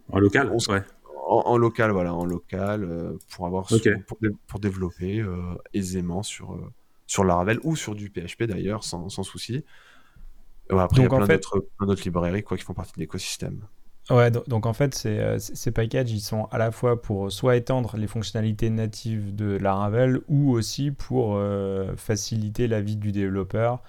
en 0.10 0.20
local, 0.20 0.52
ouais 0.70 0.84
en, 1.28 1.58
local, 1.58 1.92
voilà, 1.92 2.14
en 2.14 2.26
local, 2.26 2.84
euh, 2.84 3.18
pour 3.30 3.46
avoir 3.46 3.68
pour, 4.48 4.60
développer 4.60 5.20
euh, 5.20 5.56
aisément 5.74 6.24
sur 6.24 6.54
euh, 6.54 6.72
sur 7.06 7.24
Laravel 7.24 7.60
ou 7.64 7.76
sur 7.76 7.96
du 7.96 8.10
PHP 8.10 8.44
d'ailleurs, 8.44 8.84
sans, 8.84 9.10
sans 9.10 9.24
souci. 9.24 9.64
après, 10.70 11.02
il 11.02 11.04
y 11.04 11.06
a 11.06 11.40
plein 11.40 11.88
d'autres 11.88 12.04
librairies 12.04 12.44
quoi, 12.44 12.58
qui 12.58 12.64
font 12.64 12.74
partie 12.74 12.94
de 12.94 13.00
l'écosystème. 13.00 13.62
Ouais, 14.10 14.32
donc, 14.32 14.66
en 14.66 14.72
fait, 14.74 14.94
ces 14.96 15.72
packages, 15.72 16.12
ils 16.12 16.22
sont 16.22 16.46
à 16.46 16.58
la 16.58 16.72
fois 16.72 17.02
pour 17.02 17.30
soit 17.32 17.58
étendre 17.58 17.98
les 17.98 18.08
fonctionnalités 18.08 18.70
natives 18.70 19.36
de 19.36 19.58
Laravel 19.58 20.22
ou 20.30 20.52
aussi 20.52 20.92
pour 20.92 21.38
faciliter 21.98 22.68
la 22.68 22.80
vie 22.80 22.96
du 22.96 23.12
développeur 23.12 23.82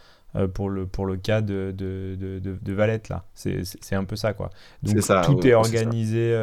pour, 0.54 0.70
le, 0.70 0.86
pour 0.86 1.06
le 1.06 1.16
cas 1.16 1.40
de, 1.40 1.72
de, 1.76 2.16
de, 2.18 2.40
de 2.40 2.72
Valette, 2.72 3.08
là. 3.08 3.26
C'est 3.34 3.94
un 3.94 4.04
peu 4.04 4.16
ça, 4.16 4.32
quoi. 4.32 4.50
Donc 4.82 4.96
tout 5.22 5.46
est 5.46 5.54
organisé, 5.54 6.34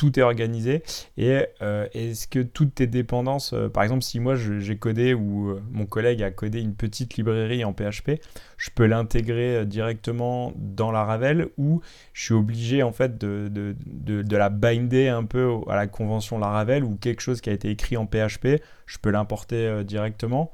tout 0.00 0.18
est 0.18 0.22
organisé. 0.22 0.82
Et 1.18 1.44
euh, 1.60 1.86
est-ce 1.92 2.26
que 2.26 2.38
toutes 2.38 2.76
tes 2.76 2.86
dépendances, 2.86 3.52
euh, 3.52 3.68
par 3.68 3.82
exemple, 3.82 4.02
si 4.02 4.18
moi 4.18 4.34
j'ai 4.34 4.78
codé 4.78 5.12
ou 5.12 5.50
euh, 5.50 5.62
mon 5.70 5.84
collègue 5.84 6.22
a 6.22 6.30
codé 6.30 6.58
une 6.58 6.74
petite 6.74 7.18
librairie 7.18 7.66
en 7.66 7.74
PHP, 7.74 8.12
je 8.56 8.70
peux 8.74 8.86
l'intégrer 8.86 9.66
directement 9.66 10.54
dans 10.56 10.90
la 10.90 11.04
Ravel 11.04 11.48
ou 11.58 11.82
je 12.14 12.24
suis 12.24 12.32
obligé 12.32 12.82
en 12.82 12.92
fait 12.92 13.18
de, 13.18 13.48
de, 13.48 13.76
de, 14.22 14.36
la 14.38 14.48
binder 14.48 15.08
un 15.08 15.24
peu 15.24 15.52
à 15.68 15.76
la 15.76 15.86
convention 15.86 16.38
Laravel 16.38 16.82
ou 16.82 16.96
quelque 16.96 17.20
chose 17.20 17.42
qui 17.42 17.50
a 17.50 17.52
été 17.52 17.68
écrit 17.68 17.98
en 17.98 18.06
PHP, 18.06 18.62
je 18.86 18.96
peux 19.02 19.10
l'importer 19.10 19.84
directement 19.84 20.50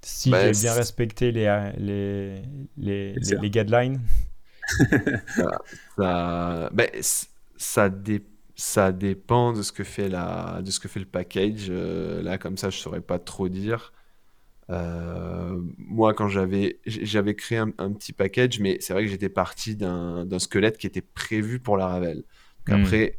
si 0.00 0.30
bah, 0.30 0.52
j'ai 0.52 0.60
bien 0.60 0.74
respecté 0.74 1.32
les, 1.32 1.72
les, 1.76 2.42
les, 2.78 3.14
les, 3.14 3.50
guidelines? 3.50 4.00
ça, 5.96 6.70
bah, 6.72 6.84
ça 7.56 7.88
dépend 7.88 8.29
ça 8.60 8.92
dépend 8.92 9.54
de 9.54 9.62
ce 9.62 9.72
que 9.72 9.84
fait, 9.84 10.10
la, 10.10 10.60
de 10.62 10.70
ce 10.70 10.80
que 10.80 10.88
fait 10.88 11.00
le 11.00 11.06
package. 11.06 11.68
Euh, 11.70 12.22
là, 12.22 12.36
comme 12.36 12.58
ça, 12.58 12.68
je 12.68 12.76
saurais 12.76 13.00
pas 13.00 13.18
trop 13.18 13.48
dire. 13.48 13.94
Euh, 14.68 15.58
moi, 15.78 16.12
quand 16.12 16.28
j'avais 16.28 16.78
j'avais 16.84 17.34
créé 17.34 17.56
un, 17.56 17.70
petit 17.70 18.12
package, 18.12 18.60
mais 18.60 18.76
c'est 18.80 18.92
vrai 18.92 19.04
que 19.04 19.08
j'étais 19.08 19.30
parti 19.30 19.76
d'un 19.76 20.38
squelette 20.38 20.76
qui 20.76 20.86
était 20.86 21.00
prévu 21.00 21.58
pour 21.58 21.78
la 21.78 21.86
Ravel. 21.86 22.22
Hmm. 22.68 22.72
Après, 22.74 23.18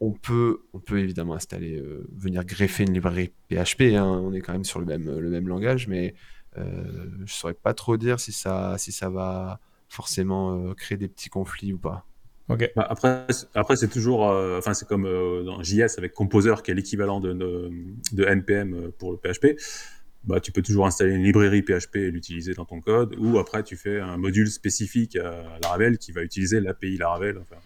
on 0.00 0.12
peut, 0.12 0.60
on 0.74 0.78
peut 0.78 0.98
évidemment 0.98 1.34
installer, 1.36 1.74
euh, 1.78 2.06
venir 2.14 2.44
greffer 2.44 2.82
une 2.82 2.92
librairie 2.92 3.32
PHP. 3.48 3.94
Hein. 3.94 4.04
on 4.04 4.34
est 4.34 4.42
quand 4.42 4.52
même 4.52 4.64
sur 4.64 4.78
le 4.78 4.84
même, 4.84 5.18
le 5.18 5.30
même 5.30 5.48
langage, 5.48 5.88
mais 5.88 6.14
je 6.54 7.32
saurais 7.32 7.54
pas 7.54 7.72
trop 7.72 7.96
dire 7.96 8.20
si 8.20 8.30
ça, 8.30 8.76
si 8.76 8.92
ça 8.92 9.08
va 9.08 9.58
forcément 9.88 10.74
créer 10.74 10.98
des 10.98 11.08
petits 11.08 11.30
conflits 11.30 11.72
ou 11.72 11.78
pas. 11.78 12.04
Bah, 12.76 12.86
après, 12.88 13.26
après 13.54 13.76
c'est 13.76 13.88
toujours, 13.88 14.28
euh, 14.28 14.58
enfin 14.58 14.74
c'est 14.74 14.86
comme 14.86 15.06
euh, 15.06 15.42
dans 15.42 15.62
JS 15.62 15.98
avec 15.98 16.14
Composer 16.14 16.54
qui 16.64 16.70
est 16.70 16.74
l'équivalent 16.74 17.20
de, 17.20 17.32
de, 17.32 18.24
NPM 18.24 18.74
euh, 18.74 18.90
pour 18.98 19.12
le 19.12 19.18
PHP. 19.18 19.58
Bah, 20.24 20.40
tu 20.40 20.52
peux 20.52 20.62
toujours 20.62 20.86
installer 20.86 21.14
une 21.14 21.24
librairie 21.24 21.62
PHP 21.62 21.96
et 21.96 22.10
l'utiliser 22.10 22.54
dans 22.54 22.64
ton 22.64 22.80
code, 22.80 23.16
ou 23.18 23.38
après 23.38 23.64
tu 23.64 23.76
fais 23.76 23.98
un 23.98 24.16
module 24.16 24.48
spécifique 24.48 25.16
à 25.16 25.58
Laravel 25.62 25.98
qui 25.98 26.12
va 26.12 26.22
utiliser 26.22 26.60
l'API 26.60 26.96
Laravel. 26.96 27.38
Enfin, 27.38 27.60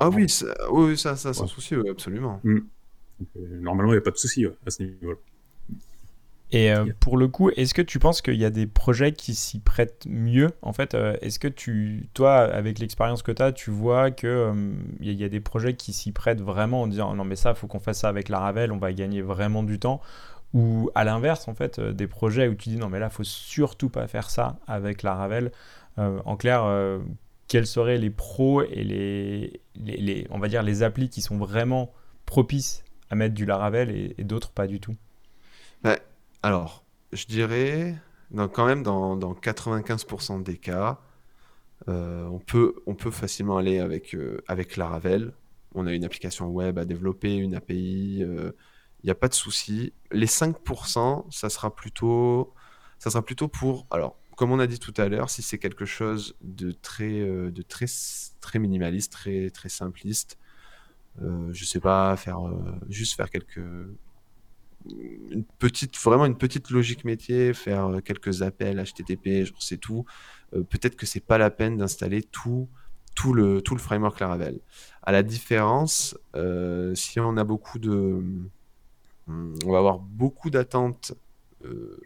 ah 0.00 0.10
oui, 0.10 0.28
ça, 0.28 0.54
oui, 0.70 0.96
ça, 0.96 1.16
ça 1.16 1.32
sans 1.32 1.46
souci, 1.46 1.74
absolument. 1.90 2.40
Mm. 2.44 2.58
normalement, 3.60 3.92
il 3.92 3.96
n'y 3.96 4.00
a 4.00 4.02
pas 4.02 4.10
de 4.10 4.18
souci 4.18 4.46
à 4.66 4.70
ce 4.70 4.82
niveau-là. 4.82 5.16
Et 6.50 6.72
euh, 6.72 6.86
pour 6.98 7.18
le 7.18 7.28
coup, 7.28 7.50
est-ce 7.50 7.74
que 7.74 7.82
tu 7.82 7.98
penses 7.98 8.22
qu'il 8.22 8.36
y 8.36 8.44
a 8.44 8.50
des 8.50 8.66
projets 8.66 9.12
qui 9.12 9.34
s'y 9.34 9.58
prêtent 9.58 10.06
mieux 10.08 10.48
En 10.62 10.72
fait, 10.72 10.94
euh, 10.94 11.16
est-ce 11.20 11.38
que 11.38 11.48
tu, 11.48 12.08
toi, 12.14 12.38
avec 12.38 12.78
l'expérience 12.78 13.22
que 13.22 13.32
tu 13.32 13.42
as, 13.42 13.52
tu 13.52 13.70
vois 13.70 14.10
qu'il 14.10 14.28
euh, 14.28 14.72
il 15.00 15.12
y, 15.12 15.24
a 15.24 15.28
des 15.28 15.40
projets 15.40 15.74
qui 15.74 15.92
s'y 15.92 16.10
prêtent 16.10 16.40
vraiment 16.40 16.82
en 16.82 16.86
disant 16.86 17.14
non, 17.14 17.24
mais 17.24 17.36
ça, 17.36 17.50
il 17.50 17.56
faut 17.56 17.66
qu'on 17.66 17.80
fasse 17.80 18.00
ça 18.00 18.08
avec 18.08 18.30
la 18.30 18.38
Ravel, 18.38 18.72
on 18.72 18.78
va 18.78 18.92
gagner 18.92 19.20
vraiment 19.20 19.62
du 19.62 19.78
temps? 19.78 20.00
Ou 20.54 20.90
à 20.94 21.04
l'inverse, 21.04 21.48
en 21.48 21.54
fait, 21.54 21.78
des 21.78 22.06
projets 22.06 22.48
où 22.48 22.54
tu 22.54 22.70
dis 22.70 22.76
non, 22.76 22.88
mais 22.88 22.98
là, 22.98 23.08
il 23.12 23.14
faut 23.14 23.24
surtout 23.24 23.90
pas 23.90 24.06
faire 24.06 24.30
ça 24.30 24.58
avec 24.66 25.02
la 25.02 25.14
Ravel. 25.14 25.52
en 25.98 26.36
clair, 26.36 26.64
quels 27.48 27.66
seraient 27.66 27.98
les 27.98 28.08
pros 28.08 28.62
et 28.62 28.84
les, 28.84 29.60
les, 29.76 30.26
on 30.30 30.38
va 30.38 30.48
dire, 30.48 30.62
les 30.62 30.82
applis 30.82 31.10
qui 31.10 31.20
sont 31.20 31.36
vraiment 31.36 31.92
propices 32.24 32.84
à 33.10 33.14
mettre 33.14 33.34
du 33.34 33.44
Laravel 33.44 33.90
et, 33.90 34.14
et 34.16 34.24
d'autres 34.24 34.50
pas 34.50 34.66
du 34.66 34.80
tout? 34.80 34.96
Bah, 35.82 35.98
alors, 36.48 36.82
je 37.12 37.26
dirais, 37.26 37.94
quand 38.54 38.64
même, 38.64 38.82
dans, 38.82 39.34
95% 39.34 40.42
des 40.42 40.56
cas, 40.56 40.98
euh, 41.88 42.26
on, 42.26 42.38
peut, 42.38 43.10
facilement 43.10 43.58
aller 43.58 43.80
avec, 43.80 44.14
euh, 44.14 44.42
avec 44.48 44.78
Laravel. 44.78 45.34
On 45.74 45.86
a 45.86 45.92
une 45.92 46.06
application 46.06 46.48
web 46.48 46.78
à 46.78 46.86
développer, 46.86 47.34
une 47.36 47.54
API, 47.54 48.20
il 48.20 48.22
euh, 48.22 48.52
n'y 49.04 49.10
a 49.10 49.14
pas 49.14 49.28
de 49.28 49.34
souci. 49.34 49.92
Les 50.10 50.24
5%, 50.24 51.30
ça 51.30 51.50
sera 51.50 51.74
plutôt, 51.74 52.54
pour, 53.52 53.86
alors, 53.90 54.16
comme 54.34 54.50
on 54.50 54.58
a 54.58 54.66
dit 54.66 54.78
tout 54.78 54.94
à 54.96 55.06
l'heure, 55.06 55.28
si 55.28 55.42
c'est 55.42 55.58
quelque 55.58 55.84
chose 55.84 56.34
de 56.40 56.72
très, 56.72 57.28
très 58.40 58.58
minimaliste, 58.58 59.12
très, 59.12 59.50
simpliste, 59.68 60.38
je 61.20 61.64
sais 61.66 61.80
pas, 61.80 62.16
faire, 62.16 62.40
juste 62.88 63.16
faire 63.16 63.28
quelques, 63.28 63.60
une 64.86 65.44
petite, 65.58 65.96
vraiment 65.98 66.26
une 66.26 66.36
petite 66.36 66.70
logique 66.70 67.04
métier, 67.04 67.52
faire 67.54 67.86
euh, 67.86 68.00
quelques 68.00 68.42
appels 68.42 68.82
HTTP, 68.82 69.50
c'est 69.58 69.78
tout. 69.78 70.04
Euh, 70.54 70.62
peut-être 70.62 70.96
que 70.96 71.06
c'est 71.06 71.20
pas 71.20 71.38
la 71.38 71.50
peine 71.50 71.76
d'installer 71.76 72.22
tout, 72.22 72.68
tout, 73.14 73.32
le, 73.32 73.60
tout 73.60 73.74
le 73.74 73.80
framework 73.80 74.18
Laravel. 74.20 74.60
À 75.02 75.12
la 75.12 75.22
différence, 75.22 76.16
euh, 76.36 76.94
si 76.94 77.20
on 77.20 77.36
a 77.36 77.44
beaucoup 77.44 77.78
de. 77.78 78.22
Hmm, 79.26 79.54
on 79.66 79.72
va 79.72 79.78
avoir 79.78 79.98
beaucoup 79.98 80.50
d'attentes 80.50 81.12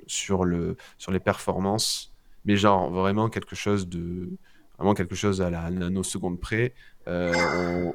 sur, 0.06 0.46
le, 0.46 0.78
sur 0.96 1.12
les 1.12 1.20
performances, 1.20 2.14
mais 2.46 2.56
genre 2.56 2.90
vraiment 2.90 3.28
quelque 3.28 3.54
chose 3.54 3.88
de. 3.88 4.30
Vraiment 4.78 4.94
quelque 4.94 5.14
chose 5.14 5.42
à 5.42 5.50
la 5.50 5.70
nanoseconde 5.70 6.40
près, 6.40 6.74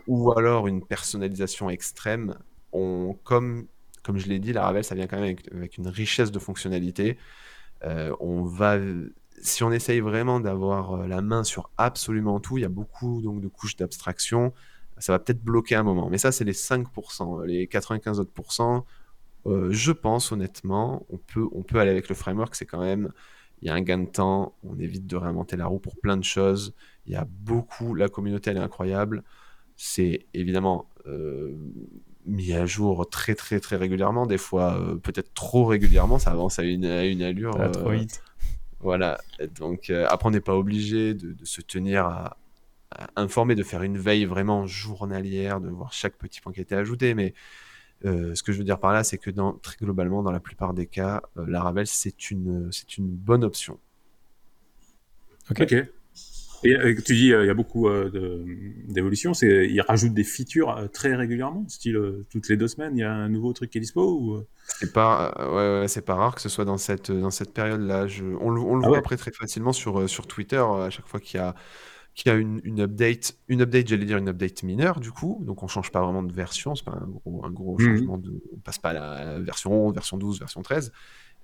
ou 0.08 0.32
alors 0.38 0.68
une 0.68 0.86
personnalisation 0.86 1.70
extrême. 1.70 2.38
On, 2.72 3.18
comme 3.24 3.68
comme 4.08 4.18
je 4.18 4.28
l'ai 4.28 4.40
dit, 4.40 4.54
la 4.54 4.64
Ravel, 4.64 4.84
ça 4.84 4.96
vient 4.96 5.06
quand 5.06 5.20
même 5.20 5.36
avec, 5.52 5.78
une 5.78 5.88
richesse 5.88 6.32
de 6.32 6.40
fonctionnalités. 6.40 7.18
on 7.84 8.44
va 8.44 8.78
si 9.40 9.64
on 9.64 9.72
essaye 9.72 10.00
vraiment 10.00 10.40
d'avoir 10.40 11.08
la 11.08 11.22
main 11.22 11.44
sur 11.44 11.70
absolument 11.78 12.40
tout, 12.40 12.58
il 12.58 12.62
y 12.62 12.66
a 12.66 12.70
beaucoup 12.70 13.22
donc 13.22 13.42
de 13.42 13.48
couches 13.48 13.76
d'abstraction, 13.76 14.54
ça 14.98 15.14
va 15.14 15.20
peut-être 15.20 15.44
bloquer 15.44 15.76
un 15.76 15.84
moment. 15.84 16.10
Mais 16.10 16.18
ça, 16.18 16.32
c'est 16.32 16.44
les 16.44 16.54
5%. 16.54 17.46
Les 17.46 17.68
95 17.68 18.20
autres 18.20 18.32
pourcents, 18.32 18.86
je 19.46 19.92
pense 19.92 20.32
honnêtement, 20.32 21.06
on 21.10 21.18
peut, 21.18 21.48
on 21.52 21.64
peut 21.64 21.80
aller 21.80 21.92
avec 21.92 22.10
le 22.10 22.16
framework. 22.16 22.56
C'est 22.56 22.66
quand 22.66 22.82
même, 22.82 23.12
il 23.62 23.68
y 23.68 23.70
a 23.70 23.74
un 23.74 23.82
gain 23.82 24.00
de 24.00 24.10
temps, 24.10 24.56
on 24.64 24.78
évite 24.80 25.06
de 25.06 25.16
réinventer 25.16 25.56
la 25.56 25.68
roue 25.68 25.80
pour 25.80 25.98
plein 25.98 26.18
de 26.18 26.24
choses. 26.24 26.74
Il 27.06 27.14
y 27.14 27.16
a 27.16 27.28
beaucoup, 27.30 27.94
la 27.94 28.10
communauté 28.10 28.50
elle 28.50 28.58
est 28.58 28.62
incroyable. 28.62 29.24
C'est 29.76 30.26
évidemment 30.34 30.90
mis 32.28 32.54
à 32.54 32.66
jour 32.66 33.10
très 33.10 33.36
très 33.36 33.60
très 33.60 33.76
régulièrement, 33.76 34.26
des 34.26 34.38
fois 34.38 34.80
peut-être 35.04 35.34
trop 35.34 35.66
régulièrement, 35.66 36.20
ça 36.20 36.32
avance 36.32 36.60
à 36.60 36.64
une, 36.64 36.86
à 36.86 37.06
une 37.06 37.22
allure. 37.22 37.72
trop 37.72 37.92
vite. 37.92 38.22
Voilà, 38.80 39.20
donc 39.56 39.90
après 39.90 40.28
on 40.28 40.32
n'est 40.32 40.40
pas 40.40 40.56
obligé 40.56 41.14
de, 41.14 41.36
se 41.44 41.62
tenir 41.62 42.06
à, 42.06 42.38
informer, 43.16 43.56
de 43.56 43.64
faire 43.64 43.82
une 43.82 43.98
veille 43.98 44.26
vraiment 44.26 44.68
journalière, 44.68 45.60
de 45.60 45.70
voir 45.70 45.92
chaque 45.94 46.16
petit 46.18 46.42
point 46.42 46.54
qui 46.54 46.60
a 46.60 46.64
été 46.64 46.76
ajouté, 46.76 47.14
mais 47.14 47.34
ce 48.04 48.44
que 48.44 48.52
je 48.52 48.58
veux 48.60 48.64
dire 48.64 48.80
par 48.80 48.94
là, 48.94 49.04
c'est 49.04 49.18
que 49.18 49.32
dans, 49.32 49.54
très 49.54 49.78
globalement, 49.78 50.22
dans 50.22 50.32
la 50.32 50.40
plupart 50.40 50.74
des 50.74 50.86
cas, 50.86 51.22
la 51.36 51.46
Laravel, 51.46 51.88
c'est 51.88 52.30
une, 52.30 52.72
c'est 52.72 52.98
une 52.98 53.08
bonne 53.08 53.44
option. 53.44 53.80
Ok. 55.50 55.74
Et 56.64 56.76
euh, 56.76 56.96
tu 57.06 57.14
dis, 57.14 57.34
euh, 57.34 57.44
il 57.44 57.48
y 57.48 57.50
a 57.50 57.54
beaucoup 57.54 57.88
euh, 57.88 58.44
d'évolutions. 58.88 59.34
C'est, 59.34 59.68
ils 59.68 59.82
rajoutent 59.82 60.14
des 60.14 60.24
features 60.24 60.90
très 60.92 61.16
régulièrement, 61.16 61.66
style 61.68 62.00
toutes 62.30 62.50
les 62.50 62.58
deux 62.58 62.68
semaines, 62.68 62.98
il 62.98 63.02
y 63.02 63.04
a 63.04 63.12
un 63.12 63.30
nouveau 63.30 63.54
truc 63.54 63.70
qui 63.70 63.78
est 63.78 63.82
dispo 63.82 64.02
ou... 64.02 64.44
C'est 64.80 64.92
pas, 64.92 65.34
ouais, 65.40 65.82
ouais, 65.82 65.88
c'est 65.88 66.06
pas 66.06 66.16
rare 66.16 66.36
que 66.36 66.42
ce 66.42 66.50
soit 66.50 66.66
dans 66.66 66.78
cette, 66.78 67.12
dans 67.12 67.32
cette 67.32 67.54
période-là. 67.54 68.08
Je, 68.08 68.24
on, 68.24 68.50
le, 68.50 68.60
on 68.60 68.76
le 68.76 68.82
ah 68.84 68.88
voit 68.88 68.98
après 68.98 69.16
très 69.16 69.32
facilement 69.32 69.72
sur, 69.72 70.10
sur 70.10 70.28
Twitter 70.28 70.58
à 70.58 70.90
chaque 70.90 71.08
fois 71.08 71.20
qu'il 71.20 71.40
y 71.40 71.44
a, 71.44 71.56
qu'il 72.18 72.32
y 72.32 72.36
a 72.36 72.38
une, 72.38 72.60
une 72.64 72.82
update, 72.82 73.38
une 73.48 73.62
update, 73.62 73.88
j'allais 73.88 74.06
dire 74.06 74.18
une 74.18 74.28
update 74.28 74.64
mineure 74.64 75.00
du 75.00 75.12
coup. 75.12 75.40
Donc 75.46 75.62
on 75.62 75.68
change 75.68 75.92
pas 75.92 76.02
vraiment 76.02 76.24
de 76.24 76.34
version, 76.34 76.76
c'est 76.76 76.84
pas 76.84 77.00
un 77.00 77.08
gros, 77.08 77.46
un 77.46 77.52
gros 77.52 77.76
mmh 77.76 77.86
changement 77.86 78.18
de, 78.18 78.42
on 78.54 78.58
passe 78.58 78.80
pas 78.80 78.90
à 78.90 78.94
la 78.94 79.40
version 79.40 79.72
11, 79.88 79.94
version 79.94 80.18
12, 80.18 80.40
version 80.40 80.62
13. 80.64 80.92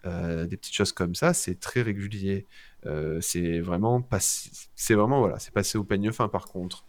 Euh, 0.06 0.46
des 0.46 0.58
petites 0.58 0.76
choses 0.76 0.92
comme 0.92 1.16
ça, 1.16 1.34
c'est 1.34 1.60
très 1.60 1.82
régulier. 1.82 2.46
Euh, 2.86 3.20
c'est 3.22 3.60
vraiment 3.60 4.02
pas, 4.02 4.20
c'est 4.20 4.96
vraiment 4.96 5.20
voilà, 5.20 5.40
c'est 5.40 5.54
passé 5.54 5.78
au 5.78 5.84
peigne 5.84 6.12
fin. 6.12 6.28
Par 6.28 6.46
contre, 6.46 6.86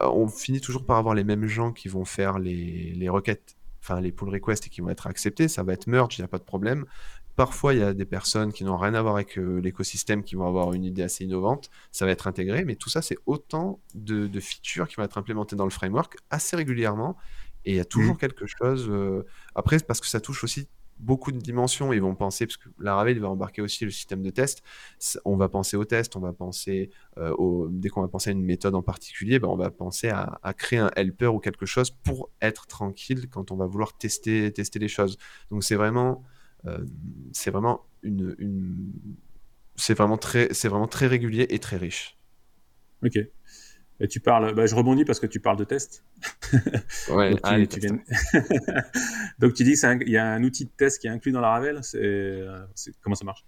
euh, 0.00 0.06
on 0.06 0.28
finit 0.28 0.60
toujours 0.60 0.86
par 0.86 0.96
avoir 0.98 1.14
les 1.14 1.24
mêmes 1.24 1.46
gens 1.46 1.72
qui 1.72 1.88
vont 1.88 2.04
faire 2.04 2.38
les, 2.38 2.92
les 2.94 3.08
requêtes, 3.08 3.56
enfin 3.80 4.00
les 4.00 4.12
pull 4.12 4.28
requests 4.28 4.66
et 4.66 4.70
qui 4.70 4.80
vont 4.80 4.90
être 4.90 5.06
acceptés. 5.06 5.48
Ça 5.48 5.62
va 5.64 5.72
être 5.72 5.88
merge, 5.88 6.18
il 6.18 6.20
n'y 6.20 6.24
a 6.24 6.28
pas 6.28 6.38
de 6.38 6.44
problème. 6.44 6.86
Parfois, 7.34 7.72
il 7.74 7.80
y 7.80 7.82
a 7.82 7.94
des 7.94 8.04
personnes 8.04 8.52
qui 8.52 8.62
n'ont 8.62 8.76
rien 8.76 8.94
à 8.94 9.00
voir 9.00 9.14
avec 9.14 9.36
l'écosystème 9.36 10.22
qui 10.22 10.34
vont 10.34 10.46
avoir 10.46 10.74
une 10.74 10.84
idée 10.84 11.02
assez 11.02 11.24
innovante. 11.24 11.70
Ça 11.90 12.04
va 12.04 12.12
être 12.12 12.26
intégré, 12.26 12.64
mais 12.66 12.76
tout 12.76 12.90
ça, 12.90 13.00
c'est 13.00 13.16
autant 13.24 13.80
de, 13.94 14.26
de, 14.26 14.40
features 14.40 14.86
qui 14.86 14.96
vont 14.96 15.02
être 15.02 15.16
implémentées 15.16 15.56
dans 15.56 15.64
le 15.64 15.70
framework 15.70 16.16
assez 16.28 16.56
régulièrement. 16.56 17.16
Et 17.64 17.72
il 17.72 17.76
y 17.76 17.80
a 17.80 17.86
toujours 17.86 18.16
mmh. 18.16 18.18
quelque 18.18 18.44
chose. 18.46 18.92
Après, 19.54 19.78
parce 19.78 20.02
que 20.02 20.08
ça 20.08 20.20
touche 20.20 20.44
aussi 20.44 20.68
beaucoup 20.98 21.32
de 21.32 21.38
dimensions. 21.38 21.92
Ils 21.92 22.00
vont 22.00 22.14
penser, 22.14 22.46
parce 22.46 22.56
que 22.56 22.68
Laravel 22.78 23.18
va 23.18 23.28
embarquer 23.28 23.62
aussi 23.62 23.84
le 23.84 23.90
système 23.90 24.22
de 24.22 24.30
test. 24.30 24.62
On 25.24 25.36
va 25.36 25.48
penser 25.48 25.76
au 25.76 25.84
test, 25.84 26.16
on 26.16 26.20
va 26.20 26.32
penser, 26.32 26.90
euh, 27.18 27.68
dès 27.70 27.88
qu'on 27.88 28.02
va 28.02 28.08
penser 28.08 28.30
à 28.30 28.32
une 28.32 28.42
méthode 28.42 28.74
en 28.74 28.82
particulier, 28.82 29.38
ben 29.38 29.48
on 29.48 29.56
va 29.56 29.70
penser 29.70 30.08
à, 30.08 30.38
créer 30.56 30.78
un 30.78 30.90
helper 30.96 31.26
ou 31.26 31.38
quelque 31.38 31.66
chose 31.66 31.90
pour 31.90 32.30
être 32.40 32.66
tranquille 32.66 33.28
quand 33.28 33.50
on 33.50 33.56
va 33.56 33.66
vouloir 33.66 33.96
tester, 33.96 34.52
tester 34.52 34.78
les 34.78 34.88
choses. 34.88 35.18
Donc 35.50 35.64
c'est 35.64 35.76
vraiment, 35.76 36.22
euh, 36.66 36.84
vraiment 37.46 37.84
une, 38.02 38.92
vraiment 39.90 40.18
très, 40.18 40.48
c'est 40.52 40.68
vraiment 40.68 40.88
très 40.88 41.06
régulier 41.06 41.46
et 41.50 41.58
très 41.58 41.76
riche. 41.76 42.18
Ok. 43.04 43.18
Et 44.00 44.08
tu 44.08 44.20
parles, 44.20 44.54
bah, 44.54 44.66
je 44.66 44.74
rebondis 44.74 45.04
parce 45.04 45.20
que 45.20 45.26
tu 45.26 45.38
parles 45.38 45.56
de 45.56 45.64
test. 45.64 46.04
Ouais, 47.08 47.30
Donc, 47.30 47.42
tu, 47.42 47.50
ah, 47.50 47.66
tu 47.66 47.80
viens... 47.80 47.98
Donc 49.38 49.54
tu 49.54 49.64
dis 49.64 49.74
qu'il 49.74 50.10
y 50.10 50.16
a 50.16 50.26
un 50.26 50.42
outil 50.42 50.64
de 50.64 50.70
test 50.70 51.00
qui 51.00 51.06
est 51.06 51.10
inclus 51.10 51.32
dans 51.32 51.40
la 51.40 51.50
Ravel. 51.50 51.80
Comment 53.02 53.14
ça 53.14 53.24
marche? 53.24 53.44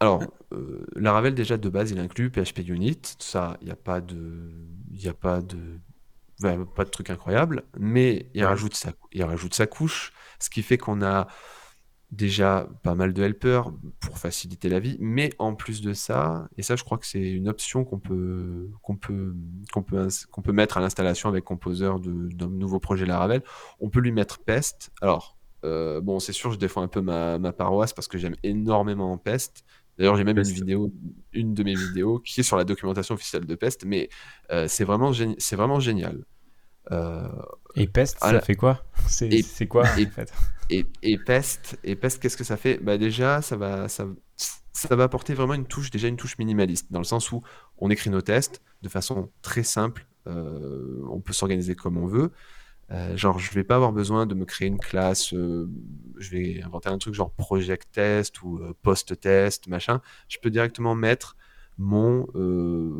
Alors, 0.00 0.22
euh, 0.52 0.86
la 0.94 1.12
Ravel 1.12 1.34
déjà 1.34 1.56
de 1.56 1.68
base, 1.68 1.90
il 1.90 1.98
inclut 1.98 2.30
PHP 2.30 2.68
Unit. 2.68 3.00
Ça, 3.18 3.56
il 3.60 3.66
n'y 3.66 3.72
a 3.72 3.76
pas 3.76 4.00
de, 4.00 4.52
il 4.92 5.08
a 5.08 5.14
pas 5.14 5.40
de, 5.40 5.80
pas 6.40 6.84
de 6.84 6.90
truc 6.90 7.10
incroyable. 7.10 7.64
Mais 7.78 8.30
il 8.34 8.44
rajoute 8.44 8.74
sa, 8.74 8.92
il 9.12 9.24
rajoute 9.24 9.54
sa 9.54 9.66
couche, 9.66 10.12
ce 10.38 10.50
qui 10.50 10.62
fait 10.62 10.78
qu'on 10.78 11.02
a 11.02 11.28
déjà 12.10 12.68
pas 12.82 12.94
mal 12.94 13.12
de 13.12 13.22
helpers 13.22 13.70
pour 14.00 14.18
faciliter 14.18 14.68
la 14.68 14.78
vie, 14.78 14.96
mais 15.00 15.30
en 15.38 15.54
plus 15.54 15.80
de 15.80 15.92
ça, 15.92 16.48
et 16.56 16.62
ça 16.62 16.76
je 16.76 16.84
crois 16.84 16.98
que 16.98 17.06
c'est 17.06 17.30
une 17.30 17.48
option 17.48 17.84
qu'on 17.84 17.98
peut, 17.98 18.70
qu'on 18.82 18.96
peut, 18.96 19.34
qu'on 19.72 19.82
peut, 19.82 20.08
qu'on 20.30 20.42
peut 20.42 20.52
mettre 20.52 20.78
à 20.78 20.80
l'installation 20.80 21.28
avec 21.28 21.44
Composer 21.44 21.90
d'un 22.00 22.48
nouveau 22.48 22.78
projet 22.78 23.06
Laravel, 23.06 23.42
on 23.80 23.90
peut 23.90 24.00
lui 24.00 24.12
mettre 24.12 24.38
Pest. 24.38 24.90
Alors, 25.02 25.36
euh, 25.64 26.00
bon, 26.00 26.20
c'est 26.20 26.32
sûr, 26.32 26.52
je 26.52 26.58
défends 26.58 26.82
un 26.82 26.88
peu 26.88 27.00
ma, 27.00 27.38
ma 27.38 27.52
paroisse 27.52 27.92
parce 27.92 28.08
que 28.08 28.18
j'aime 28.18 28.36
énormément 28.42 29.18
Pest. 29.18 29.64
D'ailleurs, 29.98 30.16
j'ai 30.16 30.24
même 30.24 30.38
une 30.38 30.44
vidéo, 30.44 30.92
une 31.32 31.54
de 31.54 31.62
mes 31.62 31.74
vidéos 31.74 32.18
qui 32.20 32.40
est 32.40 32.42
sur 32.42 32.56
la 32.56 32.64
documentation 32.64 33.14
officielle 33.14 33.46
de 33.46 33.54
Pest, 33.54 33.84
mais 33.84 34.08
euh, 34.52 34.66
c'est 34.68 34.84
vraiment, 34.84 35.12
c'est 35.38 35.56
vraiment 35.56 35.80
génial. 35.80 36.24
Euh, 36.92 37.28
et 37.74 37.86
Pest, 37.86 38.18
ça 38.20 38.40
fait 38.40 38.54
quoi 38.54 38.84
C'est 39.08 39.66
quoi 39.66 39.82
en 39.82 40.10
fait 40.10 40.32
et, 40.70 40.86
et, 41.02 41.18
Pest, 41.18 41.78
et 41.84 41.96
Pest 41.96 42.20
qu'est-ce 42.20 42.36
que 42.36 42.44
ça 42.44 42.56
fait? 42.56 42.78
Bah 42.78 42.98
Déjà, 42.98 43.42
ça 43.42 43.56
va, 43.56 43.88
ça, 43.88 44.06
ça 44.72 44.96
va 44.96 45.04
apporter 45.04 45.34
vraiment 45.34 45.54
une 45.54 45.66
touche, 45.66 45.90
déjà 45.90 46.08
une 46.08 46.16
touche 46.16 46.38
minimaliste, 46.38 46.90
dans 46.90 46.98
le 46.98 47.04
sens 47.04 47.30
où 47.32 47.42
on 47.78 47.90
écrit 47.90 48.10
nos 48.10 48.22
tests 48.22 48.62
de 48.82 48.88
façon 48.88 49.30
très 49.42 49.62
simple, 49.62 50.06
euh, 50.26 51.02
on 51.10 51.20
peut 51.20 51.32
s'organiser 51.32 51.74
comme 51.74 51.96
on 51.96 52.06
veut. 52.06 52.32
Euh, 52.92 53.16
genre, 53.16 53.38
je 53.38 53.52
vais 53.52 53.64
pas 53.64 53.74
avoir 53.74 53.92
besoin 53.92 54.26
de 54.26 54.34
me 54.34 54.44
créer 54.44 54.68
une 54.68 54.78
classe, 54.78 55.30
je 55.30 56.30
vais 56.30 56.62
inventer 56.62 56.88
un 56.88 56.98
truc 56.98 57.14
genre 57.14 57.32
project 57.32 57.90
test 57.92 58.42
ou 58.42 58.60
post 58.82 59.20
test, 59.20 59.66
machin. 59.66 60.00
Je 60.28 60.38
peux 60.38 60.50
directement 60.50 60.94
mettre 60.94 61.36
mon 61.78 62.26
euh, 62.34 62.90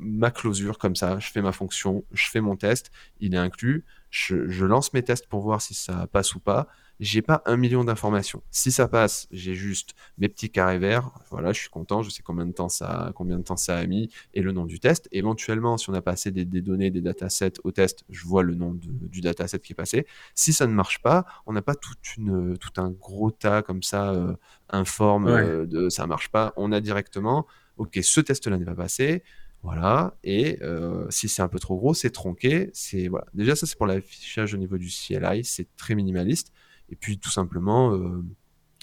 ma 0.00 0.30
closure 0.30 0.78
comme 0.78 0.96
ça. 0.96 1.18
Je 1.18 1.30
fais 1.30 1.42
ma 1.42 1.52
fonction, 1.52 2.04
je 2.12 2.28
fais 2.28 2.40
mon 2.40 2.56
test, 2.56 2.90
il 3.20 3.34
est 3.34 3.38
inclus. 3.38 3.84
Je, 4.10 4.64
lance 4.64 4.94
mes 4.94 5.02
tests 5.02 5.26
pour 5.26 5.40
voir 5.40 5.60
si 5.60 5.74
ça 5.74 6.06
passe 6.06 6.34
ou 6.34 6.40
pas. 6.40 6.68
J'ai 7.00 7.20
pas 7.20 7.42
un 7.44 7.58
million 7.58 7.84
d'informations. 7.84 8.42
Si 8.50 8.72
ça 8.72 8.88
passe, 8.88 9.28
j'ai 9.30 9.54
juste 9.54 9.94
mes 10.16 10.30
petits 10.30 10.48
carrés 10.48 10.78
verts. 10.78 11.10
Voilà, 11.30 11.52
je 11.52 11.60
suis 11.60 11.68
content. 11.68 12.02
Je 12.02 12.08
sais 12.08 12.22
combien 12.22 12.46
de 12.46 12.52
temps 12.52 12.70
ça, 12.70 13.12
combien 13.14 13.36
de 13.36 13.42
temps 13.42 13.58
ça 13.58 13.76
a 13.76 13.86
mis 13.86 14.08
et 14.32 14.40
le 14.40 14.52
nom 14.52 14.64
du 14.64 14.80
test. 14.80 15.06
Éventuellement, 15.12 15.76
si 15.76 15.90
on 15.90 15.94
a 15.94 16.00
passé 16.00 16.30
des, 16.30 16.46
données, 16.46 16.90
des 16.90 17.02
datasets 17.02 17.54
au 17.64 17.72
test, 17.72 18.04
je 18.08 18.24
vois 18.24 18.42
le 18.42 18.54
nom 18.54 18.72
du 18.72 19.20
dataset 19.20 19.58
qui 19.58 19.74
est 19.74 19.76
passé. 19.76 20.06
Si 20.34 20.54
ça 20.54 20.66
ne 20.66 20.72
marche 20.72 21.02
pas, 21.02 21.26
on 21.44 21.52
n'a 21.52 21.62
pas 21.62 21.74
toute 21.74 22.16
une, 22.16 22.56
tout 22.56 22.80
un 22.80 22.88
gros 22.88 23.30
tas 23.30 23.60
comme 23.60 23.82
ça 23.82 24.12
euh, 24.12 24.34
informe 24.70 25.28
euh, 25.28 25.66
de 25.66 25.90
ça 25.90 26.06
marche 26.06 26.30
pas. 26.30 26.54
On 26.56 26.72
a 26.72 26.80
directement 26.80 27.46
ok, 27.76 27.98
ce 28.02 28.20
test-là 28.20 28.58
n'est 28.58 28.64
pas 28.64 28.74
passé, 28.74 29.22
voilà, 29.62 30.16
et 30.22 30.58
euh, 30.62 31.06
si 31.10 31.28
c'est 31.28 31.42
un 31.42 31.48
peu 31.48 31.58
trop 31.58 31.76
gros, 31.76 31.94
c'est 31.94 32.10
tronqué, 32.10 32.70
c'est 32.72 33.08
voilà. 33.08 33.26
Déjà 33.34 33.56
ça 33.56 33.66
c'est 33.66 33.76
pour 33.76 33.86
l'affichage 33.86 34.54
au 34.54 34.58
niveau 34.58 34.78
du 34.78 34.88
CLI, 34.88 35.44
c'est 35.44 35.68
très 35.76 35.94
minimaliste, 35.94 36.52
et 36.88 36.96
puis 36.96 37.18
tout 37.18 37.30
simplement, 37.30 37.92
euh, 37.92 38.22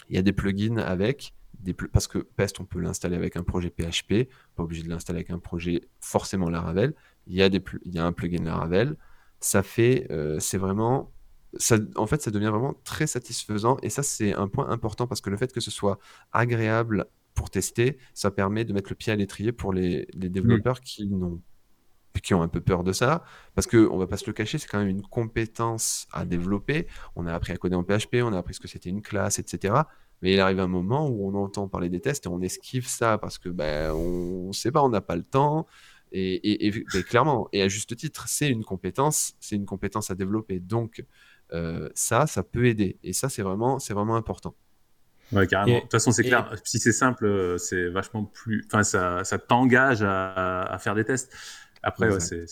il 0.10 0.16
y 0.16 0.20
a 0.20 0.22
des 0.22 0.34
plugins 0.34 0.78
avec, 0.78 1.34
des 1.60 1.74
parce 1.74 2.08
que 2.08 2.20
Pest 2.20 2.60
on 2.60 2.66
peut 2.66 2.80
l'installer 2.80 3.16
avec 3.16 3.38
un 3.38 3.44
projet 3.44 3.70
PHP, 3.70 4.30
pas 4.56 4.64
obligé 4.64 4.84
de 4.84 4.90
l'installer 4.90 5.20
avec 5.20 5.30
un 5.30 5.40
projet 5.40 5.82
forcément 6.02 6.50
Laravel, 6.50 6.94
il 7.28 7.36
y 7.36 7.42
a, 7.42 7.50
y 7.86 8.00
a 8.00 8.06
un 8.06 8.12
plugin 8.12 8.44
Laravel, 8.44 8.98
ça 9.40 9.64
fait, 9.64 10.08
euh, 10.12 10.40
c'est 10.40 10.58
vraiment 10.58 11.14
en 11.96 12.08
fait, 12.08 12.22
ça 12.22 12.32
devient 12.32 12.48
vraiment 12.48 12.76
très 12.84 13.08
satisfaisant. 13.08 13.78
Et 13.84 13.90
ça, 13.90 14.04
c'est 14.04 14.34
un 14.34 14.48
point 14.48 14.70
important 14.70 15.08
parce 15.08 15.22
que 15.22 15.30
le 15.30 15.38
fait 15.38 15.54
que 15.54 15.62
ce 15.62 15.72
soit 15.72 16.00
agréable 16.32 17.06
pour 17.34 17.50
tester, 17.50 17.98
ça 18.14 18.32
permet 18.32 18.66
de 18.66 18.74
mettre 18.74 18.90
le 18.90 18.96
pied 18.96 19.12
à 19.12 19.16
l'étrier 19.16 19.52
pour 19.52 19.74
les, 19.74 20.08
développeurs 20.14 20.82
qui 20.82 21.08
n'ont 21.08 21.42
qui 22.22 22.34
ont 22.34 22.42
un 22.42 22.48
peu 22.48 22.62
peur 22.62 22.84
de 22.84 22.94
ça, 22.94 23.24
parce 23.56 23.66
que 23.68 23.90
on 23.90 23.98
va 23.98 24.08
pas 24.08 24.18
se 24.18 24.26
le 24.28 24.34
cacher, 24.34 24.58
c'est 24.58 24.68
quand 24.68 24.80
même 24.80 24.88
une 24.88 25.02
compétence 25.02 26.08
à 26.12 26.26
développer. 26.26 26.88
On 27.16 27.26
a 27.26 27.34
appris 27.34 27.52
à 27.54 27.58
coder 27.58 27.76
en 27.76 27.84
PHP, 27.84 28.18
on 28.24 28.34
a 28.34 28.38
appris 28.38 28.54
ce 28.54 28.60
que 28.60 28.68
c'était 28.68 28.90
une 28.90 29.02
classe, 29.02 29.40
etc. 29.40 29.74
Mais 30.22 30.34
il 30.34 30.40
arrive 30.40 30.60
un 30.60 30.68
moment 30.68 31.10
où 31.10 31.28
on 31.28 31.34
entend 31.34 31.68
parler 31.68 31.90
des 31.90 32.00
tests 32.00 32.26
et 32.26 32.30
on 32.30 32.40
esquive 32.42 32.88
ça 32.88 33.18
parce 33.18 33.38
que 33.38 33.50
ben 33.50 33.92
on 33.94 34.54
sait 34.54 34.72
pas, 34.72 34.82
on 34.82 34.90
n'a 34.90 35.02
pas 35.02 35.16
le 35.16 35.24
temps. 35.24 35.68
Et, 36.16 36.72
clairement, 37.08 37.50
et 37.54 37.64
à 37.64 37.68
juste 37.68 37.96
titre, 37.96 38.28
c'est 38.28 38.48
une 38.48 38.64
compétence, 38.64 39.34
c'est 39.40 39.56
une 39.56 39.66
compétence 39.66 40.12
à 40.12 40.16
développer. 40.16 40.60
Donc 40.60 41.04
euh, 41.54 41.90
ça, 41.96 42.28
ça 42.28 42.44
peut 42.44 42.68
aider. 42.68 43.00
Et 43.04 43.14
ça, 43.14 43.30
c'est 43.30 43.42
vraiment, 43.42 43.80
c'est 43.80 43.96
vraiment 43.96 44.16
important. 44.16 44.56
Ouais, 45.34 45.48
carrément. 45.48 45.78
de 45.78 45.82
toute 45.82 45.92
façon, 45.92 46.12
c'est 46.12 46.24
clair. 46.24 46.54
Si 46.64 46.80
c'est 46.80 46.92
simple, 46.92 47.26
euh, 47.26 47.58
c'est 47.58 47.90
vachement 47.90 48.24
plus. 48.24 48.64
Enfin, 48.68 48.84
ça, 48.84 49.24
ça 49.24 49.38
t'engage 49.38 50.04
à, 50.04 50.64
à, 50.64 50.78
faire 50.78 50.96
des 50.96 51.04
tests. 51.04 51.34
Après, 51.82 52.10
ouais, 52.10 52.20
c'est 52.20 52.48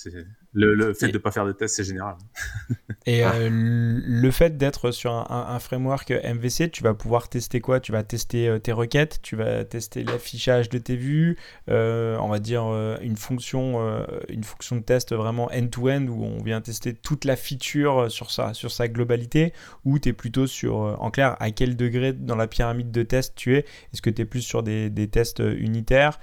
Le, 0.54 0.94
fait 0.94 1.08
de 1.08 1.14
ne 1.14 1.18
pas 1.18 1.32
faire 1.32 1.46
de 1.46 1.54
tests, 1.54 1.78
c'est 1.78 1.84
général. 1.86 2.16
Et 3.06 3.24
ah. 3.24 3.34
euh, 3.36 3.50
le 3.50 4.32
fait 4.32 4.58
d'être 4.58 4.92
sur 4.92 5.12
un, 5.14 5.60
framework 5.60 6.12
MVC, 6.12 6.70
tu 6.70 6.84
vas 6.84 6.94
pouvoir 6.94 7.30
tester 7.30 7.62
quoi? 7.62 7.80
Tu 7.80 7.94
vas 7.94 8.04
tester 8.04 8.50
euh, 8.50 8.60
tes 8.60 8.74
requêtes, 8.74 9.20
tu 9.22 9.38
vas 9.38 9.64
tester 9.64 10.04
l'affichage 10.04 10.68
de 10.68 10.78
tes 10.78 10.98
vues, 10.98 11.38
euh, 11.70 12.18
on 12.20 12.28
va 12.28 12.40
dire 12.40 12.64
une, 13.02 13.16
fonction, 13.16 13.80
une 14.28 14.44
fonction 14.44 14.76
de 14.76 14.82
test 14.82 15.14
vraiment 15.14 15.50
end-to-end 15.54 16.08
où 16.08 16.26
on 16.26 16.44
vient 16.44 16.60
tester 16.60 16.94
toute 16.94 17.24
la 17.24 17.38
feature 17.38 18.12
sur 18.12 18.30
sa, 18.30 18.54
sur 18.54 18.72
sa 18.72 18.90
globalité, 18.90 19.54
ou 19.86 20.00
tu 20.00 20.10
es 20.10 20.14
plutôt 20.14 20.48
sur, 20.48 20.76
en 21.02 21.12
clair, 21.12 21.38
à 21.40 21.52
quel 21.52 21.78
degré 21.78 22.12
dans 22.12 22.36
la 22.36 22.48
pyramide 22.48 22.92
de 22.92 23.04
test 23.04 23.36
tu 23.36 23.56
es? 23.56 23.60
Est-ce 23.94 24.02
que 24.02 24.10
tu 24.10 24.24
es 24.24 24.26
plus 24.26 24.42
sur 24.42 24.64
des, 24.64 24.90
des 24.90 25.08
tests 25.08 25.40
unitaires, 25.40 26.20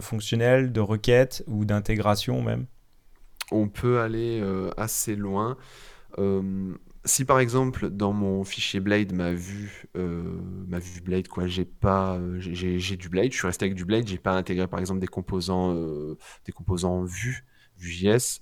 fonctionnels, 0.00 0.70
de 0.70 0.80
requêtes 0.80 1.42
ou 1.48 1.64
d'intégration 1.64 2.40
même? 2.40 2.66
On 3.50 3.68
peut 3.68 4.00
aller 4.00 4.40
euh, 4.42 4.70
assez 4.76 5.16
loin. 5.16 5.56
Euh, 6.18 6.74
si 7.04 7.24
par 7.24 7.40
exemple 7.40 7.90
dans 7.90 8.12
mon 8.12 8.44
fichier 8.44 8.80
Blade 8.80 9.12
ma 9.12 9.34
vue 9.34 9.86
euh, 9.96 10.22
ma 10.68 10.78
vue 10.78 11.00
Blade 11.00 11.28
quoi 11.28 11.46
j'ai 11.48 11.64
pas 11.64 12.18
j'ai 12.38 12.96
du 12.96 13.08
Blade 13.08 13.32
je 13.32 13.36
suis 13.36 13.46
resté 13.46 13.64
avec 13.66 13.74
du 13.74 13.84
Blade 13.84 14.06
j'ai 14.06 14.16
pas 14.16 14.32
intégré 14.32 14.68
par 14.68 14.78
exemple 14.80 15.00
des 15.00 15.08
composants 15.08 15.74
des 16.46 16.52
composants 16.52 17.02
vue 17.02 17.44
Vue.js 17.76 18.40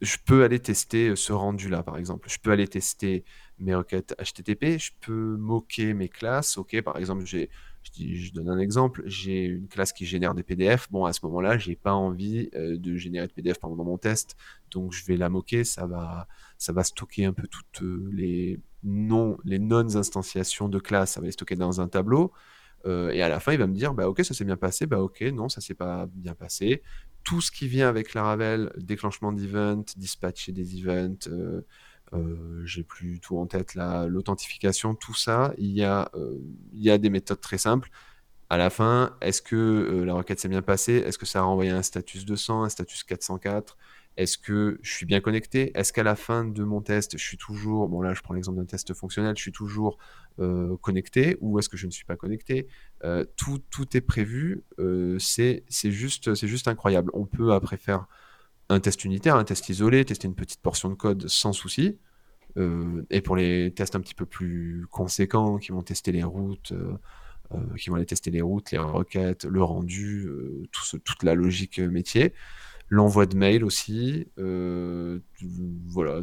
je 0.00 0.16
peux 0.24 0.44
aller 0.44 0.58
tester 0.58 1.14
ce 1.14 1.32
rendu 1.32 1.68
là 1.68 1.82
par 1.82 1.98
exemple 1.98 2.28
je 2.28 2.38
peux 2.38 2.50
aller 2.50 2.66
tester 2.66 3.24
mes 3.58 3.74
requêtes 3.74 4.16
HTTP 4.18 4.78
je 4.78 4.90
peux 5.00 5.36
moquer 5.36 5.92
mes 5.92 6.08
classes 6.08 6.56
ok 6.56 6.80
par 6.82 6.96
exemple 6.96 7.26
j'ai 7.26 7.50
je, 7.92 8.32
donne 8.32 8.48
un 8.48 8.58
exemple, 8.58 9.02
j'ai 9.06 9.44
une 9.44 9.68
classe 9.68 9.92
qui 9.92 10.06
génère 10.06 10.34
des 10.34 10.42
PDF. 10.42 10.88
Bon, 10.90 11.04
à 11.04 11.12
ce 11.12 11.24
moment-là, 11.26 11.58
j'ai 11.58 11.76
pas 11.76 11.92
envie 11.92 12.48
euh, 12.54 12.76
de 12.76 12.96
générer 12.96 13.26
de 13.26 13.32
PDF 13.32 13.58
pendant 13.58 13.84
mon 13.84 13.98
test, 13.98 14.36
donc 14.70 14.92
je 14.92 15.04
vais 15.04 15.16
la 15.16 15.28
moquer. 15.28 15.64
Ça 15.64 15.86
va, 15.86 16.26
ça 16.58 16.72
va 16.72 16.84
stocker 16.84 17.24
un 17.24 17.32
peu 17.32 17.46
toutes 17.46 17.82
euh, 17.82 18.08
les 18.12 18.60
non, 18.82 19.38
les 19.44 19.58
non 19.58 19.96
instantiations 19.96 20.68
de 20.68 20.78
classe. 20.78 21.12
Ça 21.12 21.20
va 21.20 21.26
les 21.26 21.32
stocker 21.32 21.56
dans 21.56 21.80
un 21.80 21.88
tableau. 21.88 22.32
Euh, 22.86 23.10
et 23.10 23.22
à 23.22 23.28
la 23.28 23.40
fin, 23.40 23.52
il 23.52 23.58
va 23.58 23.66
me 23.66 23.74
dire, 23.74 23.94
bah 23.94 24.08
ok, 24.08 24.24
ça 24.24 24.34
s'est 24.34 24.44
bien 24.44 24.56
passé. 24.56 24.86
Bah 24.86 25.00
ok, 25.00 25.22
non, 25.32 25.48
ça 25.48 25.60
s'est 25.60 25.74
pas 25.74 26.06
bien 26.12 26.34
passé. 26.34 26.82
Tout 27.22 27.40
ce 27.40 27.50
qui 27.50 27.68
vient 27.68 27.88
avec 27.88 28.12
Laravel, 28.12 28.70
déclenchement 28.76 29.32
d'event, 29.32 29.82
dispatcher 29.96 30.52
des 30.52 30.78
events, 30.78 31.30
j'ai 32.64 32.82
plus 32.84 33.20
tout 33.20 33.38
en 33.38 33.46
tête 33.46 33.74
l'authentification, 33.74 34.94
tout 34.94 35.14
ça, 35.14 35.54
il 35.58 35.70
y, 35.70 35.82
a, 35.84 36.10
euh, 36.14 36.38
il 36.72 36.82
y 36.82 36.90
a 36.90 36.98
des 36.98 37.10
méthodes 37.10 37.40
très 37.40 37.58
simples. 37.58 37.90
À 38.50 38.58
la 38.58 38.70
fin, 38.70 39.16
est-ce 39.20 39.42
que 39.42 39.56
euh, 39.56 40.04
la 40.04 40.14
requête 40.14 40.38
s'est 40.38 40.48
bien 40.48 40.62
passée? 40.62 40.94
Est-ce 40.94 41.18
que 41.18 41.26
ça 41.26 41.40
a 41.40 41.42
renvoyé 41.42 41.70
un 41.70 41.82
status 41.82 42.24
200, 42.24 42.64
un 42.64 42.68
status 42.68 43.02
404 43.02 43.76
Est-ce 44.16 44.38
que 44.38 44.78
je 44.82 44.92
suis 44.92 45.06
bien 45.06 45.20
connecté? 45.20 45.72
Est-ce 45.76 45.92
qu'à 45.92 46.02
la 46.02 46.14
fin 46.14 46.44
de 46.44 46.62
mon 46.62 46.80
test, 46.80 47.18
je 47.18 47.24
suis 47.24 47.38
toujours, 47.38 47.88
bon 47.88 48.00
là 48.02 48.14
je 48.14 48.20
prends 48.20 48.34
l'exemple 48.34 48.58
d'un 48.58 48.66
test 48.66 48.92
fonctionnel, 48.94 49.34
je 49.36 49.42
suis 49.42 49.52
toujours 49.52 49.98
connecté 50.82 51.36
ou 51.40 51.58
est-ce 51.58 51.68
que 51.68 51.76
je 51.76 51.86
ne 51.86 51.90
suis 51.90 52.04
pas 52.04 52.16
connecté? 52.16 52.68
Tout, 53.36 53.58
tout 53.70 53.96
est 53.96 54.02
prévu, 54.02 54.62
c'est 55.18 55.64
juste, 55.84 56.34
juste 56.34 56.68
incroyable. 56.68 57.10
On 57.14 57.24
peut 57.24 57.54
après 57.54 57.76
faire 57.76 58.06
un 58.68 58.80
test 58.80 59.04
unitaire, 59.04 59.36
un 59.36 59.44
test 59.44 59.68
isolé, 59.68 60.04
tester 60.04 60.26
une 60.26 60.34
petite 60.34 60.60
portion 60.60 60.88
de 60.88 60.94
code 60.94 61.28
sans 61.28 61.52
souci. 61.52 61.98
Euh, 62.56 63.02
et 63.10 63.20
pour 63.20 63.36
les 63.36 63.72
tests 63.72 63.96
un 63.96 64.00
petit 64.00 64.14
peu 64.14 64.26
plus 64.26 64.86
conséquents, 64.90 65.58
qui 65.58 65.72
vont 65.72 65.82
tester 65.82 66.12
les 66.12 66.22
routes, 66.22 66.72
euh, 66.72 66.94
euh, 67.52 67.58
qui 67.78 67.90
vont 67.90 67.96
aller 67.96 68.06
tester 68.06 68.30
les 68.30 68.42
routes, 68.42 68.70
les 68.70 68.78
requêtes, 68.78 69.44
le 69.44 69.62
rendu, 69.62 70.28
tout 70.72 70.98
toute 70.98 71.22
la 71.22 71.34
logique 71.34 71.78
métier, 71.78 72.32
l'envoi 72.88 73.26
de 73.26 73.36
mail 73.36 73.64
aussi, 73.64 74.28
voilà, 74.36 76.22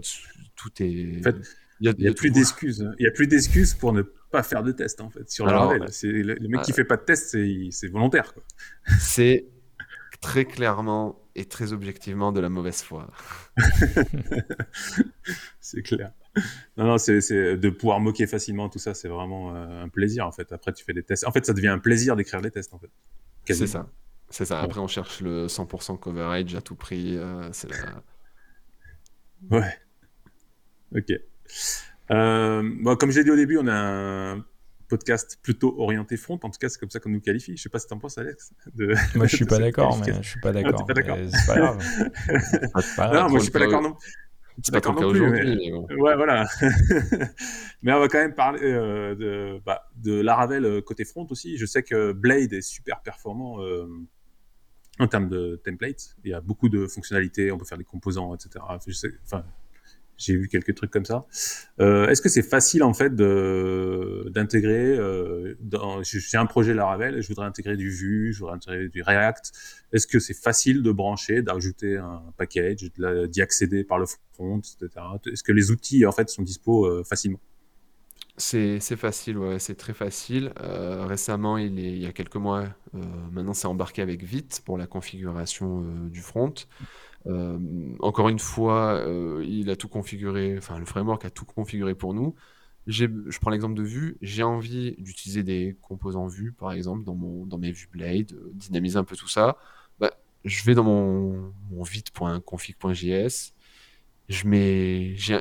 tout 0.56 0.72
est. 0.82 1.20
En 1.20 1.24
fait, 1.24 1.36
il 1.82 1.96
n'y 1.98 2.08
a, 2.08 2.14
plus 2.14 2.30
d'excuses. 2.30 2.88
Il 3.00 3.04
y 3.04 3.08
a 3.08 3.12
plus 3.12 3.28
d'excuses 3.28 3.74
pour 3.74 3.92
ne 3.92 4.04
pas 4.04 4.44
faire 4.44 4.64
de 4.64 4.72
test 4.72 5.02
en 5.02 5.10
fait 5.10 5.30
sur. 5.30 5.46
Le, 5.48 6.22
le, 6.22 6.48
mec 6.48 6.62
qui 6.62 6.74
fait 6.74 6.86
pas 6.86 6.98
de 6.98 7.04
test, 7.04 7.38
c'est 7.72 7.88
volontaire. 7.88 8.34
C'est 9.00 9.48
très 10.22 10.46
clairement 10.46 11.21
et 11.36 11.46
très 11.46 11.74
objectivement 11.74 12.32
de 12.32 12.40
la 12.40 12.50
mauvaise 12.50 12.82
foi. 12.82 13.10
c'est 15.60 15.82
clair. 15.82 16.12
Non, 16.78 16.86
non, 16.86 16.98
c'est 16.98 17.20
de 17.58 17.70
pouvoir 17.70 18.00
moquer 18.00 18.28
facilement 18.28 18.70
tout 18.70 18.80
ça, 18.80 18.94
c'est 18.94 19.08
vraiment 19.08 19.56
euh, 19.56 19.84
un 19.84 19.90
plaisir 19.90 20.26
en 20.28 20.32
fait. 20.32 20.52
Après, 20.52 20.74
tu 20.74 20.84
fais 20.84 20.94
des 20.94 21.04
tests. 21.04 21.26
En 21.26 21.32
fait, 21.32 21.46
ça 21.46 21.54
devient 21.54 21.70
un 21.70 21.80
plaisir 21.80 22.16
d'écrire 22.16 22.42
des 22.42 22.52
tests 22.52 22.74
en 22.74 22.80
fait. 22.80 22.90
C'est 23.46 23.68
ça. 23.68 23.90
C'est 24.30 24.46
ça. 24.46 24.62
Après, 24.62 24.80
on 24.80 24.88
cherche 24.88 25.22
le 25.22 25.48
100% 25.48 26.00
coverage 26.00 26.56
à 26.56 26.62
tout 26.62 26.76
prix. 26.76 27.18
Euh, 27.18 27.50
c'est 27.52 27.70
Ouais. 29.50 29.78
Ok. 30.96 31.12
Euh, 32.12 32.70
bon, 32.82 32.96
comme 32.96 33.12
j'ai 33.12 33.24
dit 33.24 33.32
au 33.32 33.36
début, 33.36 33.58
on 33.58 33.68
a 33.68 33.74
un 33.74 34.46
podcast 34.92 35.40
plutôt 35.42 35.74
orienté 35.80 36.18
front. 36.18 36.38
En 36.44 36.50
tout 36.50 36.60
cas, 36.60 36.68
c'est 36.68 36.78
comme 36.78 36.90
ça 36.90 37.00
qu'on 37.00 37.10
nous 37.10 37.22
qualifie. 37.22 37.56
Je 37.56 37.62
sais 37.62 37.70
pas 37.70 37.80
si 37.80 37.88
tu 37.88 37.94
en 37.94 37.98
penses, 37.98 38.18
Alex. 38.18 38.54
Moi, 39.16 39.26
je 39.26 39.36
suis 39.38 39.46
pas 39.46 39.58
d'accord, 39.58 39.98
mais 40.06 40.14
je 40.22 40.28
suis 40.28 40.40
pas 40.42 40.50
ah, 40.50 40.54
d'accord. 40.54 40.86
c'est 40.88 41.48
pas 41.48 41.56
grave. 41.56 41.80
non, 43.14 43.30
moi, 43.30 43.40
je 43.40 43.44
suis 43.44 43.52
pas 43.52 43.60
d'accord 43.60 43.82
non. 43.82 43.96
C'est 44.62 44.74
pas 44.74 44.82
d'accord 44.82 45.10
aujourd'hui. 45.10 45.72
Ouais, 45.72 46.16
voilà. 46.16 46.46
mais 47.82 47.94
on 47.94 48.00
va 48.00 48.08
quand 48.10 48.20
même 48.20 48.36
parler 48.36 48.60
euh, 48.64 49.16
de, 49.16 49.62
bah, 49.66 49.90
de 49.96 50.20
Laravel 50.20 50.66
euh, 50.66 50.82
côté 50.82 51.06
front 51.06 51.26
aussi. 51.30 51.58
Je 51.58 51.66
sais 51.66 51.84
que 51.84 52.12
Blade 52.12 52.52
est 52.52 52.62
super 52.62 53.02
performant 53.02 53.62
euh, 53.62 53.88
en 55.00 55.08
termes 55.08 55.30
de 55.30 55.62
templates. 55.64 56.18
Il 56.26 56.32
y 56.32 56.34
a 56.34 56.42
beaucoup 56.42 56.68
de 56.68 56.86
fonctionnalités. 56.86 57.50
On 57.52 57.58
peut 57.58 57.66
faire 57.66 57.78
des 57.78 57.86
composants, 57.86 58.36
etc. 58.36 58.64
Je 58.86 58.92
sais, 58.92 59.10
enfin, 59.24 59.46
j'ai 60.22 60.36
vu 60.36 60.48
quelques 60.48 60.76
trucs 60.76 60.92
comme 60.92 61.06
ça. 61.06 61.26
Euh, 61.80 62.08
est-ce 62.08 62.22
que 62.22 62.30
c'est 62.30 62.44
facile 62.44 62.84
en 62.84 62.94
fait 62.94 63.16
d'intégrer 63.16 64.98
euh, 64.98 65.56
J'ai 66.04 66.38
un 66.38 66.46
projet 66.46 66.74
Laravel, 66.74 67.22
je 67.22 67.28
voudrais 67.28 67.46
intégrer 67.46 67.76
du 67.76 67.90
Vue, 67.90 68.34
je 68.34 68.40
voudrais 68.40 68.56
intégrer 68.56 68.90
du 68.90 69.02
React. 69.02 69.52
Est-ce 69.94 70.08
que 70.08 70.20
c'est 70.20 70.34
facile 70.36 70.84
de 70.84 70.92
brancher, 70.92 71.42
d'ajouter 71.42 71.98
un 71.98 72.24
package, 72.38 72.92
d'y 73.30 73.42
accéder 73.42 73.84
par 73.84 74.00
le 74.00 74.06
front, 74.34 74.60
etc. 74.60 74.90
Est-ce 75.32 75.44
que 75.44 75.52
les 75.52 75.72
outils 75.72 76.06
en 76.06 76.12
fait 76.12 76.30
sont 76.30 76.44
dispo 76.44 76.86
euh, 76.86 77.04
facilement? 77.04 77.40
C'est 78.38 78.80
facile, 78.96 79.38
ouais, 79.38 79.60
c'est 79.60 79.76
très 79.76 79.94
facile. 79.94 80.52
Récemment, 80.58 81.58
il 81.58 81.98
y 82.00 82.08
a 82.08 82.12
quelques 82.12 82.38
mois, 82.38 82.66
maintenant 83.32 83.54
c'est 83.54 83.68
embarqué 83.68 84.02
avec 84.02 84.24
Vite 84.24 84.64
pour 84.66 84.80
la 84.80 84.88
configuration 84.88 85.82
du 86.10 86.22
front. 86.22 86.54
Euh, 87.28 87.58
encore 88.00 88.30
une 88.30 88.40
fois, 88.40 88.94
euh, 88.96 89.46
il 89.48 89.70
a 89.70 89.76
tout 89.76 89.88
configuré, 89.88 90.56
enfin 90.58 90.80
le 90.80 90.86
framework 90.86 91.26
a 91.26 91.30
tout 91.30 91.46
configuré 91.46 91.96
pour 91.96 92.14
nous. 92.14 92.36
Je 92.88 93.06
prends 93.40 93.52
l'exemple 93.52 93.76
de 93.76 93.84
Vue, 93.84 94.18
j'ai 94.22 94.44
envie 94.44 94.96
d'utiliser 94.98 95.44
des 95.44 95.78
composants 95.82 96.28
Vue, 96.28 96.52
par 96.52 96.72
exemple, 96.74 97.04
dans, 97.04 97.14
mon, 97.16 97.46
dans 97.46 97.60
mes 97.60 97.72
Vue 97.72 97.88
Blade, 97.92 98.34
euh, 98.34 98.52
dynamiser 98.54 98.98
un 98.98 99.04
peu 99.04 99.16
tout 99.16 99.28
ça. 99.28 99.58
Bah, 100.00 100.12
je 100.46 100.64
vais 100.64 100.74
dans 100.74 100.84
mon, 100.84 101.54
mon 101.72 101.84
vite.config.js, 101.84 103.54
je 104.30 104.48
mets, 104.48 105.16
je, 105.16 105.36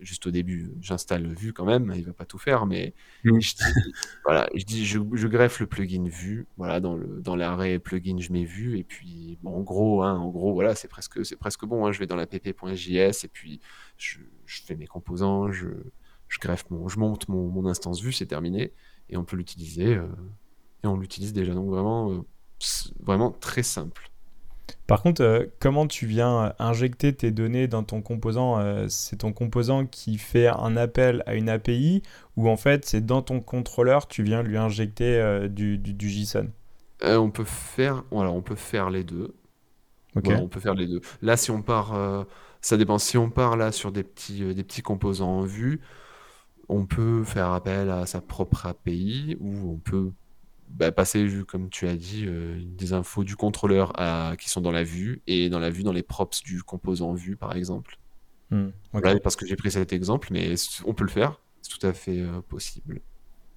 juste 0.00 0.26
au 0.26 0.30
début, 0.30 0.72
j'installe 0.80 1.26
Vue 1.34 1.52
quand 1.52 1.64
même, 1.64 1.92
il 1.94 2.04
va 2.04 2.12
pas 2.12 2.24
tout 2.24 2.38
faire, 2.38 2.66
mais 2.66 2.94
mm. 3.24 3.40
je 3.40 3.54
dis, 3.54 3.92
voilà, 4.24 4.48
je, 4.54 4.64
dis 4.64 4.84
je, 4.84 5.26
greffe 5.26 5.60
le 5.60 5.66
plugin 5.66 6.04
Vue, 6.04 6.46
voilà, 6.56 6.80
dans 6.80 6.94
le 6.94 7.20
dans 7.20 7.36
l'arrêt 7.36 7.78
plugin, 7.78 8.18
je 8.18 8.32
mets 8.32 8.44
Vue, 8.44 8.78
et 8.78 8.84
puis 8.84 9.38
bon, 9.42 9.56
en 9.56 9.60
gros, 9.62 10.02
hein, 10.02 10.16
en 10.16 10.28
gros, 10.30 10.52
voilà, 10.52 10.74
c'est 10.74 10.88
presque 10.88 11.24
c'est 11.24 11.36
presque 11.36 11.64
bon. 11.64 11.86
Hein, 11.86 11.92
je 11.92 11.98
vais 11.98 12.06
dans 12.06 12.16
la 12.16 12.26
pp.js 12.26 13.24
et 13.24 13.28
puis 13.28 13.60
je, 13.96 14.18
je, 14.46 14.62
fais 14.62 14.76
mes 14.76 14.86
composants, 14.86 15.50
je, 15.50 15.68
je 16.28 16.38
greffe 16.38 16.68
mon, 16.70 16.88
je 16.88 16.98
monte 16.98 17.28
mon, 17.28 17.48
mon 17.48 17.66
instance 17.66 18.00
Vue, 18.00 18.12
c'est 18.12 18.26
terminé, 18.26 18.72
et 19.08 19.16
on 19.16 19.24
peut 19.24 19.36
l'utiliser, 19.36 19.96
euh, 19.96 20.06
et 20.84 20.86
on 20.86 20.96
l'utilise 20.96 21.32
déjà. 21.32 21.54
Donc 21.54 21.68
vraiment, 21.70 22.12
euh, 22.12 22.20
vraiment 23.00 23.30
très 23.30 23.62
simple. 23.62 24.10
Par 24.86 25.02
contre, 25.02 25.22
euh, 25.22 25.46
comment 25.60 25.86
tu 25.86 26.06
viens 26.06 26.54
injecter 26.58 27.14
tes 27.14 27.30
données 27.30 27.68
dans 27.68 27.82
ton 27.82 28.02
composant 28.02 28.58
euh, 28.58 28.86
C'est 28.88 29.16
ton 29.16 29.32
composant 29.32 29.86
qui 29.86 30.18
fait 30.18 30.48
un 30.48 30.76
appel 30.76 31.22
à 31.26 31.34
une 31.34 31.48
API 31.48 32.02
ou 32.36 32.48
en 32.48 32.56
fait 32.56 32.84
c'est 32.84 33.04
dans 33.04 33.22
ton 33.22 33.40
contrôleur 33.40 34.08
tu 34.08 34.22
viens 34.22 34.42
lui 34.42 34.58
injecter 34.58 35.16
euh, 35.18 35.48
du, 35.48 35.80
JSON? 35.98 36.50
On 37.02 37.30
peut 37.30 37.44
faire, 37.44 38.04
on 38.10 38.42
peut 38.42 38.54
faire 38.54 38.90
les 38.90 39.04
deux. 39.04 39.34
On 40.16 40.48
peut 40.48 40.60
faire 40.60 40.74
les 40.74 40.86
deux. 40.86 41.00
Là, 41.22 41.36
si 41.36 41.50
on 41.50 41.60
part, 41.60 41.94
ça 42.60 42.76
dépend. 42.76 42.98
Si 42.98 43.18
on 43.18 43.30
part 43.30 43.56
là 43.56 43.72
sur 43.72 43.90
des 43.90 44.04
petits, 44.04 44.54
des 44.54 44.62
petits 44.62 44.80
composants 44.80 45.40
en 45.40 45.42
vue, 45.42 45.80
on 46.68 46.86
peut 46.86 47.24
faire 47.24 47.50
appel 47.50 47.90
à 47.90 48.06
sa 48.06 48.20
propre 48.20 48.64
API 48.66 49.36
ou 49.40 49.72
on 49.72 49.76
peut 49.76 50.12
bah, 50.74 50.92
passer, 50.92 51.28
comme 51.46 51.70
tu 51.70 51.86
as 51.86 51.96
dit, 51.96 52.24
euh, 52.26 52.60
des 52.60 52.92
infos 52.92 53.24
du 53.24 53.36
contrôleur 53.36 53.92
à, 53.94 54.34
qui 54.38 54.50
sont 54.50 54.60
dans 54.60 54.72
la 54.72 54.82
vue 54.82 55.22
et 55.26 55.48
dans 55.48 55.60
la 55.60 55.70
vue, 55.70 55.84
dans 55.84 55.92
les 55.92 56.02
props 56.02 56.42
du 56.42 56.62
composant 56.62 57.14
vue, 57.14 57.36
par 57.36 57.54
exemple. 57.54 57.98
Hmm, 58.50 58.70
parce 59.22 59.36
que 59.36 59.46
j'ai 59.46 59.56
pris 59.56 59.70
cet 59.70 59.92
exemple, 59.92 60.28
mais 60.30 60.54
on 60.84 60.94
peut 60.94 61.04
le 61.04 61.10
faire, 61.10 61.40
c'est 61.62 61.78
tout 61.78 61.86
à 61.86 61.92
fait 61.92 62.20
euh, 62.20 62.40
possible. 62.40 63.00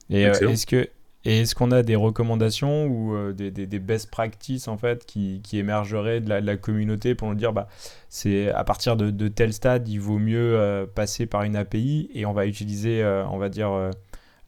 Et 0.09 0.25
euh, 0.25 0.49
est-ce 0.49 0.65
que 0.65 0.89
Et 1.25 1.41
est-ce 1.41 1.55
qu'on 1.55 1.71
a 1.71 1.83
des 1.83 1.95
recommandations 1.95 2.85
ou 2.85 3.13
euh, 3.13 3.33
des, 3.33 3.51
des, 3.51 3.79
best 3.79 4.09
practices 4.09 4.69
en 4.69 4.77
fait 4.77 5.05
qui, 5.05 5.41
qui 5.43 5.57
émergeraient 5.57 6.21
de 6.21 6.29
la, 6.29 6.57
communauté 6.57 7.15
pour 7.15 7.27
nous 7.27 7.35
dire 7.35 7.51
bah 7.51 7.67
c'est 8.07 8.49
à 8.51 8.63
partir 8.63 8.95
de, 8.95 9.11
de, 9.11 9.27
tel 9.27 9.51
stade 9.51 9.89
il 9.89 9.99
vaut 9.99 10.19
mieux 10.19 10.57
euh, 10.57 10.85
passer 10.85 11.25
par 11.25 11.43
une 11.43 11.57
API 11.57 12.09
et 12.13 12.25
on 12.25 12.31
va 12.31 12.45
utiliser 12.45 13.03
euh, 13.03 13.27
on 13.27 13.37
va 13.37 13.49
dire 13.49 13.91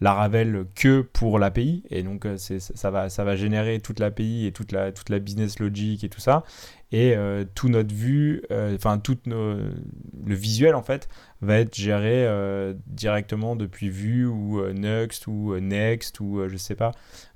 Laravel 0.01 0.65
que 0.75 1.01
pour 1.01 1.39
l'API 1.39 1.83
et 1.89 2.03
donc 2.03 2.25
ça 2.37 2.89
va 2.89 3.09
ça 3.09 3.23
va 3.23 3.35
générer 3.35 3.79
toute 3.79 3.99
l'API 3.99 4.45
et 4.45 4.51
toute 4.51 4.71
la 4.71 4.91
toute 4.93 5.09
la 5.09 5.19
business 5.19 5.59
logic 5.59 6.03
et 6.03 6.09
tout 6.09 6.21
ça 6.21 6.45
et 6.91 7.15
euh, 7.15 7.45
tout 7.53 7.69
notre 7.69 7.93
vue, 7.93 8.41
euh, 8.51 8.75
enfin 8.75 8.97
tout 8.97 9.17
le 9.27 9.73
visuel 10.25 10.73
en 10.73 10.81
fait 10.81 11.07
va 11.41 11.59
être 11.59 11.75
géré 11.75 12.25
euh, 12.25 12.73
directement 12.87 13.55
depuis 13.55 13.89
Vue 13.89 14.25
ou 14.25 14.61
Next 14.73 15.27
ou 15.27 15.55
Next 15.59 16.19
ou 16.19 16.47
je 16.47 16.57
sais 16.57 16.75
pas. 16.75 16.91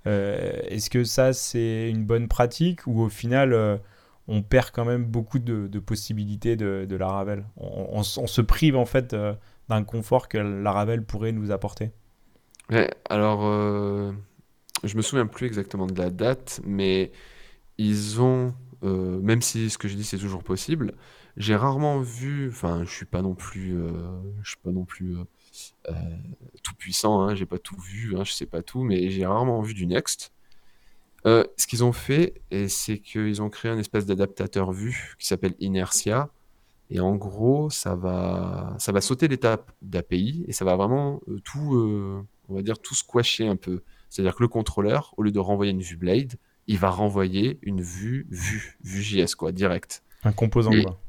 Est-ce 0.05 0.89
que 0.89 1.03
ça 1.03 1.33
c'est 1.33 1.89
une 1.89 2.05
bonne 2.05 2.27
pratique 2.27 2.87
ou 2.87 3.01
au 3.01 3.09
final 3.09 3.79
on 4.27 4.41
perd 4.41 4.71
quand 4.71 4.85
même 4.85 5.05
beaucoup 5.05 5.39
de, 5.39 5.67
possibilités 5.79 6.55
de, 6.55 6.85
de 6.89 6.95
Laravel 6.95 7.45
on, 7.57 8.03
se 8.03 8.41
prive 8.41 8.75
en 8.75 8.85
fait 8.85 9.15
d'un 9.69 9.83
confort 9.83 10.27
que 10.27 10.37
Laravel 10.37 11.03
pourrait 11.03 11.31
nous 11.31 11.51
apporter. 11.51 11.91
Alors 13.09 13.41
je 14.83 14.97
me 14.97 15.01
souviens 15.01 15.27
plus 15.27 15.47
exactement 15.47 15.87
de 15.87 15.97
la 15.97 16.09
date, 16.09 16.61
mais 16.65 17.11
ils 17.77 18.21
ont 18.21 18.53
euh, 18.83 19.19
même 19.21 19.41
si 19.41 19.69
ce 19.69 19.77
que 19.77 19.87
j'ai 19.87 19.95
dit 19.95 20.03
c'est 20.03 20.17
toujours 20.17 20.43
possible, 20.43 20.93
j'ai 21.37 21.55
rarement 21.55 22.01
vu, 22.01 22.49
enfin 22.49 22.83
je 22.83 22.91
suis 22.91 23.05
pas 23.05 23.21
non 23.21 23.33
plus, 23.33 23.75
euh, 23.77 23.91
je 24.41 24.49
suis 24.49 24.59
pas 24.61 24.71
non 24.71 24.83
plus 24.83 25.15
euh, 25.89 25.93
tout 26.63 26.75
puissant, 26.75 27.21
hein, 27.21 27.35
j'ai 27.35 27.45
pas 27.45 27.59
tout 27.59 27.79
vu, 27.79 28.17
hein, 28.17 28.23
je 28.25 28.33
sais 28.33 28.45
pas 28.45 28.61
tout, 28.61 28.83
mais 28.83 29.09
j'ai 29.09 29.25
rarement 29.25 29.61
vu 29.61 29.73
du 29.73 29.87
Next. 29.87 30.33
ce 31.25 31.67
qu'ils 31.67 31.83
ont 31.83 31.93
fait, 31.93 32.41
c'est 32.67 32.99
qu'ils 32.99 33.41
ont 33.41 33.49
créé 33.49 33.71
un 33.71 33.77
espèce 33.77 34.05
d'adaptateur 34.05 34.71
vue 34.71 35.15
qui 35.19 35.27
s'appelle 35.27 35.55
Inertia. 35.59 36.29
Et 36.89 36.99
en 36.99 37.15
gros, 37.15 37.69
ça 37.69 37.95
va, 37.95 38.75
ça 38.77 38.91
va 38.91 39.01
sauter 39.01 39.27
l'étape 39.27 39.71
d'API 39.81 40.45
et 40.47 40.53
ça 40.53 40.65
va 40.65 40.75
vraiment 40.75 41.21
tout, 41.43 42.27
on 42.49 42.55
va 42.55 42.61
dire, 42.61 42.79
tout 42.79 42.95
squasher 42.95 43.47
un 43.47 43.55
peu. 43.55 43.81
C'est-à-dire 44.09 44.35
que 44.35 44.43
le 44.43 44.47
contrôleur, 44.47 45.13
au 45.17 45.23
lieu 45.23 45.31
de 45.31 45.39
renvoyer 45.39 45.71
une 45.71 45.81
vue 45.81 45.97
Blade, 45.97 46.35
il 46.67 46.77
va 46.77 46.89
renvoyer 46.89 47.59
une 47.61 47.81
vue, 47.81 48.27
vue, 48.29 48.77
vue 48.83 49.01
JS, 49.01 49.35
quoi, 49.35 49.51
direct. 49.51 50.03
Un 50.23 50.31
composant, 50.31 50.71
quoi. 50.71 50.99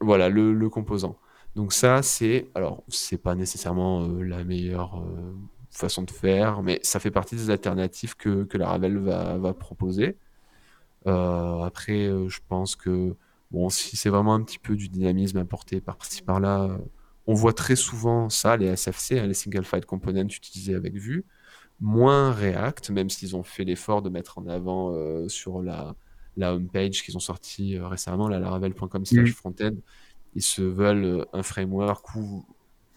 Voilà, 0.00 0.28
le, 0.28 0.68
composant. 0.68 1.16
Donc 1.54 1.72
ça, 1.72 2.02
c'est, 2.02 2.48
alors, 2.54 2.82
c'est 2.88 3.18
pas 3.18 3.34
nécessairement 3.34 4.02
euh, 4.02 4.22
la 4.22 4.44
meilleure 4.44 5.00
euh, 5.00 5.34
façon 5.70 6.02
de 6.02 6.10
faire, 6.10 6.62
mais 6.62 6.80
ça 6.82 7.00
fait 7.00 7.10
partie 7.10 7.36
des 7.36 7.50
alternatives 7.50 8.16
que, 8.16 8.44
que 8.44 8.58
la 8.58 8.68
Ravel 8.68 8.98
va, 8.98 9.38
va 9.38 9.54
proposer. 9.54 10.16
Euh, 11.06 11.62
après, 11.62 12.10
je 12.28 12.40
pense 12.48 12.76
que, 12.76 13.14
bon, 13.50 13.70
si 13.70 13.96
c'est 13.96 14.10
vraiment 14.10 14.34
un 14.34 14.42
petit 14.42 14.58
peu 14.58 14.76
du 14.76 14.88
dynamisme 14.88 15.38
apporté 15.38 15.80
par-ci 15.80 16.22
par-là, 16.22 16.78
on 17.26 17.34
voit 17.34 17.52
très 17.52 17.76
souvent 17.76 18.28
ça, 18.28 18.56
les 18.56 18.76
SFC, 18.76 19.18
hein, 19.18 19.26
les 19.26 19.34
Single 19.34 19.64
File 19.64 19.84
Components 19.84 20.28
utilisés 20.28 20.74
avec 20.74 20.94
Vue 20.94 21.24
moins 21.80 22.32
React, 22.32 22.90
même 22.90 23.10
s'ils 23.10 23.36
ont 23.36 23.42
fait 23.42 23.64
l'effort 23.64 24.02
de 24.02 24.08
mettre 24.08 24.38
en 24.38 24.46
avant 24.46 24.92
euh, 24.94 25.28
sur 25.28 25.62
la, 25.62 25.94
la 26.36 26.54
homepage 26.54 27.02
qu'ils 27.02 27.16
ont 27.16 27.20
sorti 27.20 27.76
euh, 27.76 27.86
récemment, 27.86 28.28
la 28.28 28.38
laravel.com 28.38 29.04
slash 29.04 29.30
mm. 29.30 29.32
frontend, 29.32 29.76
ils 30.34 30.42
se 30.42 30.62
veulent 30.62 31.04
euh, 31.04 31.24
un 31.32 31.42
framework 31.42 32.14
où 32.14 32.44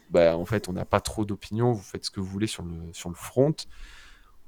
bah, 0.09 0.37
en 0.37 0.45
fait 0.45 0.69
on 0.69 0.73
n'a 0.73 0.85
pas 0.85 1.01
trop 1.01 1.25
d'opinion, 1.25 1.71
vous 1.71 1.81
faites 1.81 2.05
ce 2.05 2.11
que 2.11 2.19
vous 2.19 2.27
voulez 2.27 2.47
sur 2.47 2.63
le, 2.63 2.75
sur 2.93 3.09
le 3.09 3.15
front. 3.15 3.55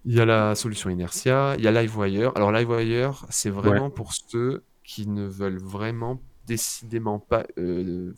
Il 0.06 0.16
y 0.16 0.20
a 0.20 0.26
la 0.26 0.56
solution 0.56 0.90
Inertia, 0.90 1.56
il 1.60 1.64
y 1.64 1.68
a 1.68 1.72
Livewire. 1.72 2.32
Alors 2.36 2.52
Livewire, 2.52 3.26
c'est 3.30 3.52
vraiment 3.52 3.92
pour 3.92 4.14
ceux 4.14 4.64
qui 4.84 5.08
ne 5.08 5.28
veulent 5.28 5.62
vraiment 5.62 6.20
décidément 6.52 7.20
pas 7.20 7.46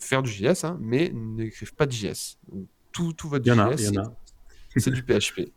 faire 0.00 0.22
du 0.22 0.30
JS, 0.30 0.64
hein, 0.64 0.76
mais 0.80 1.12
n'écrivent 1.14 1.74
pas 1.74 1.86
de 1.86 1.92
JS. 1.92 2.38
Tout, 2.92 3.12
tout 3.12 3.28
votre 3.28 3.44
JS, 3.44 3.92
c'est 4.76 4.90
du 4.90 5.02
PHP. 5.06 5.52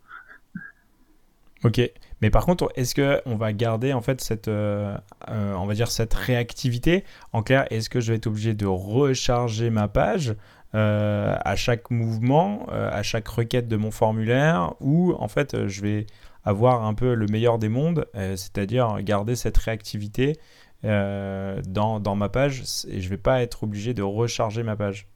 Ok, 1.64 1.82
mais 2.22 2.30
par 2.30 2.46
contre, 2.46 2.72
est-ce 2.76 2.94
que 2.94 3.20
on 3.26 3.36
va 3.36 3.52
garder 3.52 3.92
en 3.92 4.02
fait 4.02 4.22
cette, 4.22 4.48
euh, 4.48 4.96
euh, 5.30 5.54
on 5.56 5.66
va 5.66 5.74
dire 5.74 5.90
cette 5.90 6.14
réactivité? 6.14 7.04
En 7.34 7.42
clair, 7.42 7.66
est-ce 7.72 7.90
que 7.90 8.00
je 8.00 8.12
vais 8.12 8.18
être 8.18 8.28
obligé 8.28 8.54
de 8.54 8.68
recharger 8.68 9.72
ma 9.72 9.88
page 9.88 10.36
euh, 10.76 11.36
à 11.44 11.56
chaque 11.56 11.90
mouvement, 11.90 12.68
à 12.70 13.02
chaque 13.02 13.28
requête 13.28 13.68
de 13.68 13.76
mon 13.76 13.90
formulaire, 13.90 14.76
ou 14.82 15.16
en 15.18 15.28
fait, 15.28 15.68
je 15.68 15.82
vais 15.82 16.06
avoir 16.46 16.86
un 16.86 16.94
peu 16.94 17.16
le 17.16 17.26
meilleur 17.26 17.58
des 17.58 17.70
mondes, 17.70 18.06
c'est-à-dire 18.14 19.02
garder 19.02 19.36
cette 19.36 19.58
réactivité 19.58 20.38
dans, 20.84 22.00
dans, 22.00 22.16
ma 22.16 22.30
page, 22.30 22.64
et 22.88 23.02
je 23.02 23.10
vais 23.10 23.18
pas 23.18 23.42
être 23.42 23.64
obligé 23.64 23.94
de 23.94 24.04
recharger 24.04 24.64
ma 24.64 24.76
page. 24.76 25.08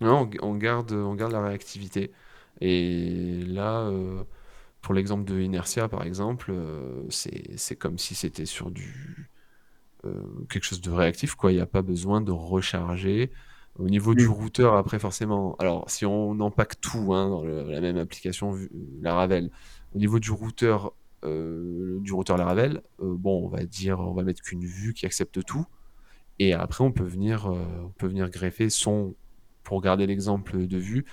Non, 0.00 0.28
on 0.42 0.54
garde, 0.54 0.92
on 0.92 1.14
garde 1.14 1.32
la 1.32 1.42
réactivité. 1.42 2.12
Et 2.60 3.42
là 3.46 3.90
pour 4.80 4.94
l'exemple 4.94 5.24
de 5.24 5.40
Inertia, 5.40 5.88
par 5.88 6.02
exemple, 6.04 6.50
euh, 6.50 7.02
c'est 7.10 7.76
comme 7.76 7.98
si 7.98 8.14
c'était 8.14 8.46
sur 8.46 8.70
du 8.70 9.28
euh, 10.04 10.22
quelque 10.48 10.64
chose 10.64 10.80
de 10.80 10.90
réactif, 10.90 11.34
quoi. 11.34 11.52
Il 11.52 11.56
n'y 11.56 11.60
a 11.60 11.66
pas 11.66 11.82
besoin 11.82 12.20
de 12.20 12.30
recharger. 12.30 13.32
Au 13.78 13.88
niveau 13.88 14.14
du 14.14 14.26
routeur, 14.26 14.76
après, 14.76 14.98
forcément, 14.98 15.56
alors 15.58 15.90
si 15.90 16.04
on 16.06 16.40
empaque 16.40 16.80
tout 16.80 17.14
hein, 17.14 17.28
dans 17.28 17.44
la 17.44 17.80
même 17.80 17.96
application 17.96 18.56
Laravel, 19.00 19.50
au 19.94 19.98
niveau 19.98 20.18
du 20.18 20.30
routeur, 20.30 20.92
euh, 21.24 21.98
du 22.00 22.12
routeur 22.12 22.36
Laravel, 22.36 22.82
bon, 22.98 23.46
on 23.46 23.48
va 23.48 23.64
dire, 23.64 24.00
on 24.00 24.12
va 24.12 24.22
mettre 24.22 24.42
qu'une 24.42 24.64
vue 24.64 24.94
qui 24.94 25.06
accepte 25.06 25.44
tout, 25.44 25.66
et 26.38 26.52
après 26.52 26.84
on 26.84 26.92
peut 26.92 27.04
venir, 27.04 27.46
on 27.46 27.90
peut 27.98 28.06
venir 28.06 28.30
greffer 28.30 28.70
son, 28.70 29.14
pour 29.64 29.80
garder 29.80 30.06
l'exemple 30.06 30.66
de 30.66 30.78
vue, 30.78 31.04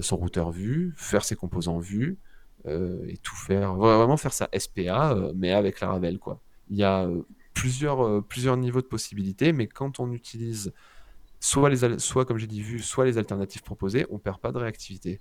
son 0.00 0.16
routeur 0.16 0.50
vue, 0.50 0.92
faire 0.96 1.24
ses 1.24 1.36
composants 1.36 1.78
vue, 1.78 2.18
euh, 2.66 3.04
et 3.08 3.18
tout 3.18 3.36
faire, 3.36 3.74
vraiment 3.74 4.16
faire 4.16 4.32
ça 4.32 4.48
SPA, 4.56 5.12
euh, 5.12 5.32
mais 5.36 5.52
avec 5.52 5.80
la 5.80 5.88
Ravel, 5.88 6.18
quoi. 6.18 6.40
Il 6.70 6.78
y 6.78 6.82
a 6.82 7.04
euh, 7.04 7.20
plusieurs, 7.52 8.24
plusieurs 8.24 8.56
niveaux 8.56 8.80
de 8.80 8.86
possibilités, 8.86 9.52
mais 9.52 9.66
quand 9.66 10.00
on 10.00 10.10
utilise 10.12 10.72
soit, 11.40 11.68
les, 11.68 11.98
soit 11.98 12.24
comme 12.24 12.38
j'ai 12.38 12.46
dit, 12.46 12.62
vu, 12.62 12.78
soit 12.78 13.04
les 13.04 13.18
alternatives 13.18 13.62
proposées, 13.62 14.06
on 14.08 14.18
perd 14.18 14.40
pas 14.40 14.50
de 14.50 14.58
réactivité. 14.58 15.20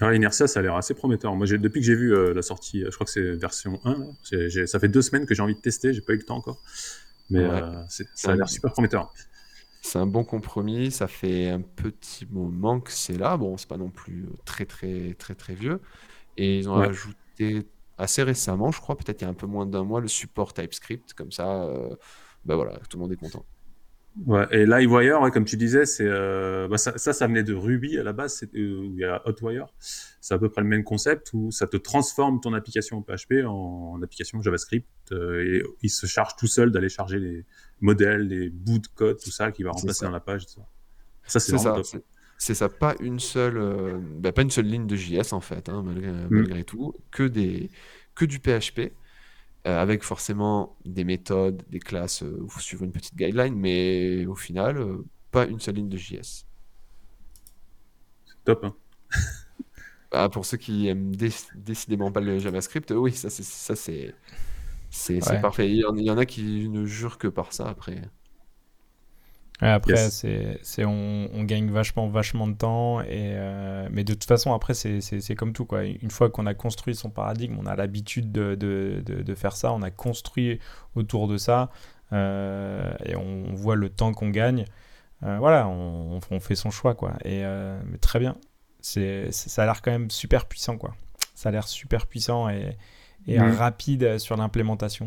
Mmh. 0.00 0.14
Inertia, 0.14 0.46
ça 0.46 0.60
a 0.60 0.62
l'air 0.62 0.74
assez 0.74 0.94
prometteur. 0.94 1.34
Moi, 1.36 1.46
depuis 1.46 1.80
que 1.80 1.86
j'ai 1.86 1.94
vu 1.94 2.34
la 2.34 2.42
sortie, 2.42 2.84
je 2.84 2.90
crois 2.90 3.04
que 3.04 3.12
c'est 3.12 3.32
version 3.32 3.80
1, 3.84 4.66
ça 4.66 4.78
fait 4.78 4.88
deux 4.88 5.02
semaines 5.02 5.26
que 5.26 5.34
j'ai 5.34 5.42
envie 5.42 5.54
de 5.54 5.60
tester, 5.60 5.92
j'ai 5.92 6.00
pas 6.00 6.14
eu 6.14 6.16
le 6.16 6.24
temps 6.24 6.36
encore. 6.36 6.60
Mais 7.30 7.48
ça 8.14 8.32
a 8.32 8.36
l'air 8.36 8.48
super 8.48 8.72
prometteur. 8.72 9.12
C'est 9.84 9.98
un 9.98 10.06
bon 10.06 10.24
compromis. 10.24 10.90
Ça 10.90 11.06
fait 11.06 11.50
un 11.50 11.60
petit 11.60 12.26
moment 12.30 12.80
que 12.80 12.90
c'est 12.90 13.18
là. 13.18 13.36
Bon, 13.36 13.58
c'est 13.58 13.68
pas 13.68 13.76
non 13.76 13.90
plus 13.90 14.24
euh, 14.24 14.36
très, 14.46 14.64
très, 14.64 15.12
très, 15.12 15.34
très 15.34 15.54
vieux. 15.54 15.78
Et 16.38 16.58
ils 16.58 16.70
ont 16.70 16.76
ajouté 16.76 17.66
assez 17.98 18.22
récemment, 18.22 18.72
je 18.72 18.80
crois, 18.80 18.96
peut-être 18.96 19.20
il 19.20 19.24
y 19.24 19.26
a 19.26 19.30
un 19.30 19.34
peu 19.34 19.46
moins 19.46 19.66
d'un 19.66 19.84
mois, 19.84 20.00
le 20.00 20.08
support 20.08 20.54
TypeScript. 20.54 21.12
Comme 21.12 21.30
ça, 21.32 21.64
euh, 21.64 21.94
bah 22.46 22.56
voilà, 22.56 22.78
tout 22.88 22.96
le 22.96 23.02
monde 23.02 23.12
est 23.12 23.16
content. 23.16 23.44
Ouais, 24.26 24.46
et 24.52 24.64
Livewire, 24.64 25.20
ouais, 25.20 25.30
comme 25.32 25.44
tu 25.44 25.56
disais, 25.56 25.86
c'est 25.86 26.06
euh, 26.06 26.68
bah 26.68 26.78
ça, 26.78 26.96
ça, 26.96 27.26
venait 27.26 27.42
de 27.42 27.52
Ruby 27.52 27.98
à 27.98 28.04
la 28.04 28.12
base, 28.12 28.44
euh, 28.44 28.48
il 28.54 28.94
y 28.96 29.04
a 29.04 29.20
Hotwire. 29.26 29.66
C'est 30.20 30.34
à 30.34 30.38
peu 30.38 30.48
près 30.48 30.62
le 30.62 30.68
même 30.68 30.84
concept 30.84 31.32
où 31.32 31.50
ça 31.50 31.66
te 31.66 31.76
transforme 31.76 32.40
ton 32.40 32.54
application 32.54 33.02
PHP 33.02 33.44
en, 33.44 34.00
application 34.02 34.40
JavaScript 34.40 34.86
euh, 35.10 35.42
et 35.44 35.62
il 35.82 35.90
se 35.90 36.06
charge 36.06 36.36
tout 36.36 36.46
seul 36.46 36.70
d'aller 36.70 36.88
charger 36.88 37.18
les 37.18 37.44
modèles, 37.80 38.28
les 38.28 38.50
bouts 38.50 38.78
de 38.78 38.86
code, 38.94 39.18
tout 39.18 39.32
ça 39.32 39.50
qui 39.50 39.64
va 39.64 39.72
remplacer 39.72 40.04
dans 40.04 40.12
la 40.12 40.20
page. 40.20 40.46
Ça, 41.26 41.40
c'est 41.40 41.58
ça. 41.58 41.76
C'est 42.36 42.54
ça, 42.54 42.68
pas 42.68 42.94
une 43.00 43.20
seule, 43.20 44.00
bah, 44.18 44.32
pas 44.32 44.42
une 44.42 44.50
seule 44.50 44.66
ligne 44.66 44.86
de 44.86 44.96
JS 44.96 45.32
en 45.32 45.40
fait, 45.40 45.68
hein, 45.68 45.82
malgré, 45.84 46.10
mm. 46.10 46.28
malgré, 46.30 46.64
tout, 46.64 46.92
que 47.10 47.22
des, 47.22 47.70
que 48.14 48.24
du 48.24 48.38
PHP. 48.38 48.92
Euh, 49.66 49.80
avec 49.80 50.02
forcément 50.02 50.76
des 50.84 51.04
méthodes, 51.04 51.62
des 51.70 51.78
classes, 51.78 52.22
euh, 52.22 52.38
où 52.38 52.60
suivre 52.60 52.84
une 52.84 52.92
petite 52.92 53.16
guideline, 53.16 53.54
mais 53.54 54.26
au 54.26 54.34
final, 54.34 54.76
euh, 54.76 55.06
pas 55.30 55.46
une 55.46 55.58
seule 55.58 55.76
ligne 55.76 55.88
de 55.88 55.96
JS. 55.96 56.44
C'est 58.26 58.44
top. 58.44 58.62
Hein 58.62 58.74
bah, 60.12 60.28
pour 60.32 60.44
ceux 60.44 60.58
qui 60.58 60.88
aiment 60.88 61.16
décidément 61.54 62.12
pas 62.12 62.20
le 62.20 62.38
JavaScript, 62.38 62.90
oui, 62.90 63.12
ça 63.12 63.30
c'est 63.30 64.14
c'est 64.90 65.40
parfait. 65.40 65.70
Il 65.70 65.78
y, 65.78 66.10
en, 66.10 66.18
a 66.18 66.26
qui 66.26 66.68
ne 66.68 66.84
jurent 66.84 67.16
que 67.16 67.26
par 67.26 67.54
ça 67.54 67.66
après 67.66 68.02
après, 69.60 70.10
c'est, 70.10 70.58
c'est, 70.62 70.84
on, 70.84 71.30
on, 71.32 71.44
gagne 71.44 71.70
vachement, 71.70 72.08
vachement 72.08 72.46
de 72.48 72.54
temps. 72.54 73.00
Et, 73.00 73.32
euh, 73.34 73.73
mais 73.94 74.04
de 74.04 74.12
toute 74.12 74.24
façon, 74.24 74.52
après, 74.52 74.74
c'est, 74.74 75.34
comme 75.36 75.52
tout. 75.52 75.64
Quoi. 75.64 75.84
Une 75.84 76.10
fois 76.10 76.28
qu'on 76.28 76.46
a 76.46 76.54
construit 76.54 76.94
son 76.94 77.10
paradigme, 77.10 77.56
on 77.60 77.66
a 77.66 77.76
l'habitude 77.76 78.32
de, 78.32 78.54
de, 78.54 79.02
de, 79.04 79.34
faire 79.34 79.56
ça, 79.56 79.72
on 79.72 79.82
a 79.82 79.90
construit 79.90 80.58
autour 80.94 81.28
de 81.28 81.38
ça, 81.38 81.70
euh, 82.12 82.92
et 83.04 83.16
on, 83.16 83.54
voit 83.54 83.76
le 83.76 83.88
temps 83.88 84.12
qu'on 84.12 84.30
gagne. 84.30 84.64
Euh, 85.22 85.38
voilà, 85.38 85.68
on, 85.68 86.20
on, 86.30 86.40
fait 86.40 86.56
son 86.56 86.70
choix. 86.70 86.94
Quoi. 86.94 87.14
Et, 87.24 87.42
mais 87.86 87.98
très 87.98 88.18
bien. 88.18 88.36
C'est, 88.80 89.32
ça 89.32 89.62
a 89.62 89.66
l'air 89.66 89.80
quand 89.80 89.92
même 89.92 90.10
super 90.10 90.46
puissant. 90.46 90.76
Quoi. 90.76 90.94
ça 91.34 91.48
a 91.48 91.52
l'air 91.52 91.66
super 91.66 92.06
puissant 92.06 92.48
et, 92.48 92.76
et 93.26 93.38
mm. 93.38 93.52
rapide 93.52 94.18
sur 94.18 94.36
l'implémentation. 94.36 95.06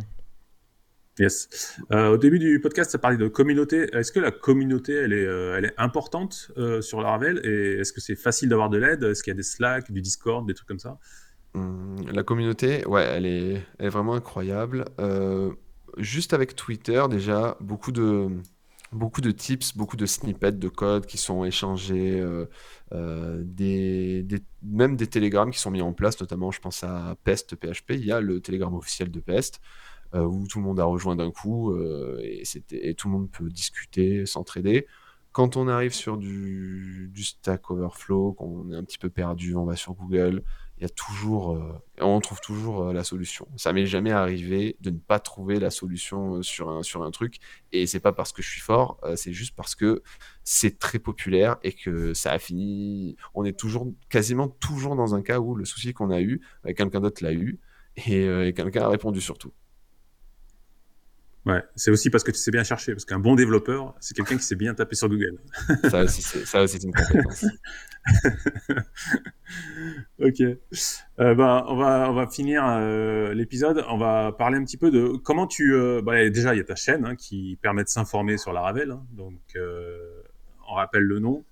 Yes. 1.20 1.80
Euh, 1.92 2.10
au 2.10 2.18
début 2.18 2.38
du 2.38 2.60
podcast, 2.60 2.92
ça 2.92 3.00
parlait 3.00 3.18
de 3.18 3.28
communauté. 3.28 3.88
Est-ce 3.94 4.12
que 4.12 4.20
la 4.20 4.32
communauté, 4.32 4.94
elle 4.94 5.14
est, 5.14 5.26
euh, 5.26 5.58
elle 5.58 5.66
est 5.66 5.74
importante 5.78 6.52
euh, 6.58 6.82
sur 6.82 7.02
Laravel? 7.02 7.42
Et 7.44 7.80
est-ce 7.80 7.92
que 7.92 8.02
c'est 8.02 8.16
facile 8.16 8.50
d'avoir 8.50 8.70
de 8.70 8.78
l'aide? 8.78 9.04
Est-ce 9.04 9.24
qu'il 9.24 9.32
y 9.32 9.36
a 9.36 9.38
des 9.38 9.44
Slack, 9.44 9.92
du 9.92 10.02
Discord, 10.02 10.48
des 10.48 10.54
trucs 10.54 10.68
comme 10.68 10.80
ça? 10.80 11.00
Hum, 11.56 11.96
La 12.14 12.24
communauté, 12.24 12.86
ouais, 12.86 13.04
elle 13.04 13.26
est, 13.26 13.64
elle 13.80 13.88
est 13.88 13.90
vraiment 13.90 14.14
incroyable. 14.14 14.86
juste 15.98 16.34
avec 16.34 16.56
Twitter, 16.56 17.04
déjà, 17.10 17.58
beaucoup 17.62 17.92
de, 17.92 18.28
beaucoup 18.92 19.22
de 19.22 19.32
tips, 19.32 19.76
beaucoup 19.76 19.98
de 19.98 20.06
snippets 20.06 20.52
de 20.52 20.70
code 20.70 21.08
qui 21.08 21.18
sont 21.18 21.44
échangés, 21.46 22.24
des, 22.92 24.24
même 24.62 24.96
des 24.96 25.08
télégrammes 25.08 25.50
qui 25.50 25.60
sont 25.60 25.72
mis 25.72 25.82
en 25.82 25.94
place, 25.94 26.20
notamment, 26.22 26.52
je 26.52 26.60
pense 26.60 26.84
à 26.84 27.16
Pest 27.24 27.56
PHP. 27.56 27.94
Il 27.94 28.06
y 28.06 28.12
a 28.12 28.22
le 28.22 28.40
télégramme 28.40 28.76
officiel 28.76 29.10
de 29.10 29.20
Pest. 29.20 29.60
Euh, 30.16 30.24
où 30.24 30.48
tout 30.48 30.60
le 30.60 30.64
monde 30.64 30.80
a 30.80 30.86
rejoint 30.86 31.18
d'un 31.18 31.32
coup 31.32 31.74
euh, 31.74 32.18
et, 32.22 32.44
et, 32.72 32.94
tout 32.96 33.10
le 33.10 33.14
monde 33.14 33.30
peut 33.30 33.50
discuter, 33.50 34.26
s'entraider. 34.26 34.88
Quand 35.34 35.58
on 35.58 35.68
arrive 35.68 35.94
sur 35.94 36.18
du, 36.18 37.12
Stack 37.18 37.70
Overflow, 37.70 38.32
qu'on 38.34 38.72
est 38.72 38.76
un 38.76 38.84
petit 38.86 38.98
peu 38.98 39.10
perdu, 39.10 39.56
on 39.56 39.66
va 39.66 39.76
sur 39.76 39.94
Google, 39.94 40.44
il 40.78 40.84
y 40.84 40.86
a 40.86 40.90
toujours, 40.90 41.58
euh, 41.58 41.74
on 42.00 42.22
trouve 42.22 42.40
toujours 42.40 42.94
la 42.94 43.04
solution. 43.04 43.50
Ça 43.58 43.74
m'est 43.74 43.86
jamais 43.86 44.12
arrivé 44.12 44.78
de 44.80 44.92
ne 44.92 44.98
pas 44.98 45.20
trouver 45.20 45.60
la 45.60 45.72
solution 45.72 46.42
sur 46.42 46.70
un, 46.70 46.84
sur 46.84 47.04
un 47.04 47.12
truc, 47.12 47.38
et 47.74 47.86
c'est 47.86 48.00
pas 48.00 48.14
parce 48.14 48.32
que 48.32 48.42
je 48.42 48.50
suis 48.50 48.62
fort, 48.62 49.00
c'est 49.16 49.34
juste 49.34 49.56
parce 49.56 49.76
que 49.76 50.02
c'est 50.44 50.80
très 50.80 51.00
populaire 51.00 51.58
et 51.64 51.74
que 51.74 52.14
ça 52.14 52.32
a 52.32 52.40
fini. 52.40 53.18
On 53.36 53.44
est 53.44 53.60
toujours, 53.60 53.92
quasiment 54.10 54.48
toujours 54.48 54.96
dans 54.96 55.16
un 55.16 55.22
cas 55.22 55.40
où 55.40 55.54
le 55.54 55.66
souci 55.66 55.94
qu'on 55.94 56.12
a 56.12 56.22
eu, 56.22 56.42
quelqu'un 56.78 57.02
d'autre 57.02 57.24
l'a 57.24 57.34
eu, 57.34 57.60
et, 57.98 58.24
et 58.24 58.54
quelqu'un 58.54 58.84
a 58.84 58.90
répondu 58.90 59.20
surtout. 59.22 59.52
Ouais, 61.48 61.64
c'est 61.78 61.92
aussi 61.92 62.10
parce 62.10 62.26
que 62.26 62.32
tu 62.32 62.40
sais 62.40 62.52
bien 62.52 62.66
chercher, 62.66 62.92
parce 62.92 63.06
qu'un 63.06 63.20
bon 63.20 63.36
développeur, 63.36 63.96
c'est 64.02 64.14
quelqu'un 64.14 64.36
qui 64.36 64.44
sait 64.44 64.58
bien 64.58 64.74
taper 64.74 64.96
sur 64.96 65.08
Google. 65.08 65.38
ça 65.90 66.04
aussi, 66.04 66.22
c'est 66.22 66.84
une 66.84 66.92
compétence. 66.92 67.46
ok. 70.20 70.42
Euh, 70.42 71.36
bah, 71.36 71.66
on, 71.70 71.78
va, 71.78 72.10
on 72.10 72.14
va 72.14 72.28
finir 72.28 72.66
euh, 72.66 73.34
l'épisode. 73.34 73.86
On 73.88 73.98
va 73.98 74.34
parler 74.34 74.58
un 74.58 74.66
petit 74.66 74.76
peu 74.76 74.92
de 74.92 75.16
comment 75.24 75.48
tu. 75.48 75.74
Euh, 75.74 76.02
bah, 76.02 76.30
déjà, 76.30 76.54
il 76.54 76.58
y 76.58 76.62
a 76.62 76.66
ta 76.66 76.76
chaîne 76.76 77.06
hein, 77.06 77.16
qui 77.16 77.58
permet 77.62 77.86
de 77.86 77.90
s'informer 77.90 78.38
sur 78.38 78.52
la 78.52 78.60
Ravel. 78.60 78.92
Hein. 78.92 79.06
donc, 79.14 79.40
on 80.70 80.74
rappelle 80.74 81.04
le 81.04 81.20
nom 81.20 81.46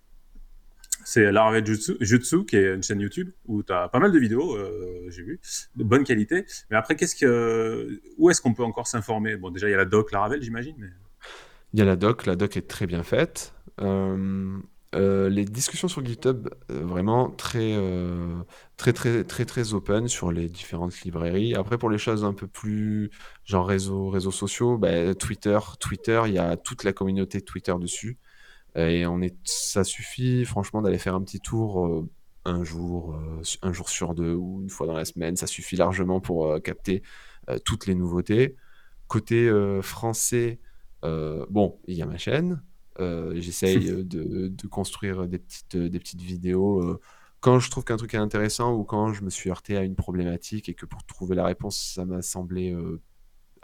c'est 1.06 1.32
Laravel 1.32 1.64
Jutsu, 1.66 2.46
qui 2.46 2.58
est 2.58 2.74
une 2.74 2.84
chaîne 2.84 3.00
YouTube 3.00 3.30
où 3.46 3.62
tu 3.62 3.72
as 3.72 3.88
pas 3.90 4.00
mal 4.00 4.12
de 4.12 4.18
vidéos, 4.18 4.56
euh, 4.56 5.06
j'ai 5.10 5.22
vu, 5.22 5.40
de 5.76 5.84
bonne 5.84 6.04
qualité. 6.04 6.46
Mais 6.70 6.78
après, 6.78 6.96
qu'est-ce 6.96 7.16
que, 7.16 8.02
où 8.18 8.30
est-ce 8.30 8.42
qu'on 8.42 8.54
peut 8.54 8.64
encore 8.64 8.88
s'informer? 8.88 9.38
Bon, 9.38 9.52
déjà, 9.52 9.68
il 9.68 9.72
y 9.72 9.76
a 9.76 9.78
la 9.78 9.86
doc 9.86 10.12
Laravel, 10.12 10.42
j'imagine. 10.42 10.92
Il 11.74 11.80
y 11.80 11.82
a 11.84 11.86
la 11.86 11.96
doc, 11.96 12.26
la 12.26 12.36
doc 12.36 12.58
est 12.58 12.68
très 12.68 12.88
bien 12.88 13.04
faite. 13.04 13.54
Euh, 13.82 14.58
euh, 14.96 15.30
les 15.30 15.46
discussions 15.46 15.88
sur 15.88 16.04
GitHub, 16.04 16.50
vraiment 16.70 17.30
très, 17.30 17.78
très, 18.78 18.94
très, 18.94 19.24
très, 19.24 19.46
très 19.46 19.74
open 19.76 20.08
sur 20.08 20.32
les 20.32 20.50
différentes 20.50 21.00
librairies. 21.02 21.54
Après, 21.54 21.78
pour 21.78 21.92
les 21.92 22.00
choses 22.00 22.26
un 22.26 22.34
peu 22.34 22.48
plus 22.48 23.12
genre 23.44 23.68
réseaux, 23.68 24.10
réseaux 24.10 24.32
sociaux, 24.32 24.80
bah, 24.80 25.14
Twitter, 25.14 25.60
Twitter, 25.80 26.24
il 26.26 26.34
y 26.34 26.40
a 26.40 26.58
toute 26.58 26.84
la 26.84 26.94
communauté 26.94 27.42
Twitter 27.42 27.74
dessus. 27.80 28.18
Euh, 28.78 28.90
et 28.90 29.06
on 29.06 29.22
est, 29.22 29.36
ça 29.44 29.84
suffit 29.84 30.46
franchement 30.46 30.82
d'aller 30.82 30.98
faire 30.98 31.16
un 31.16 31.22
petit 31.22 31.40
tour 31.40 31.86
euh, 31.86 32.10
un 32.46 32.64
jour, 32.64 33.16
euh, 33.16 33.42
un 33.62 33.74
jour 33.74 33.90
sur 33.90 34.14
deux 34.14 34.34
ou 34.34 34.62
une 34.62 34.70
fois 34.70 34.88
dans 34.88 34.94
la 34.94 35.06
semaine. 35.06 35.36
Ça 35.36 35.48
suffit 35.48 35.76
largement 35.76 36.20
pour 36.20 36.62
capter 36.62 37.02
toutes 37.64 37.86
les 37.86 37.96
nouveautés. 37.96 38.56
Côté 39.08 39.52
français, 39.82 40.60
bon, 41.04 41.80
il 41.88 41.96
y 41.96 42.02
a 42.02 42.06
ma 42.06 42.18
chaîne. 42.18 42.62
J'essaye 43.00 43.80
de, 44.04 44.48
de, 44.48 44.68
construire 44.68 45.28
des 45.28 45.40
petites, 45.40 45.78
des 45.78 46.00
petites 46.00 46.22
vidéos 46.22 47.00
quand 47.40 47.60
je 47.60 47.70
trouve 47.70 47.84
qu'un 47.84 47.98
truc 47.98 48.16
est 48.16 48.18
intéressant 48.18 48.74
ou 48.74 48.84
quand 48.84 49.14
je 49.14 49.24
me 49.24 49.30
suis 49.30 49.52
heurté 49.52 49.78
à 49.78 49.84
une 49.84 49.96
problématique 49.96 50.68
et 50.68 50.74
que 50.74 50.88
pour 50.88 51.04
trouver 51.04 51.36
la 51.36 51.46
réponse, 51.46 51.94
ça 51.96 52.04
m'a 52.06 52.24
semblé 52.24 52.76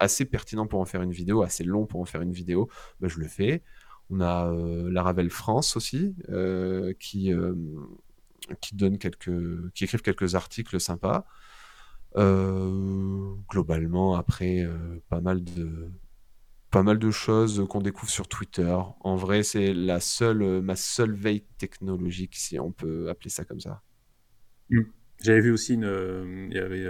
assez 0.02 0.26
pertinent 0.26 0.66
pour 0.66 0.80
en 0.80 0.86
faire 0.86 1.02
une 1.02 1.12
vidéo, 1.12 1.44
assez 1.44 1.64
long 1.64 1.86
pour 1.86 2.02
en 2.02 2.06
faire 2.06 2.22
une 2.22 2.34
vidéo, 2.34 2.70
ben, 3.00 3.08
je 3.08 3.20
le 3.20 3.28
fais. 3.28 3.64
On 4.12 4.20
a 4.20 4.52
euh, 4.52 4.92
la 4.92 5.04
Ravel 5.04 5.30
France 5.30 5.78
aussi, 5.78 6.16
euh, 6.30 6.94
qui, 7.00 7.34
euh, 7.34 7.56
qui, 8.60 8.76
quelques, 9.00 9.72
qui 9.74 9.86
écrivent 9.86 10.02
quelques 10.02 10.36
articles 10.36 10.82
sympas. 10.82 11.26
globalement, 12.14 14.16
après, 14.16 14.68
pas 15.10 15.22
mal 15.22 15.44
de 17.00 17.12
choses 17.12 17.66
qu'on 17.70 17.82
découvre 17.82 18.12
sur 18.12 18.28
Twitter. 18.28 18.78
En 19.00 19.16
vrai, 19.16 19.44
c'est 19.44 19.74
la 19.74 20.02
seule, 20.02 20.62
ma 20.62 20.76
seule 20.76 21.14
veille 21.14 21.46
technologique, 21.58 22.36
si 22.36 22.60
on 22.60 22.74
peut 22.74 23.10
appeler 23.10 23.30
ça 23.30 23.46
comme 23.46 23.62
ça. 23.62 23.82
Hmm. 24.70 24.84
J'avais 25.22 25.42
vu 25.42 25.52
aussi 25.52 25.76
une, 25.76 26.50
il 26.52 26.58
y 26.58 26.60
avait 26.60 26.86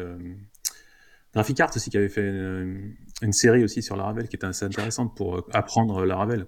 aussi 1.36 1.90
qui 1.90 1.98
avait 1.98 2.10
fait 2.10 2.28
une, 2.28 3.34
série 3.34 3.64
aussi 3.64 3.84
sur 3.84 3.96
la 3.96 4.06
Ravel 4.06 4.28
qui 4.28 4.38
était 4.38 4.48
assez 4.48 4.66
intéressante 4.66 5.16
pour 5.16 5.48
apprendre 5.54 6.04
la 6.06 6.16
Ravel. 6.16 6.48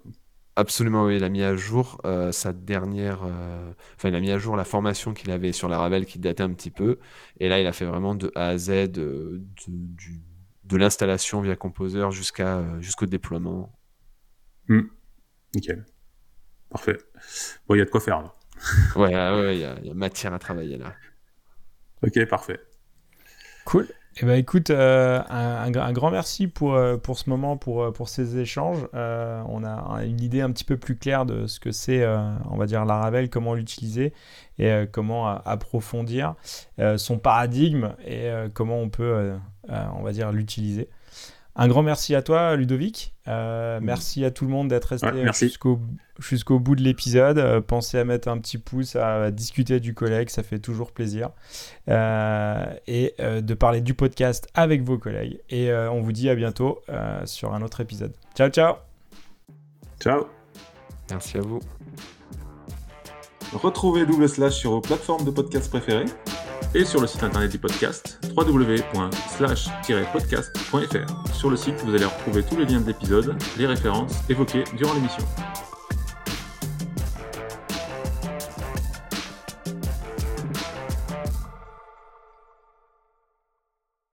Absolument, 0.55 1.05
oui, 1.05 1.15
il 1.15 1.23
a 1.23 1.29
mis 1.29 1.41
à 1.41 1.55
jour 1.55 1.99
euh, 2.05 2.31
sa 2.31 2.53
dernière. 2.53 3.23
Euh, 3.23 3.71
enfin, 3.95 4.09
il 4.09 4.15
a 4.15 4.19
mis 4.19 4.29
à 4.29 4.37
jour 4.37 4.55
la 4.55 4.65
formation 4.65 5.13
qu'il 5.13 5.31
avait 5.31 5.51
sur 5.51 5.67
la 5.67 5.79
Ravel 5.79 6.05
qui 6.05 6.19
datait 6.19 6.43
un 6.43 6.53
petit 6.53 6.69
peu. 6.69 6.99
Et 7.39 7.49
là, 7.49 7.59
il 7.59 7.65
a 7.65 7.71
fait 7.73 7.85
vraiment 7.85 8.13
de 8.13 8.31
A 8.35 8.49
à 8.49 8.57
Z 8.57 8.69
euh, 8.69 8.89
de, 8.97 9.41
de 10.65 10.77
l'installation 10.77 11.41
via 11.41 11.55
Composer 11.55 12.11
jusqu'à 12.11 12.63
jusqu'au 12.81 13.07
déploiement. 13.07 13.73
Hmm. 14.67 14.83
Nickel. 15.55 15.85
Parfait. 16.69 16.97
Bon, 17.67 17.73
il 17.73 17.79
y 17.79 17.81
a 17.81 17.85
de 17.85 17.89
quoi 17.89 17.99
faire 17.99 18.21
là. 18.21 18.33
ouais, 18.95 19.15
ouais, 19.15 19.57
il 19.57 19.83
y, 19.83 19.87
y, 19.87 19.91
a 19.91 19.93
matière 19.95 20.33
à 20.33 20.39
travailler 20.39 20.77
là. 20.77 20.93
Ok, 22.03 22.25
parfait. 22.27 22.59
Cool. 23.65 23.87
Eh 24.21 24.25
ben, 24.25 24.35
écoute, 24.35 24.69
euh, 24.69 25.21
un, 25.27 25.71
grand 25.71 26.11
merci 26.11 26.47
pour, 26.47 26.75
euh, 26.75 26.97
pour 26.97 27.17
ce 27.17 27.31
moment, 27.31 27.57
pour, 27.57 27.81
euh, 27.81 27.91
pour 27.91 28.09
ces 28.09 28.37
échanges. 28.37 28.87
on 28.93 29.63
a 29.63 30.03
une 30.05 30.21
idée 30.21 30.41
un 30.41 30.51
petit 30.51 30.63
peu 30.63 30.77
plus 30.77 30.95
claire 30.95 31.25
de 31.25 31.47
ce 31.47 31.59
que 31.59 31.71
c'est, 31.71 32.05
on 32.49 32.57
va 32.57 32.67
dire, 32.67 32.85
Laravel, 32.85 33.29
comment 33.29 33.55
l'utiliser 33.55 34.13
et 34.59 34.85
comment 34.91 35.27
approfondir 35.27 36.35
son 36.97 37.17
paradigme 37.17 37.95
et 38.05 38.29
comment 38.53 38.79
on 38.79 38.89
peut, 38.89 39.33
on 39.69 40.03
va 40.03 40.11
dire, 40.11 40.31
l'utiliser. 40.31 40.89
Un 41.55 41.67
grand 41.67 41.83
merci 41.83 42.15
à 42.15 42.21
toi, 42.21 42.55
Ludovic. 42.55 43.13
Euh, 43.27 43.79
mm. 43.79 43.83
merci 43.83 44.25
à 44.25 44.31
tout 44.31 44.45
le 44.45 44.51
monde 44.51 44.69
d'être 44.69 44.85
resté 44.85 45.07
jusqu'au 45.33 45.79
jusqu'au 46.19 46.59
bout 46.59 46.75
de 46.75 46.81
l'épisode. 46.81 47.37
Euh, 47.37 47.61
pensez 47.61 47.99
à 47.99 48.05
mettre 48.05 48.27
un 48.27 48.37
petit 48.39 48.57
pouce, 48.57 48.95
à, 48.95 49.29
discuter 49.31 49.79
du 49.79 49.93
collègue, 49.93 50.29
ça 50.29 50.43
fait 50.43 50.59
toujours 50.59 50.91
plaisir. 50.91 51.29
Euh, 51.89 52.65
et 52.87 53.15
de 53.19 53.53
parler 53.53 53.81
du 53.81 53.93
podcast 53.93 54.47
avec 54.53 54.83
vos 54.83 54.97
collègues. 54.97 55.39
Et 55.49 55.71
on 55.73 56.01
vous 56.01 56.11
dit 56.11 56.29
à 56.29 56.35
bientôt 56.35 56.81
sur 57.25 57.53
un 57.53 57.61
autre 57.61 57.81
épisode. 57.81 58.13
Ciao, 58.35 58.49
ciao. 58.49 58.75
Ciao. 59.99 60.25
Merci 61.09 61.37
à 61.37 61.41
vous. 61.41 61.59
Retrouvez 63.53 64.05
Double 64.05 64.27
Slash 64.27 64.55
sur 64.55 64.71
vos 64.71 64.81
plateformes 64.81 65.25
de 65.25 65.31
podcast 65.31 65.69
préférées 65.69 66.05
et 66.73 66.85
sur 66.85 67.01
le 67.01 67.07
site 67.07 67.23
internet 67.23 67.51
du 67.51 67.57
podcast 67.57 68.19
www.slash-podcast.fr. 68.35 71.33
Sur 71.33 71.49
le 71.49 71.57
site, 71.57 71.81
vous 71.83 71.93
allez 71.93 72.05
retrouver 72.05 72.43
tous 72.43 72.55
les 72.57 72.65
liens 72.65 72.79
de 72.81 72.87
l'épisode, 72.87 73.35
les 73.57 73.65
références 73.65 74.13
évoquées 74.29 74.63
durant 74.77 74.93
l'émission. 74.93 75.25